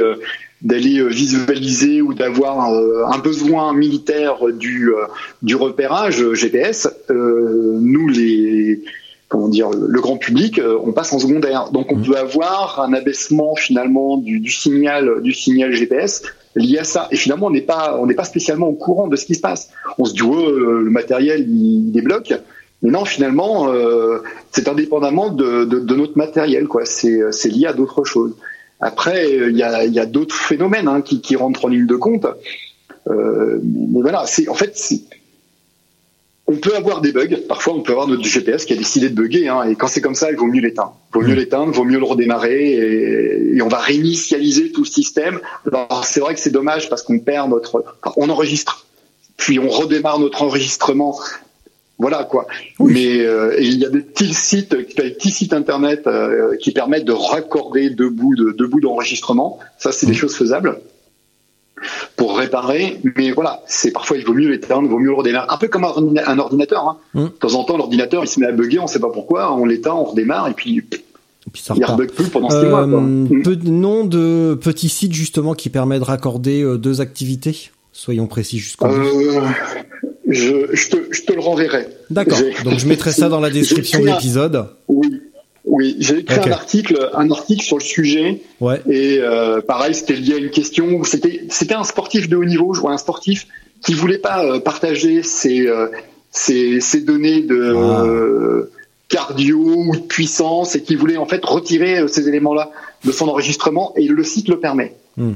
[0.63, 5.05] d'aller euh, visualiser ou d'avoir euh, un besoin militaire du, euh,
[5.41, 8.81] du repérage GPS, nous les
[9.27, 11.69] comment dire le grand public, on passe en secondaire.
[11.71, 12.03] Donc on mmh.
[12.03, 16.21] peut avoir un abaissement finalement du, du, signal du signal GPS
[16.55, 17.07] lié à ça.
[17.11, 19.41] Et finalement on n'est pas on n'est pas spécialement au courant de ce qui se
[19.41, 19.69] passe.
[19.97, 22.33] On se dit oh, le matériel il débloque.
[22.83, 23.71] Mais non, finalement,
[24.51, 26.83] c'est indépendamment de, de, de, notre matériel, quoi.
[26.83, 28.35] C'est lié à d'autres choses.
[28.83, 32.25] Après, il y a, d'autres phénomènes hein, qui, rentrent en ligne de compte.
[33.07, 34.77] Euh, mais voilà, c'est en fait,
[36.47, 37.37] on peut avoir des bugs.
[37.47, 39.47] Parfois, on peut avoir notre GPS qui a décidé de bugger.
[39.47, 40.95] Hein, et quand c'est comme ça, il vaut mieux l'éteindre.
[41.11, 41.37] Il vaut mieux mmh.
[41.37, 45.39] l'éteindre, il vaut mieux le redémarrer et, on va réinitialiser tout le système.
[45.71, 47.85] Alors, c'est vrai que c'est dommage parce qu'on perd notre,
[48.17, 48.85] on enregistre,
[49.37, 51.17] puis on redémarre notre enregistrement
[52.03, 52.47] voilà quoi.
[52.81, 57.05] Mais euh, il y a des petits sites, des petits sites internet euh, qui permettent
[57.05, 59.57] de raccorder deux bouts de deux bouts d'enregistrement.
[59.77, 60.81] Ça, c'est des choses faisables
[62.17, 62.99] pour réparer.
[63.15, 65.47] Mais voilà, c'est parfois il vaut mieux l'éteindre, il vaut mieux le redémarrer.
[65.49, 66.89] Un peu comme un, ordinateur.
[66.89, 66.97] Hein.
[67.13, 67.23] Mmh.
[67.23, 69.53] De temps en temps, l'ordinateur il se met à bugger, on ne sait pas pourquoi.
[69.53, 70.81] On l'éteint, on redémarre et puis.
[70.81, 71.01] puis
[71.55, 72.85] ça il rebug plus pendant six mois.
[72.85, 77.71] Euh, peu de nom de petits sites justement qui permettent de raccorder deux activités.
[77.93, 79.39] Soyons précis jusqu'au bout.
[80.27, 81.87] Je, te, je, te, le renverrai.
[82.09, 82.39] D'accord.
[82.63, 84.67] Donc je mettrai ça dans la description de l'épisode.
[84.87, 85.21] Oui.
[85.65, 88.41] Oui, j'ai écrit un article, un article sur le sujet.
[88.59, 88.81] Ouais.
[88.89, 91.03] Et euh, pareil, c'était lié à une question.
[91.05, 93.47] C'était, c'était un sportif de haut niveau, je vois un sportif
[93.81, 95.87] qui voulait pas euh, partager ses, euh,
[96.31, 98.67] ses, ses, données de ah.
[99.07, 102.71] cardio ou de puissance et qui voulait en fait retirer ces éléments-là
[103.05, 103.93] de son enregistrement.
[103.95, 104.95] Et le site le permet.
[105.15, 105.33] Hmm.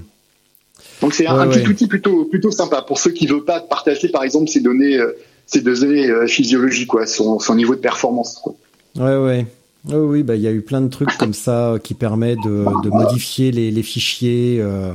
[1.02, 4.24] Donc c'est un, petit outil plutôt plutôt sympa pour ceux qui veulent pas partager par
[4.24, 5.16] exemple ces données euh,
[5.46, 8.40] ces données euh, physiologiques quoi, son, son niveau de performance.
[8.44, 8.56] Quoi.
[8.96, 9.46] Ouais ouais.
[9.94, 12.90] oui, bah il y a eu plein de trucs comme ça qui permettent de, de
[12.90, 14.58] modifier les, les fichiers.
[14.60, 14.92] Euh,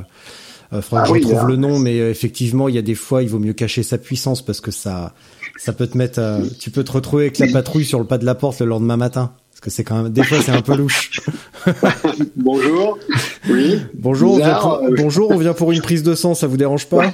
[0.73, 3.23] euh faudra que ah je retrouve le nom, mais effectivement, il y a des fois,
[3.23, 5.13] il vaut mieux cacher sa puissance parce que ça,
[5.57, 6.21] ça peut te mettre,
[6.59, 8.97] tu peux te retrouver avec la patrouille sur le pas de la porte le lendemain
[8.97, 9.31] matin
[9.63, 11.21] que c'est quand même des fois c'est un peu louche.
[12.35, 12.99] bonjour.
[13.49, 13.79] Oui.
[13.93, 14.39] Bonjour.
[14.41, 15.31] On bonjour.
[15.31, 16.35] On vient pour une prise de sang.
[16.35, 17.11] Ça vous dérange pas?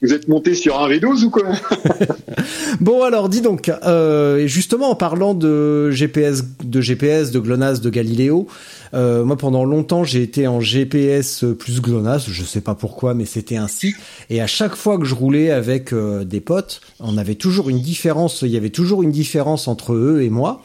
[0.00, 1.44] Vous êtes monté sur un V12 ou quoi?
[2.80, 3.70] Bon alors, dis donc.
[3.84, 8.48] Euh, justement, en parlant de GPS, de GPS, de GLONASS, de Galileo,
[8.92, 12.28] euh, moi pendant longtemps j'ai été en GPS plus GLONASS.
[12.28, 13.94] Je sais pas pourquoi, mais c'était ainsi.
[14.28, 17.80] Et à chaque fois que je roulais avec euh, des potes, on avait toujours une
[17.80, 18.42] différence.
[18.42, 20.62] Il y avait toujours une différence entre eux et moi.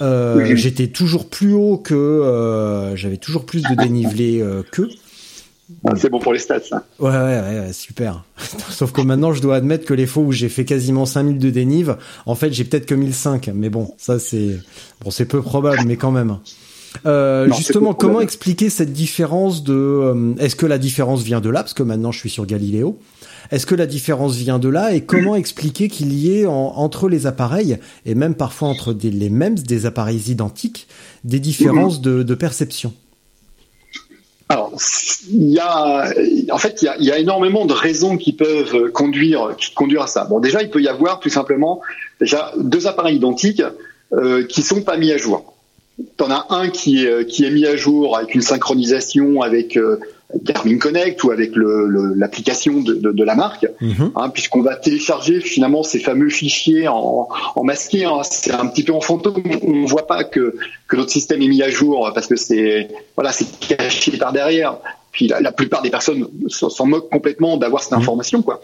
[0.00, 4.88] Euh, J'étais toujours plus haut que, euh, j'avais toujours plus de dénivelé euh, qu'eux.
[5.86, 6.84] Ah, c'est bon pour les stats, ça.
[6.98, 8.24] Ouais, ouais, ouais, super.
[8.70, 11.50] Sauf que maintenant, je dois admettre que les fois où j'ai fait quasiment 5000 de
[11.50, 11.96] dénive,
[12.26, 13.50] en fait, j'ai peut-être que 1005.
[13.54, 14.58] Mais bon, ça, c'est,
[15.02, 16.38] bon, c'est peu probable, mais quand même.
[17.06, 21.62] Euh, justement, comment expliquer cette différence de, euh, est-ce que la différence vient de là?
[21.62, 22.98] Parce que maintenant, je suis sur Galiléo.
[23.50, 27.26] Est-ce que la différence vient de là et comment expliquer qu'il y ait entre les
[27.26, 30.86] appareils et même parfois entre les mêmes des appareils identiques
[31.24, 32.92] des différences de, perception?
[34.48, 34.72] Alors,
[35.30, 36.12] il y a,
[36.50, 39.52] en fait, il y a, énormément de raisons qui peuvent conduire
[40.00, 40.24] à ça.
[40.24, 41.80] Bon, déjà, il peut y avoir tout simplement
[42.20, 43.62] déjà deux appareils identiques
[44.12, 45.54] euh, qui sont pas mis à jour.
[46.16, 49.98] T'en as un qui est, qui est mis à jour avec une synchronisation avec euh,
[50.42, 54.12] Garmin Connect ou avec l'application le, de, de, de, la marque, mhm.
[54.14, 58.04] hein, puisqu'on va télécharger finalement ces fameux fichiers en, en masqué.
[58.04, 59.42] Hein, c'est un petit peu en fantôme.
[59.62, 60.54] On ne voit pas que,
[60.86, 64.76] que notre système est mis à jour parce que c'est voilà, c'est caché par derrière.
[65.12, 67.98] Puis la, la plupart des personnes s'en moquent complètement d'avoir cette mhm.
[67.98, 68.42] information.
[68.42, 68.62] Quoi.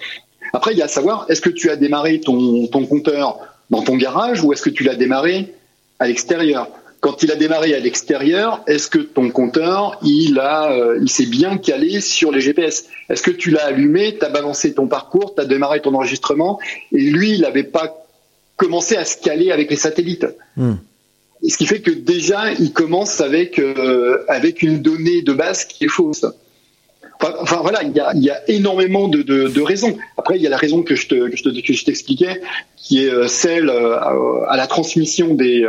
[0.52, 3.38] Après, il y a à savoir, est-ce que tu as démarré ton, ton compteur
[3.70, 5.52] dans ton garage ou est-ce que tu l'as démarré
[5.98, 6.68] à l'extérieur?
[7.06, 11.26] Quand il a démarré à l'extérieur, est-ce que ton compteur, il a, euh, il s'est
[11.26, 15.36] bien calé sur les GPS Est-ce que tu l'as allumé, tu as balancé ton parcours,
[15.36, 16.58] tu as démarré ton enregistrement,
[16.90, 18.04] et lui, il n'avait pas
[18.56, 20.26] commencé à se caler avec les satellites?
[20.56, 20.74] Hmm.
[21.48, 25.84] Ce qui fait que déjà, il commence avec, euh, avec une donnée de base qui
[25.84, 26.26] est fausse.
[27.20, 29.96] Enfin, voilà, il y a, y a énormément de, de, de, raisons.
[30.18, 32.40] Après, il y a la raison que je te, que je t'expliquais,
[32.76, 35.64] qui est euh, celle à, la transmission des,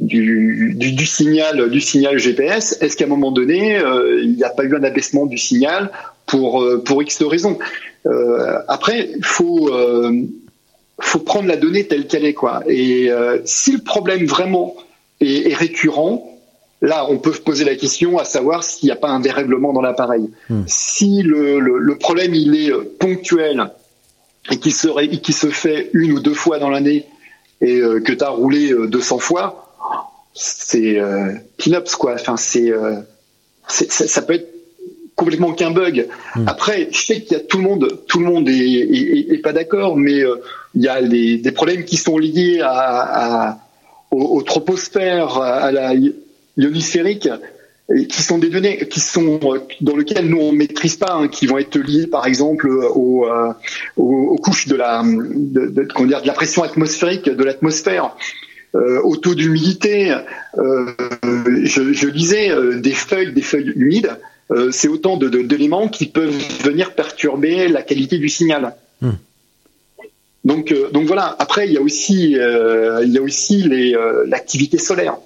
[0.00, 4.44] du, du, du, signal du signal GPS Est-ce qu'à un moment donné, euh, il n'y
[4.44, 5.90] a pas eu un abaissement du signal
[6.26, 7.58] pour euh, pour X raisons
[8.06, 9.70] euh, Après, il faut
[11.02, 12.62] faut prendre la donnée telle qu'elle est quoi.
[12.66, 13.10] Et
[13.44, 14.74] si le problème vraiment
[15.20, 16.38] est, est, récurrent,
[16.82, 19.80] là, on peut poser la question à savoir s'il n'y a pas un dérèglement dans
[19.80, 20.28] l'appareil.
[20.48, 20.62] Hmm.
[20.66, 23.70] Si le, le, le, problème il est ponctuel
[24.50, 27.06] et qui serait qui se fait une ou deux fois dans l'année
[27.62, 29.59] et que tu as roulé 200 fois,
[30.34, 31.32] c'est euh,
[31.98, 32.14] quoi.
[32.14, 32.96] Enfin, c'est, euh,
[33.68, 34.48] ça, peut être
[35.16, 36.08] complètement qu'un bug.
[36.34, 36.44] Hmm.
[36.46, 39.96] Après, je sais qu'il y a tout le monde, tout le monde est, pas d'accord,
[39.96, 40.36] mais euh,
[40.74, 43.58] il y a des problèmes qui sont liés à,
[44.10, 45.94] au, troposphère, à la
[46.56, 47.28] ionosphérique,
[48.08, 49.40] qui sont des données qui sont
[49.80, 53.26] dans lesquelles nous on maîtrise pas, hein, qui vont être liées par exemple aux,
[53.96, 58.14] aux, couches de la de, de, dire, de la pression atmosphérique de l'atmosphère
[58.74, 60.14] euh, au taux d'humidité.
[60.58, 60.86] Euh,
[61.64, 64.10] je, je, lisais euh, des feuilles, des feuilles humides.
[64.52, 68.74] Euh, c'est autant d'éléments de, qui peuvent venir perturber la qualité du signal.
[69.00, 69.12] Hmm.
[70.44, 71.34] Donc, donc voilà.
[71.38, 73.68] Après, il y a aussi, il y a aussi
[74.26, 75.18] l'activité solaire.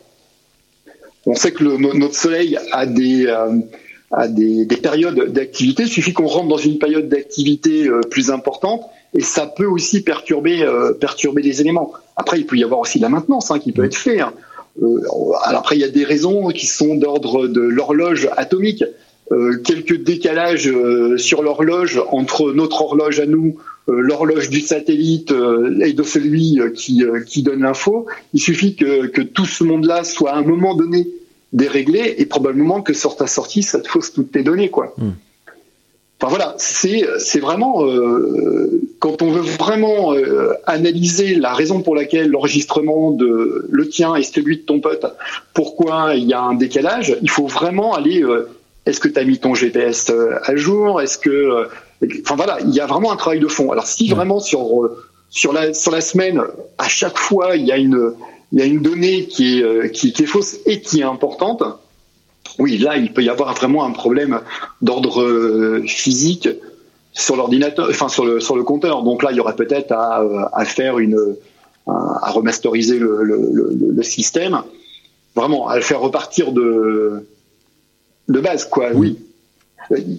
[1.27, 3.27] On sait que le, notre Soleil a des
[4.11, 5.85] à des, des, périodes d'activité.
[5.85, 8.83] Il suffit qu'on rentre dans une période d'activité plus importante
[9.15, 11.93] et ça peut aussi perturber euh, perturber les éléments.
[12.17, 14.21] Après, il peut y avoir aussi de la maintenance hein, qui peut être fait.
[14.21, 14.33] Hein.
[14.83, 15.01] Euh,
[15.45, 18.85] après, il y a des raisons qui sont d'ordre de l'horloge atomique.
[19.33, 20.71] Euh, quelques décalages
[21.17, 25.33] sur l'horloge entre notre horloge à nous, l'horloge du satellite
[25.81, 28.07] et de celui qui, qui donne l'info.
[28.33, 31.09] Il suffit que, que tout ce monde-là soit à un moment donné
[31.55, 34.93] déréglé et probablement que sur ta sortie, ça te fausse toutes tes données, quoi.
[34.99, 35.13] Hmm.
[36.21, 41.97] Enfin voilà, c'est c'est vraiment euh, quand on veut vraiment euh, analyser la raison pour
[41.97, 45.05] laquelle l'enregistrement de le tien et celui de ton pote,
[45.55, 48.23] pourquoi il y a un décalage, il faut vraiment aller.
[48.23, 48.49] Euh,
[48.87, 50.13] est-ce que tu as mis ton GPS
[50.43, 51.01] à jour?
[51.01, 51.69] Est-ce que
[52.21, 53.73] enfin voilà, il y a vraiment un travail de fond.
[53.73, 54.91] Alors si vraiment sur
[55.31, 56.43] sur la sur la semaine,
[56.77, 58.13] à chaque fois il y a une
[58.53, 61.63] il y a une donnée qui est qui, qui est fausse et qui est importante
[62.59, 64.41] oui, là, il peut y avoir vraiment un problème
[64.81, 66.49] d'ordre euh, physique
[67.13, 69.03] sur l'ordinateur, enfin sur le sur le compteur.
[69.03, 71.37] Donc là, il y aurait peut-être à, euh, à, faire une
[71.87, 74.63] à remasteriser le, le, le, système,
[75.35, 77.27] vraiment à le faire repartir de
[78.29, 78.91] de base, quoi.
[78.95, 79.19] Oui.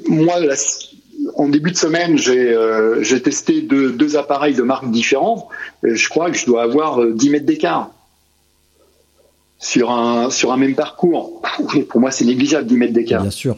[0.08, 0.36] Moi,
[1.38, 5.48] en début de semaine, j'ai euh, j'ai testé deux, deux appareils de marques différentes.
[5.84, 7.92] je crois que je dois avoir 10 mètres d'écart
[9.60, 11.42] sur un sur un même parcours,
[11.90, 13.22] pour moi c'est négligeable 10 mètres d'écart.
[13.22, 13.58] Bien sûr.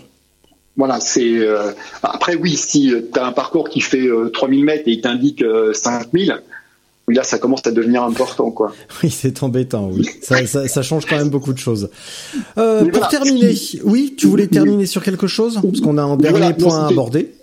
[0.78, 1.72] Voilà, c'est euh,
[2.04, 5.44] après oui, si tu as un parcours qui fait 3000 euh, mètres et il t'indique
[5.74, 6.36] 5000, euh,
[7.08, 8.74] là ça commence à devenir important quoi.
[9.04, 10.08] Oui, c'est embêtant, oui.
[10.22, 11.90] Ça, ça, ça, change quand même beaucoup de choses.
[12.56, 15.60] pour terminer, oui, tu voulais terminer sur quelque chose?
[15.62, 17.34] Parce qu'on a un dernier point à aborder.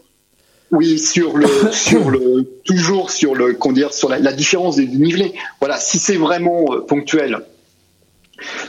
[0.70, 5.34] Oui, sur le, sur le, toujours sur le, qu'on sur la, la différence des nivelés.
[5.60, 7.40] Voilà, si c'est vraiment ponctuel,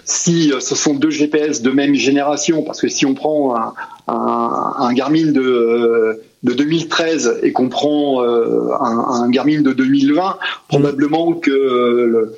[0.03, 3.73] si euh, ce sont deux GPS de même génération, parce que si on prend un,
[4.07, 10.37] un, Garmin de, de 2013 et qu'on prend euh, un, un, Garmin de 2020,
[10.67, 12.35] probablement que le,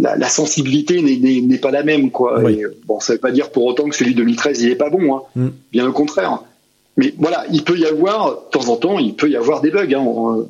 [0.00, 2.40] la, la, sensibilité n'est pas la même, quoi.
[2.86, 5.16] bon, ça veut pas dire pour autant que celui de 2013 il est pas bon,
[5.16, 5.22] hein.
[5.36, 5.48] Mm.
[5.72, 6.40] bien au contraire.
[6.96, 9.70] Mais voilà, il peut y avoir, de temps en temps, il peut y avoir des
[9.70, 9.94] bugs.
[9.94, 10.46] Hein.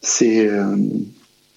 [0.00, 0.50] C'est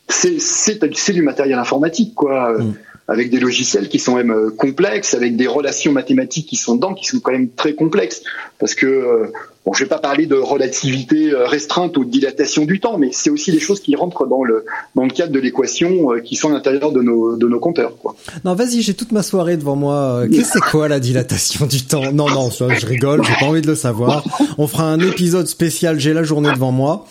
[0.09, 2.53] c'est du matériel informatique, quoi.
[2.53, 2.73] Mm
[3.07, 6.93] avec des logiciels qui sont même euh, complexes, avec des relations mathématiques qui sont dedans,
[6.93, 8.21] qui sont quand même très complexes.
[8.59, 9.31] Parce que, euh,
[9.65, 13.11] bon, je vais pas parler de relativité euh, restreinte ou de dilatation du temps, mais
[13.13, 14.65] c'est aussi des choses qui rentrent dans le,
[14.95, 17.97] dans le cadre de l'équation qui sont à l'intérieur de nos, de nos compteurs.
[17.97, 18.15] Quoi.
[18.43, 20.23] Non, vas-y, j'ai toute ma soirée devant moi.
[20.29, 22.11] Qu'est-ce que c'est quoi la dilatation du temps?
[22.11, 24.25] Non, non, je rigole, j'ai pas envie de le savoir.
[24.57, 27.05] On fera un épisode spécial, j'ai la journée devant moi.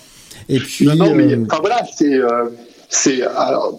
[0.51, 0.85] Et puis...
[0.85, 2.21] Non, non mais enfin, voilà, c'est...
[2.89, 3.79] c'est alors,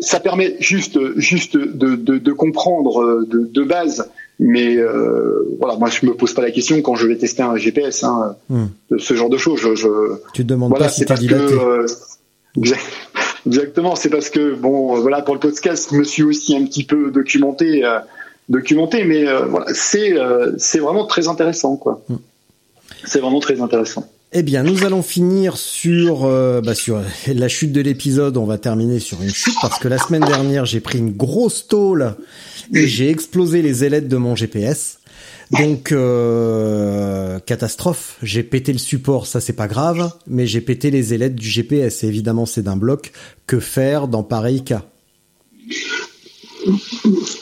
[0.00, 4.10] ça permet juste, juste de, de, de comprendre de, de, base.
[4.38, 7.56] Mais euh, voilà, moi je me pose pas la question quand je vais tester un
[7.56, 8.66] GPS, hein, hmm.
[8.90, 9.60] de ce genre de choses.
[9.60, 9.88] Je, je
[10.34, 11.54] tu te demandes pas si t'as dilaté.
[11.54, 11.86] Que, euh,
[13.46, 16.84] exactement, c'est parce que bon, voilà, pour le podcast, je me suis aussi un petit
[16.84, 17.98] peu documenté, euh,
[18.50, 20.14] documenté, mais euh, voilà, c'est
[20.58, 22.02] c'est vraiment très intéressant, quoi.
[22.08, 22.16] Hmm.
[23.04, 24.06] C'est vraiment très intéressant.
[24.32, 28.36] Eh bien, nous allons finir sur, euh, bah, sur la chute de l'épisode.
[28.36, 31.68] On va terminer sur une chute parce que la semaine dernière, j'ai pris une grosse
[31.68, 32.14] tôle
[32.74, 34.98] et j'ai explosé les ailettes de mon GPS.
[35.52, 41.14] Donc euh, catastrophe, j'ai pété le support, ça c'est pas grave, mais j'ai pété les
[41.14, 42.02] ailettes du GPS.
[42.02, 43.12] Et évidemment, c'est d'un bloc.
[43.46, 44.82] Que faire dans pareil cas?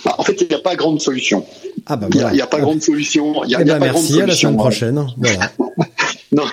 [0.04, 1.46] Bah, En fait, il n'y a pas grande solution.
[1.86, 3.42] Ah bah Il n'y a, pas grande solution.
[3.44, 5.06] Il a, eh ben, merci à la semaine prochaine.
[5.16, 5.50] Voilà.
[6.32, 6.44] non.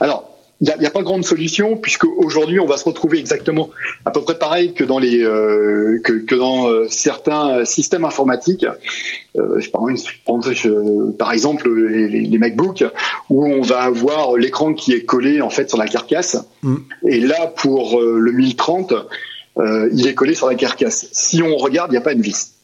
[0.00, 0.26] Alors,
[0.60, 3.70] il n'y a, a, pas grande solution puisque aujourd'hui on va se retrouver exactement
[4.04, 8.66] à peu près pareil que dans les euh, que, que, dans euh, certains systèmes informatiques.
[9.36, 12.84] Euh, je prends, je, par exemple les, les, MacBooks
[13.30, 16.76] où on va avoir l'écran qui est collé en fait sur la carcasse mm.
[17.08, 18.92] et là pour euh, le 1030
[19.58, 21.08] euh, il est collé sur la carcasse.
[21.12, 22.54] Si on regarde, il n'y a pas une vis.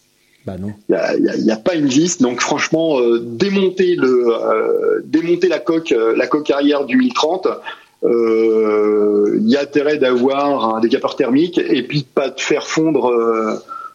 [0.46, 0.72] Bah non.
[0.88, 5.58] Il n'y a, a, pas une vis, donc franchement, euh, démonter le, euh, démonter la
[5.58, 7.48] coque, euh, la coque arrière du 1030,
[8.04, 13.12] il y a intérêt d'avoir un décapeur thermique et puis pas de faire fondre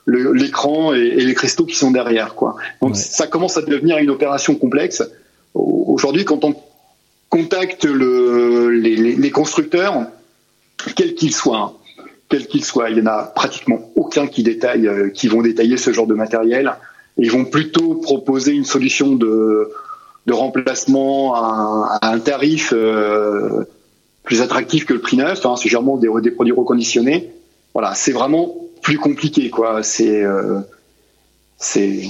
[0.06, 2.57] l'écran et, les cristaux qui sont derrière, quoi.
[2.82, 5.02] Donc ça commence à devenir une opération complexe.
[5.53, 6.56] Aujourd'hui, quand on
[7.30, 10.07] contacte le, les, les constructeurs,
[10.95, 11.76] quels qu'ils soient,
[12.32, 12.90] quel qu'il soit.
[12.90, 16.16] Il y en a pratiquement aucun qui détaille, euh, qui vont détailler ce genre de
[16.16, 16.74] matériel.
[17.18, 19.70] Ils vont plutôt proposer une solution de,
[20.26, 23.66] de remplacement à, un tarif euh,
[24.24, 25.45] plus attractif que le prix neuf.
[25.45, 27.32] Hein, c'est généralement des, des, produits reconditionnés.
[27.74, 29.84] Voilà, c'est vraiment plus compliqué, quoi.
[29.84, 30.62] C'est euh,
[31.58, 32.08] c'est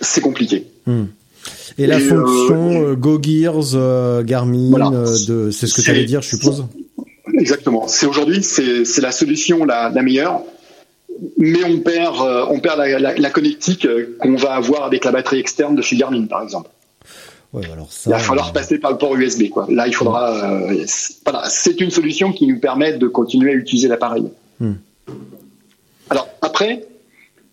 [0.00, 0.66] c'est compliqué.
[0.86, 1.04] Hmm.
[1.78, 4.90] Et, la fonction Go Gears Garmin,
[5.26, 6.64] de, c'est ce que tu allais dire, je suppose?
[7.38, 7.88] Exactement.
[7.88, 10.42] C'est aujourd'hui, c'est la solution la, la, meilleure,
[11.38, 15.04] mais on perd, euh, on perd la, la, la connectique euh, qu'on va avoir avec
[15.04, 16.70] la batterie externe de chez Garmin, par exemple.
[17.52, 19.48] Ouais, alors ça, il va falloir euh, passer par le port USB.
[19.48, 19.66] Quoi.
[19.68, 20.62] Là, il faudra.
[21.24, 24.30] voilà, c'est une solution qui nous permet de continuer à utiliser l'appareil.
[24.60, 24.74] Hmm.
[26.10, 26.86] Alors après,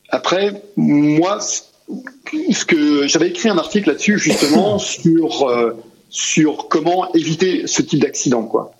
[0.09, 5.75] après, moi, ce que j'avais écrit un article là-dessus justement sur
[6.09, 8.76] sur comment éviter ce type d'accident, quoi.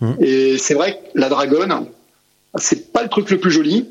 [0.00, 0.12] Mmh.
[0.20, 1.86] Et c'est vrai que la dragonne,
[2.56, 3.88] c'est pas le truc le plus joli,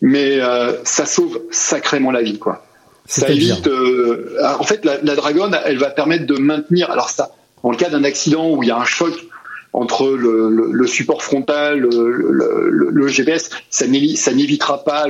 [0.00, 2.64] mais euh, ça sauve sacrément la vie, quoi.
[3.06, 3.66] Ça évite.
[3.66, 6.90] Euh, en fait, la, la dragonne, elle va permettre de maintenir.
[6.90, 7.32] Alors ça,
[7.62, 9.12] dans le cas d'un accident où il y a un choc
[9.74, 15.06] entre le, le, le support frontal, le, le GPS, ça n'évitera pas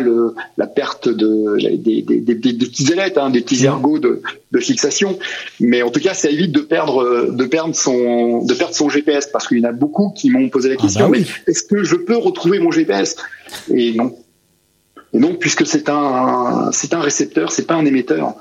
[0.57, 4.23] la perte de, des, des, des, des petits ailettes, hein, des petits ergots de,
[4.53, 5.19] de, fixation.
[5.61, 9.27] Mais en tout cas, ça évite de perdre, de perdre son, de perdre son GPS
[9.27, 11.11] parce qu'il y en a beaucoup qui m'ont posé la ah question.
[11.11, 13.16] Bah mais est-ce que je peux retrouver mon GPS
[13.70, 14.16] Et non.
[15.12, 18.35] Et non, puisque c'est un, c'est un récepteur, c'est pas un émetteur.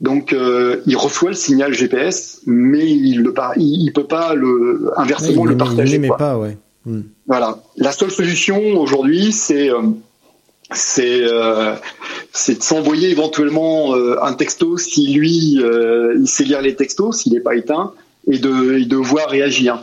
[0.00, 5.44] Donc, euh, il reçoit le signal GPS, mais il ne il, peut pas le inversement
[5.44, 5.96] le partager.
[5.96, 6.56] Il pas, ouais.
[6.86, 7.02] Hmm.
[7.26, 7.58] Voilà.
[7.76, 9.82] La seule solution aujourd'hui, c'est euh,
[10.72, 11.74] c'est euh,
[12.48, 17.56] de s'envoyer éventuellement un texto si lui il sait lire les textos, s'il n'est pas
[17.56, 17.92] éteint,
[18.30, 19.82] et de, et de voir réagir.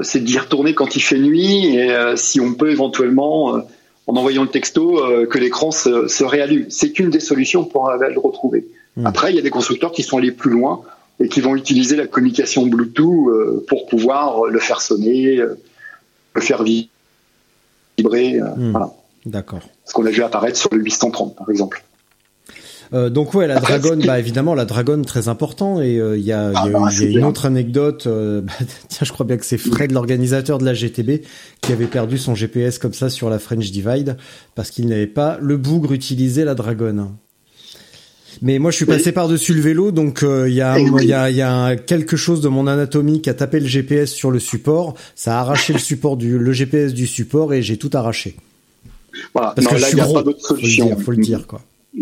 [0.00, 3.60] c'est d'y retourner quand il fait nuit et si on peut éventuellement
[4.06, 6.64] en envoyant le texto que l'écran se, se réallume.
[6.70, 8.66] C'est une des solutions pour le retrouver.
[8.96, 9.06] Hmm.
[9.06, 10.82] Après, il y a des constructeurs qui sont allés plus loin
[11.20, 15.58] et qui vont utiliser la communication Bluetooth euh, pour pouvoir le faire sonner, euh,
[16.34, 16.88] le faire vibrer.
[17.98, 18.70] Euh, hmm.
[18.72, 18.90] Voilà.
[19.24, 19.60] D'accord.
[19.84, 21.84] Ce qu'on a vu apparaître sur le 830 par exemple.
[22.92, 26.52] Euh, donc ouais, la Dragon, bah évidemment la Dragon très important et il y a,
[26.54, 28.06] Ah, y a, bah, y a c'est une autre anecdote.
[28.06, 28.52] euh, bah,
[28.88, 31.22] tiens, je crois bien que c'est Fred, l'organisateur de la GTB,
[31.62, 34.18] qui avait perdu son GPS comme ça sur la French Divide
[34.54, 37.12] parce qu'il n'avait pas le bougre utilisé la Dragon.
[38.40, 38.96] Mais moi, je suis Oui.
[38.96, 40.90] passé par-dessus le vélo, donc euh, il y a, oui.
[41.02, 43.60] il y a, il y a un- quelque chose de mon anatomie qui a tapé
[43.60, 44.94] le GPS sur le support.
[45.14, 48.36] Ça a arraché le support du, le GPS du support et j'ai tout arraché.
[49.34, 49.52] Voilà.
[49.54, 50.14] Parce non, que là, il n'y a gros.
[50.14, 50.86] pas d'autre Faut le solution.
[50.86, 51.60] dire, faut le dire quoi.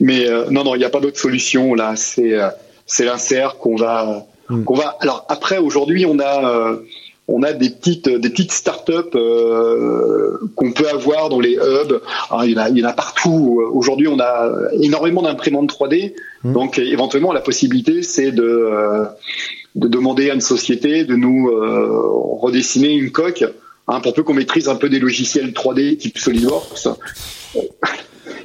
[0.00, 1.74] Mais euh, non, non, il n'y a pas d'autre solution.
[1.74, 2.48] Là, c'est euh,
[2.86, 4.64] c'est l'insert qu'on va Mm.
[4.64, 4.94] qu'on va.
[5.00, 6.76] Alors après, aujourd'hui, on a
[7.26, 12.00] on a des petites des petites startups euh, qu'on peut avoir dans les hubs.
[12.30, 13.62] Alors, il y en a il y en a partout.
[13.72, 16.14] Aujourd'hui, on a énormément d'imprimantes 3D.
[16.42, 16.52] Mm.
[16.52, 19.04] Donc éventuellement, la possibilité, c'est de euh,
[19.74, 21.88] de demander à une société de nous euh,
[22.40, 23.44] redessiner une coque.
[23.86, 26.88] Hein, pour peu qu'on maîtrise un peu des logiciels 3D type SolidWorks.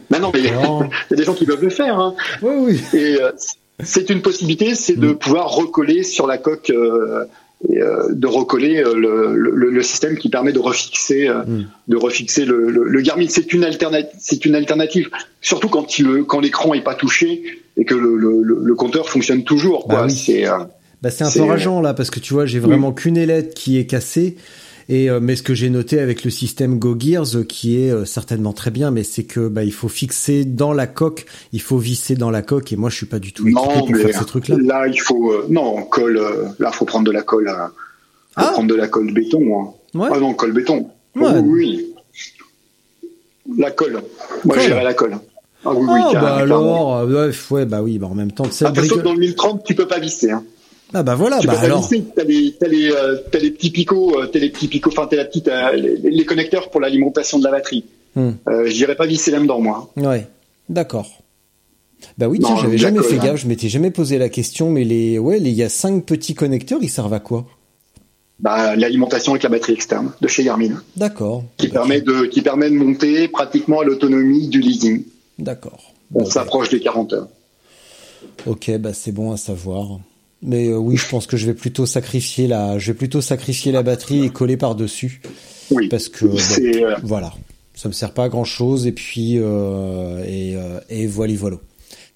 [0.09, 1.99] Mais non, mais il y a des gens qui peuvent le faire.
[1.99, 2.15] Hein.
[2.41, 2.99] oui, oui.
[2.99, 3.31] Et euh,
[3.81, 7.25] c'est une possibilité, c'est de pouvoir recoller sur la coque, euh,
[7.67, 11.65] et, euh, de recoller euh, le, le, le système qui permet de refixer, euh, Mm.
[11.89, 13.25] de refixer le, le, le Garmin.
[13.27, 15.09] C'est une alternative, c'est une alternative.
[15.41, 17.43] Surtout quand il, quand l'écran est pas touché
[17.77, 19.87] et que le, le, le- le compteur fonctionne toujours.
[19.87, 20.05] Bah Quoi.
[20.05, 20.11] oui.
[20.11, 20.57] C'est euh,
[21.01, 23.77] Bah c'est un peu rageant là parce que tu vois j'ai vraiment qu'une ailette qui
[23.77, 24.37] est cassée
[24.89, 27.91] et euh, mais ce que j'ai noté avec le système Go Gears euh, qui est
[27.91, 31.61] euh, certainement très bien mais c'est que bah il faut fixer dans la coque il
[31.61, 33.91] faut visser dans la coque et moi je suis pas du tout équipé non, pour
[33.91, 36.19] mais faire ces trucs là il faut non on colle.
[36.59, 37.47] là, faut prendre de la colle.
[37.47, 37.71] faut
[38.35, 38.49] Ah.
[38.53, 39.41] prendre de la colle béton.
[39.61, 39.99] hein.
[39.99, 40.89] ouais Ah non, colle béton.
[41.15, 41.29] Ouais.
[41.43, 41.93] Oui,
[43.45, 43.55] oui.
[43.57, 44.01] La colle.
[44.45, 44.63] Moi, Colle.
[44.63, 45.17] j'irais la colle.
[45.65, 48.45] Ah oui, oui, Ah, carrément, bah alors ouais, ouais bah oui bah en même temps
[48.45, 50.31] tu sais Ah, le perso, brico- dans le 1030, tu peux pas visser.
[50.31, 50.43] Hein.
[50.93, 51.87] Ah bah voilà tu bah alors.
[52.15, 55.07] T'as les, t'as les, euh, t'as les petits picots, euh, t'as les petits picots, enfin,
[55.09, 57.85] t'as la petite, euh, les, les connecteurs pour l'alimentation de la batterie.
[58.15, 58.31] Hmm.
[58.47, 59.91] Euh, je dirais pas visser là-dedans, moi.
[59.97, 60.27] ouais
[60.67, 61.09] d'accord
[62.17, 63.23] bah oui tiens Non, j'avais jamais fait hein.
[63.25, 66.05] gaffe je m'étais jamais posé la question mais les ouais les il y a cinq
[66.05, 67.45] petits connecteurs ils servent à quoi?
[68.39, 72.69] Bah, l'alimentation avec la batterie externe de chez Garmin, d'accord qui permet de, qui permet
[72.69, 75.03] de monter pratiquement à l'autonomie du leasing.
[75.37, 77.27] d'accord On bah, s'approche des 40 heures.
[78.45, 79.99] Ok, bah c'est bon à savoir.
[80.41, 83.71] Mais euh, oui, je pense que je vais plutôt sacrifier la, je vais plutôt sacrifier
[83.71, 85.21] la batterie et coller par dessus
[85.71, 85.89] Oui.
[85.89, 87.33] parce que bon, euh, voilà,
[87.75, 91.57] ça me sert pas à grand chose et puis euh, et euh, et voilà voilà.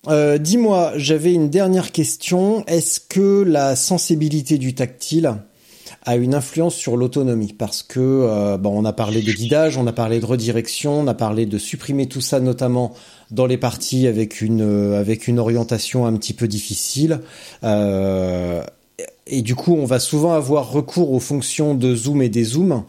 [0.07, 2.65] Euh, Dis-moi, j'avais une dernière question.
[2.67, 5.35] Est-ce que la sensibilité du tactile
[6.05, 9.87] a une influence sur l'autonomie Parce que euh, bon, on a parlé de guidage, on
[9.87, 12.93] a parlé de redirection, on a parlé de supprimer tout ça, notamment
[13.31, 17.19] dans les parties avec une euh, avec une orientation un petit peu difficile.
[17.63, 18.63] Euh,
[19.25, 22.83] et du coup, on va souvent avoir recours aux fonctions de zoom et des zooms.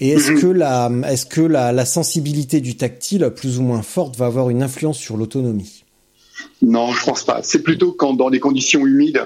[0.00, 4.16] Et est-ce que la est-ce que la, la sensibilité du tactile, plus ou moins forte,
[4.16, 5.84] va avoir une influence sur l'autonomie?
[6.62, 7.40] Non, je pense pas.
[7.42, 9.22] C'est plutôt quand dans des conditions humides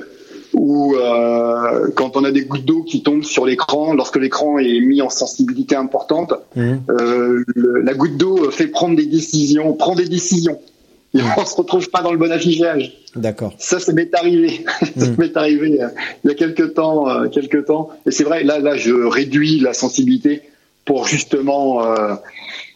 [0.55, 4.81] ou euh, quand on a des gouttes d'eau qui tombent sur l'écran, lorsque l'écran est
[4.81, 6.81] mis en sensibilité importante, Mhm.
[6.90, 10.59] euh, le- la goutte d'eau fait prendre des décisions, prend des décisions.
[11.12, 12.97] Et on se retrouve pas dans le bon affichage.
[13.16, 13.52] D'accord.
[13.59, 14.64] Ça, ça m'est arrivé.
[14.97, 15.14] ça Mm.
[15.18, 15.89] m'est arrivé euh,
[16.24, 17.90] il y a quelques temps, euh, quelques temps.
[18.06, 20.43] Et c'est vrai, là, là, je réduis la sensibilité
[20.85, 22.14] pour justement, euh,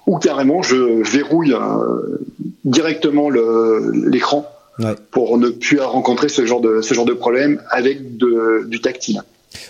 [0.08, 0.76] ou carrément, je
[1.08, 1.54] verrouille
[2.64, 4.44] directement l'écran
[4.78, 4.94] Ouais.
[5.12, 9.22] pour ne plus rencontrer ce genre de ce genre de problème avec de, du tactile.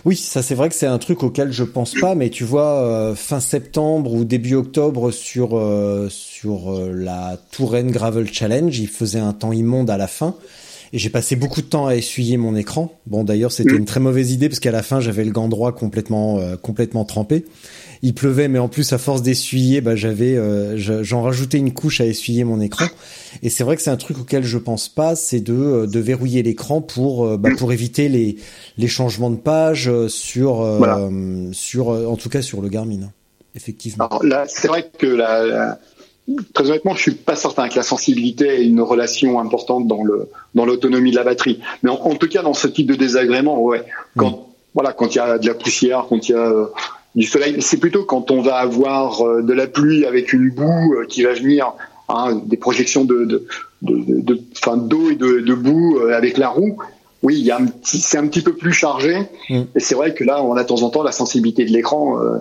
[0.06, 2.80] Oui, ça c'est vrai que c'est un truc auquel je pense pas, mais tu vois,
[2.82, 8.88] euh, fin septembre ou début octobre sur euh, sur euh, la Touraine Gravel Challenge, il
[8.88, 10.34] faisait un temps immonde à la fin.
[10.94, 12.92] Et j'ai passé beaucoup de temps à essuyer mon écran.
[13.06, 13.78] Bon, d'ailleurs, c'était Mm.
[13.78, 17.44] une très mauvaise idée parce qu'à la fin, j'avais le gant droit complètement, complètement trempé.
[18.06, 21.72] Il pleuvait, mais en plus, à force d'essuyer, bah, j'avais, euh, je- j'en rajoutais une
[21.72, 22.84] couche à essuyer mon écran.
[23.42, 25.98] Et c'est vrai que c'est un truc auquel je pense pas, c'est de, euh, de
[26.00, 28.36] verrouiller l'écran pour, euh, bah, pour éviter les,
[28.76, 31.08] les changements de page sur, Voilà.
[31.52, 33.10] sur, en tout cas sur le Garmin.
[33.56, 34.06] Effectivement.
[34.06, 35.78] Alors là, c'est vrai que la, la-
[36.52, 40.28] très honnêtement, je suis pas certain que la sensibilité ait une relation importante dans le
[40.54, 41.60] dans l'autonomie de la batterie.
[41.82, 43.82] Mais en, en tout cas, dans ce type de désagrément, ouais.
[44.16, 46.52] Quand voilà, quand il y a de la poussière, quand il y a
[47.14, 50.94] du soleil, c'est plutôt quand on va avoir euh, de la pluie avec une boue
[50.94, 51.72] euh, qui va venir,
[52.08, 53.46] hein, des projections de
[53.82, 54.38] de
[54.76, 56.78] d'eau et de, boue euh, avec la roue.
[57.22, 59.20] Oui, il y a un petit, c'est un petit peu plus chargé.
[59.48, 59.62] Mm.
[59.74, 62.20] Et c'est vrai que là, on a de temps en temps la sensibilité de l'écran.
[62.20, 62.38] euh,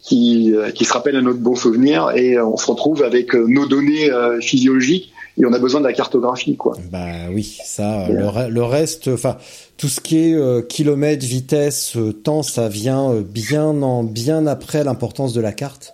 [0.00, 3.66] qui, euh, qui se rappelle à notre bon souvenir et on se retrouve avec nos
[3.66, 6.76] données euh, physiologiques et on a besoin de la cartographie quoi.
[6.90, 9.36] Bah oui, ça, euh, le, re- le reste, enfin,
[9.76, 14.46] tout ce qui est euh, kilomètres, vitesse, euh, temps, ça vient euh, bien en, bien
[14.46, 15.92] après l'importance de la carte.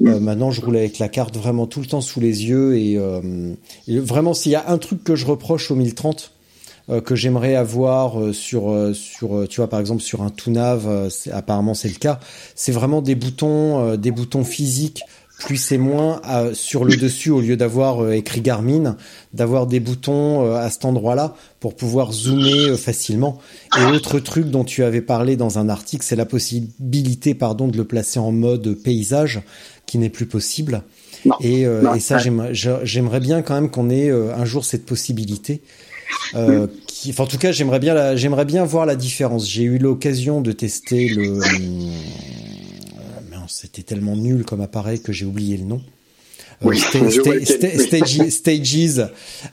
[0.00, 2.96] Euh, maintenant, je roule avec la carte vraiment tout le temps sous les yeux et,
[2.96, 3.52] euh,
[3.88, 6.30] et vraiment, s'il y a un truc que je reproche au 1030
[6.90, 11.08] euh, que j'aimerais avoir euh, sur euh, sur tu vois par exemple sur un Tunav,
[11.32, 12.20] apparemment c'est le cas,
[12.54, 15.02] c'est vraiment des boutons des boutons physiques
[15.40, 16.20] plus et moins
[16.52, 18.96] sur le dessus au lieu d'avoir écrit Garmin,
[19.32, 23.38] d'avoir des boutons à cet endroit-là pour pouvoir zoomer facilement.
[23.78, 27.76] Et autre truc dont tu avais parlé dans un article, c'est la possibilité pardon de
[27.76, 29.40] le placer en mode paysage
[29.86, 30.82] qui n'est plus possible.
[31.40, 35.62] et, et, ça, j'aimerais bien quand même qu'on ait un jour cette possibilité.
[36.34, 39.48] Euh, qui, enfin, en tout cas, j'aimerais bien, j'aimerais bien voir la différence.
[39.48, 41.40] J'ai eu l'occasion de tester le.
[43.60, 45.80] C'était tellement nul comme appareil que j'ai oublié le nom.
[46.64, 46.72] Euh,
[48.30, 49.02] stages,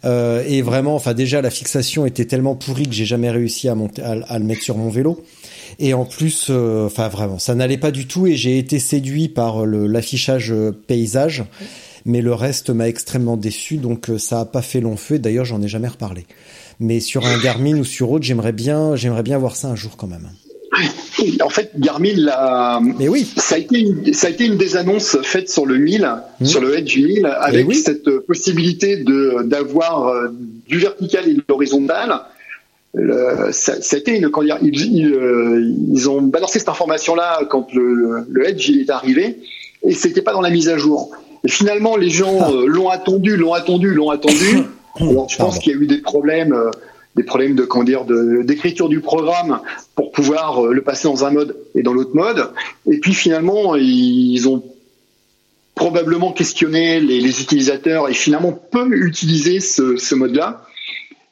[0.05, 3.73] euh, et vraiment, enfin déjà la fixation était tellement pourrie que j'ai jamais réussi à,
[3.73, 5.23] monter, à, le mettre sur mon vélo.
[5.79, 9.27] Et en plus, euh, enfin vraiment, ça n'allait pas du tout et j'ai été séduit
[9.27, 10.53] par l'affichage
[10.85, 11.43] paysage
[12.05, 15.17] mais le reste m'a extrêmement déçu, donc ça a pas fait long feu.
[15.17, 16.27] D'ailleurs, j'en ai jamais reparlé.
[16.79, 19.97] Mais sur un Garmin ou sur autre, j'aimerais bien, j'aimerais bien voir ça un jour
[19.97, 20.29] quand même.
[21.41, 22.79] En fait, Garmin, la...
[22.81, 23.25] Mais oui.
[23.37, 26.45] ça, a été une, ça a été une des annonces faites sur le 1000, mmh.
[26.45, 30.27] sur le Edge 1000, avec cette possibilité de d'avoir euh,
[30.67, 32.21] du vertical et de l'horizontal.
[33.51, 38.49] ça, a été une, quand ils, euh, ils, ont balancé cette information-là quand le, le
[38.49, 39.37] Edge il est arrivé,
[39.83, 41.15] et c'était pas dans la mise à jour.
[41.45, 42.51] Et finalement, les gens ah.
[42.51, 44.63] euh, l'ont attendu, l'ont attendu, l'ont attendu.
[44.99, 46.71] Alors, je pense qu'il y a eu des problèmes, euh,
[47.15, 49.61] des problèmes de comment dire, d'écriture du programme
[49.95, 52.51] pour pouvoir euh, le passer dans un mode et dans l'autre mode.
[52.91, 54.63] Et puis finalement, ils ont
[55.75, 60.65] probablement questionné les, utilisateurs et finalement peu utilisé ce, mode-là.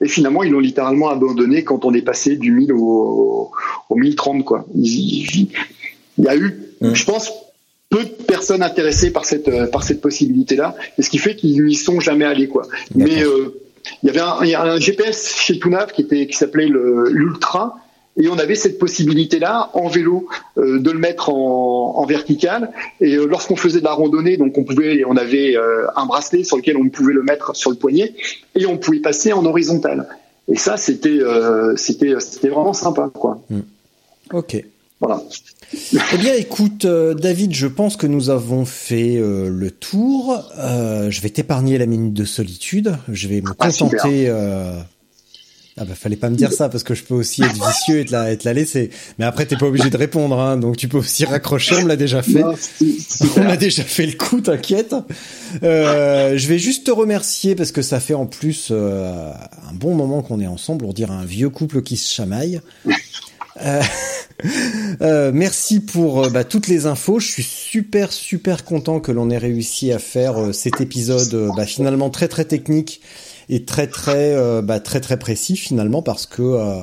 [0.01, 3.51] Et finalement, ils l'ont littéralement abandonné quand on est passé du 1000 au,
[3.89, 4.43] au 1030.
[4.43, 4.65] Quoi.
[4.75, 5.47] il
[6.17, 6.93] y a eu, mmh.
[6.93, 7.31] je pense,
[7.89, 11.63] peu de personnes intéressées par cette par cette possibilité là et ce qui fait qu'ils
[11.63, 12.63] n'y sont jamais allés quoi
[12.95, 13.62] mais euh,
[14.01, 17.75] il y avait un, un, GPS chez Tunav qui était qui s'appelait l'Ultra.
[18.15, 20.27] Et on avait cette possibilité là en vélo
[20.59, 22.71] euh, de le mettre en, en vertical.
[23.01, 25.55] Et lorsqu'on faisait de la randonnée donc on pouvait on avait
[25.95, 28.13] un bracelet sur lequel on pouvait le mettre sur le poignet
[28.55, 30.07] et on pouvait passer en horizontal.
[30.47, 31.19] Et ça c'était
[31.75, 33.41] c'était c'était vraiment sympa quoi.
[33.49, 33.61] Hmm.
[34.31, 34.63] ok.
[34.99, 35.21] Voilà
[36.13, 40.43] eh bien, écoute, euh, David, je pense que nous avons fait euh, le tour.
[40.57, 42.95] Euh, je vais t'épargner la minute de solitude.
[43.11, 44.31] Je vais me ah, contenter.
[45.75, 48.05] Ah bah fallait pas me dire ça parce que je peux aussi être vicieux et
[48.05, 48.91] te la, et te la laisser.
[49.17, 51.77] Mais après t'es pas obligé de répondre, hein, donc tu peux aussi raccrocher.
[51.77, 52.43] On me l'a déjà fait.
[53.37, 54.93] on a déjà fait le coup, t'inquiète.
[55.63, 60.39] je vais juste te remercier parce que ça fait en plus un bon moment qu'on
[60.39, 60.85] est ensemble.
[60.85, 62.61] On dirait un vieux couple qui se chamaille.
[63.61, 63.81] Euh,
[65.01, 67.19] euh, merci pour euh, bah, toutes les infos.
[67.19, 72.09] Je suis super super content que l'on ait réussi à faire cet épisode bah, finalement
[72.09, 73.01] très très technique
[73.49, 76.81] et très très bah, très très précis finalement parce que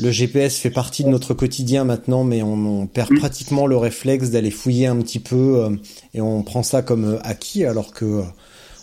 [0.00, 4.50] le GPS fait partie de notre quotidien maintenant, mais on, perd pratiquement le réflexe d'aller
[4.50, 5.68] fouiller un petit peu
[6.14, 8.22] et on prend ça comme acquis alors que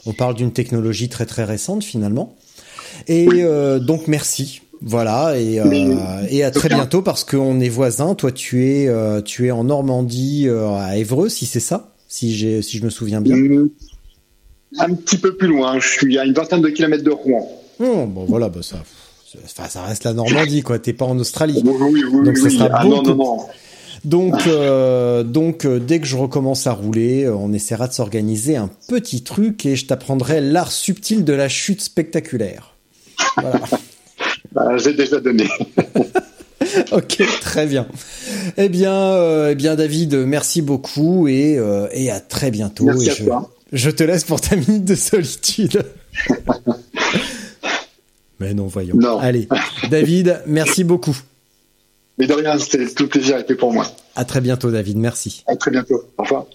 [0.06, 2.36] on parle d'une technologie très très récente finalement.
[3.08, 3.28] Et
[3.82, 8.16] donc merci, voilà et, euh, et à très bientôt parce qu'on est voisins.
[8.16, 12.34] Toi tu es euh, tu es en Normandie euh, à Évreux si c'est ça si
[12.36, 13.36] j'ai si je me souviens bien.
[14.80, 15.80] Un petit peu plus loin.
[15.80, 17.48] Je suis à une vingtaine de kilomètres de Rouen.
[17.80, 18.78] Oh, bon voilà bah ça
[19.44, 20.80] enfin ça reste la Normandie quoi.
[20.80, 21.62] T'es pas en Australie.
[21.64, 23.38] Oui, oui, donc ça sera ah, non, non, non.
[24.04, 29.22] Donc, euh, donc dès que je recommence à rouler, on essaiera de s'organiser un petit
[29.22, 32.74] truc et je t'apprendrai l'art subtil de la chute spectaculaire.
[33.38, 33.62] Voilà.
[34.52, 35.48] Bah, j'ai déjà donné.
[36.92, 37.88] ok, très bien.
[38.58, 42.86] Eh bien, euh, eh bien, David, merci beaucoup et, euh, et à très bientôt.
[42.86, 43.52] Merci et à je, toi.
[43.72, 45.84] je te laisse pour ta minute de solitude.
[48.40, 48.96] Mais non, voyons.
[48.96, 49.20] Non.
[49.20, 49.48] Allez,
[49.90, 51.16] David, merci beaucoup.
[52.18, 53.86] Mais de rien, c'était tout plaisir était pour moi.
[54.16, 54.98] À très bientôt, David.
[54.98, 55.44] Merci.
[55.48, 56.04] À très bientôt.
[56.18, 56.46] Au revoir.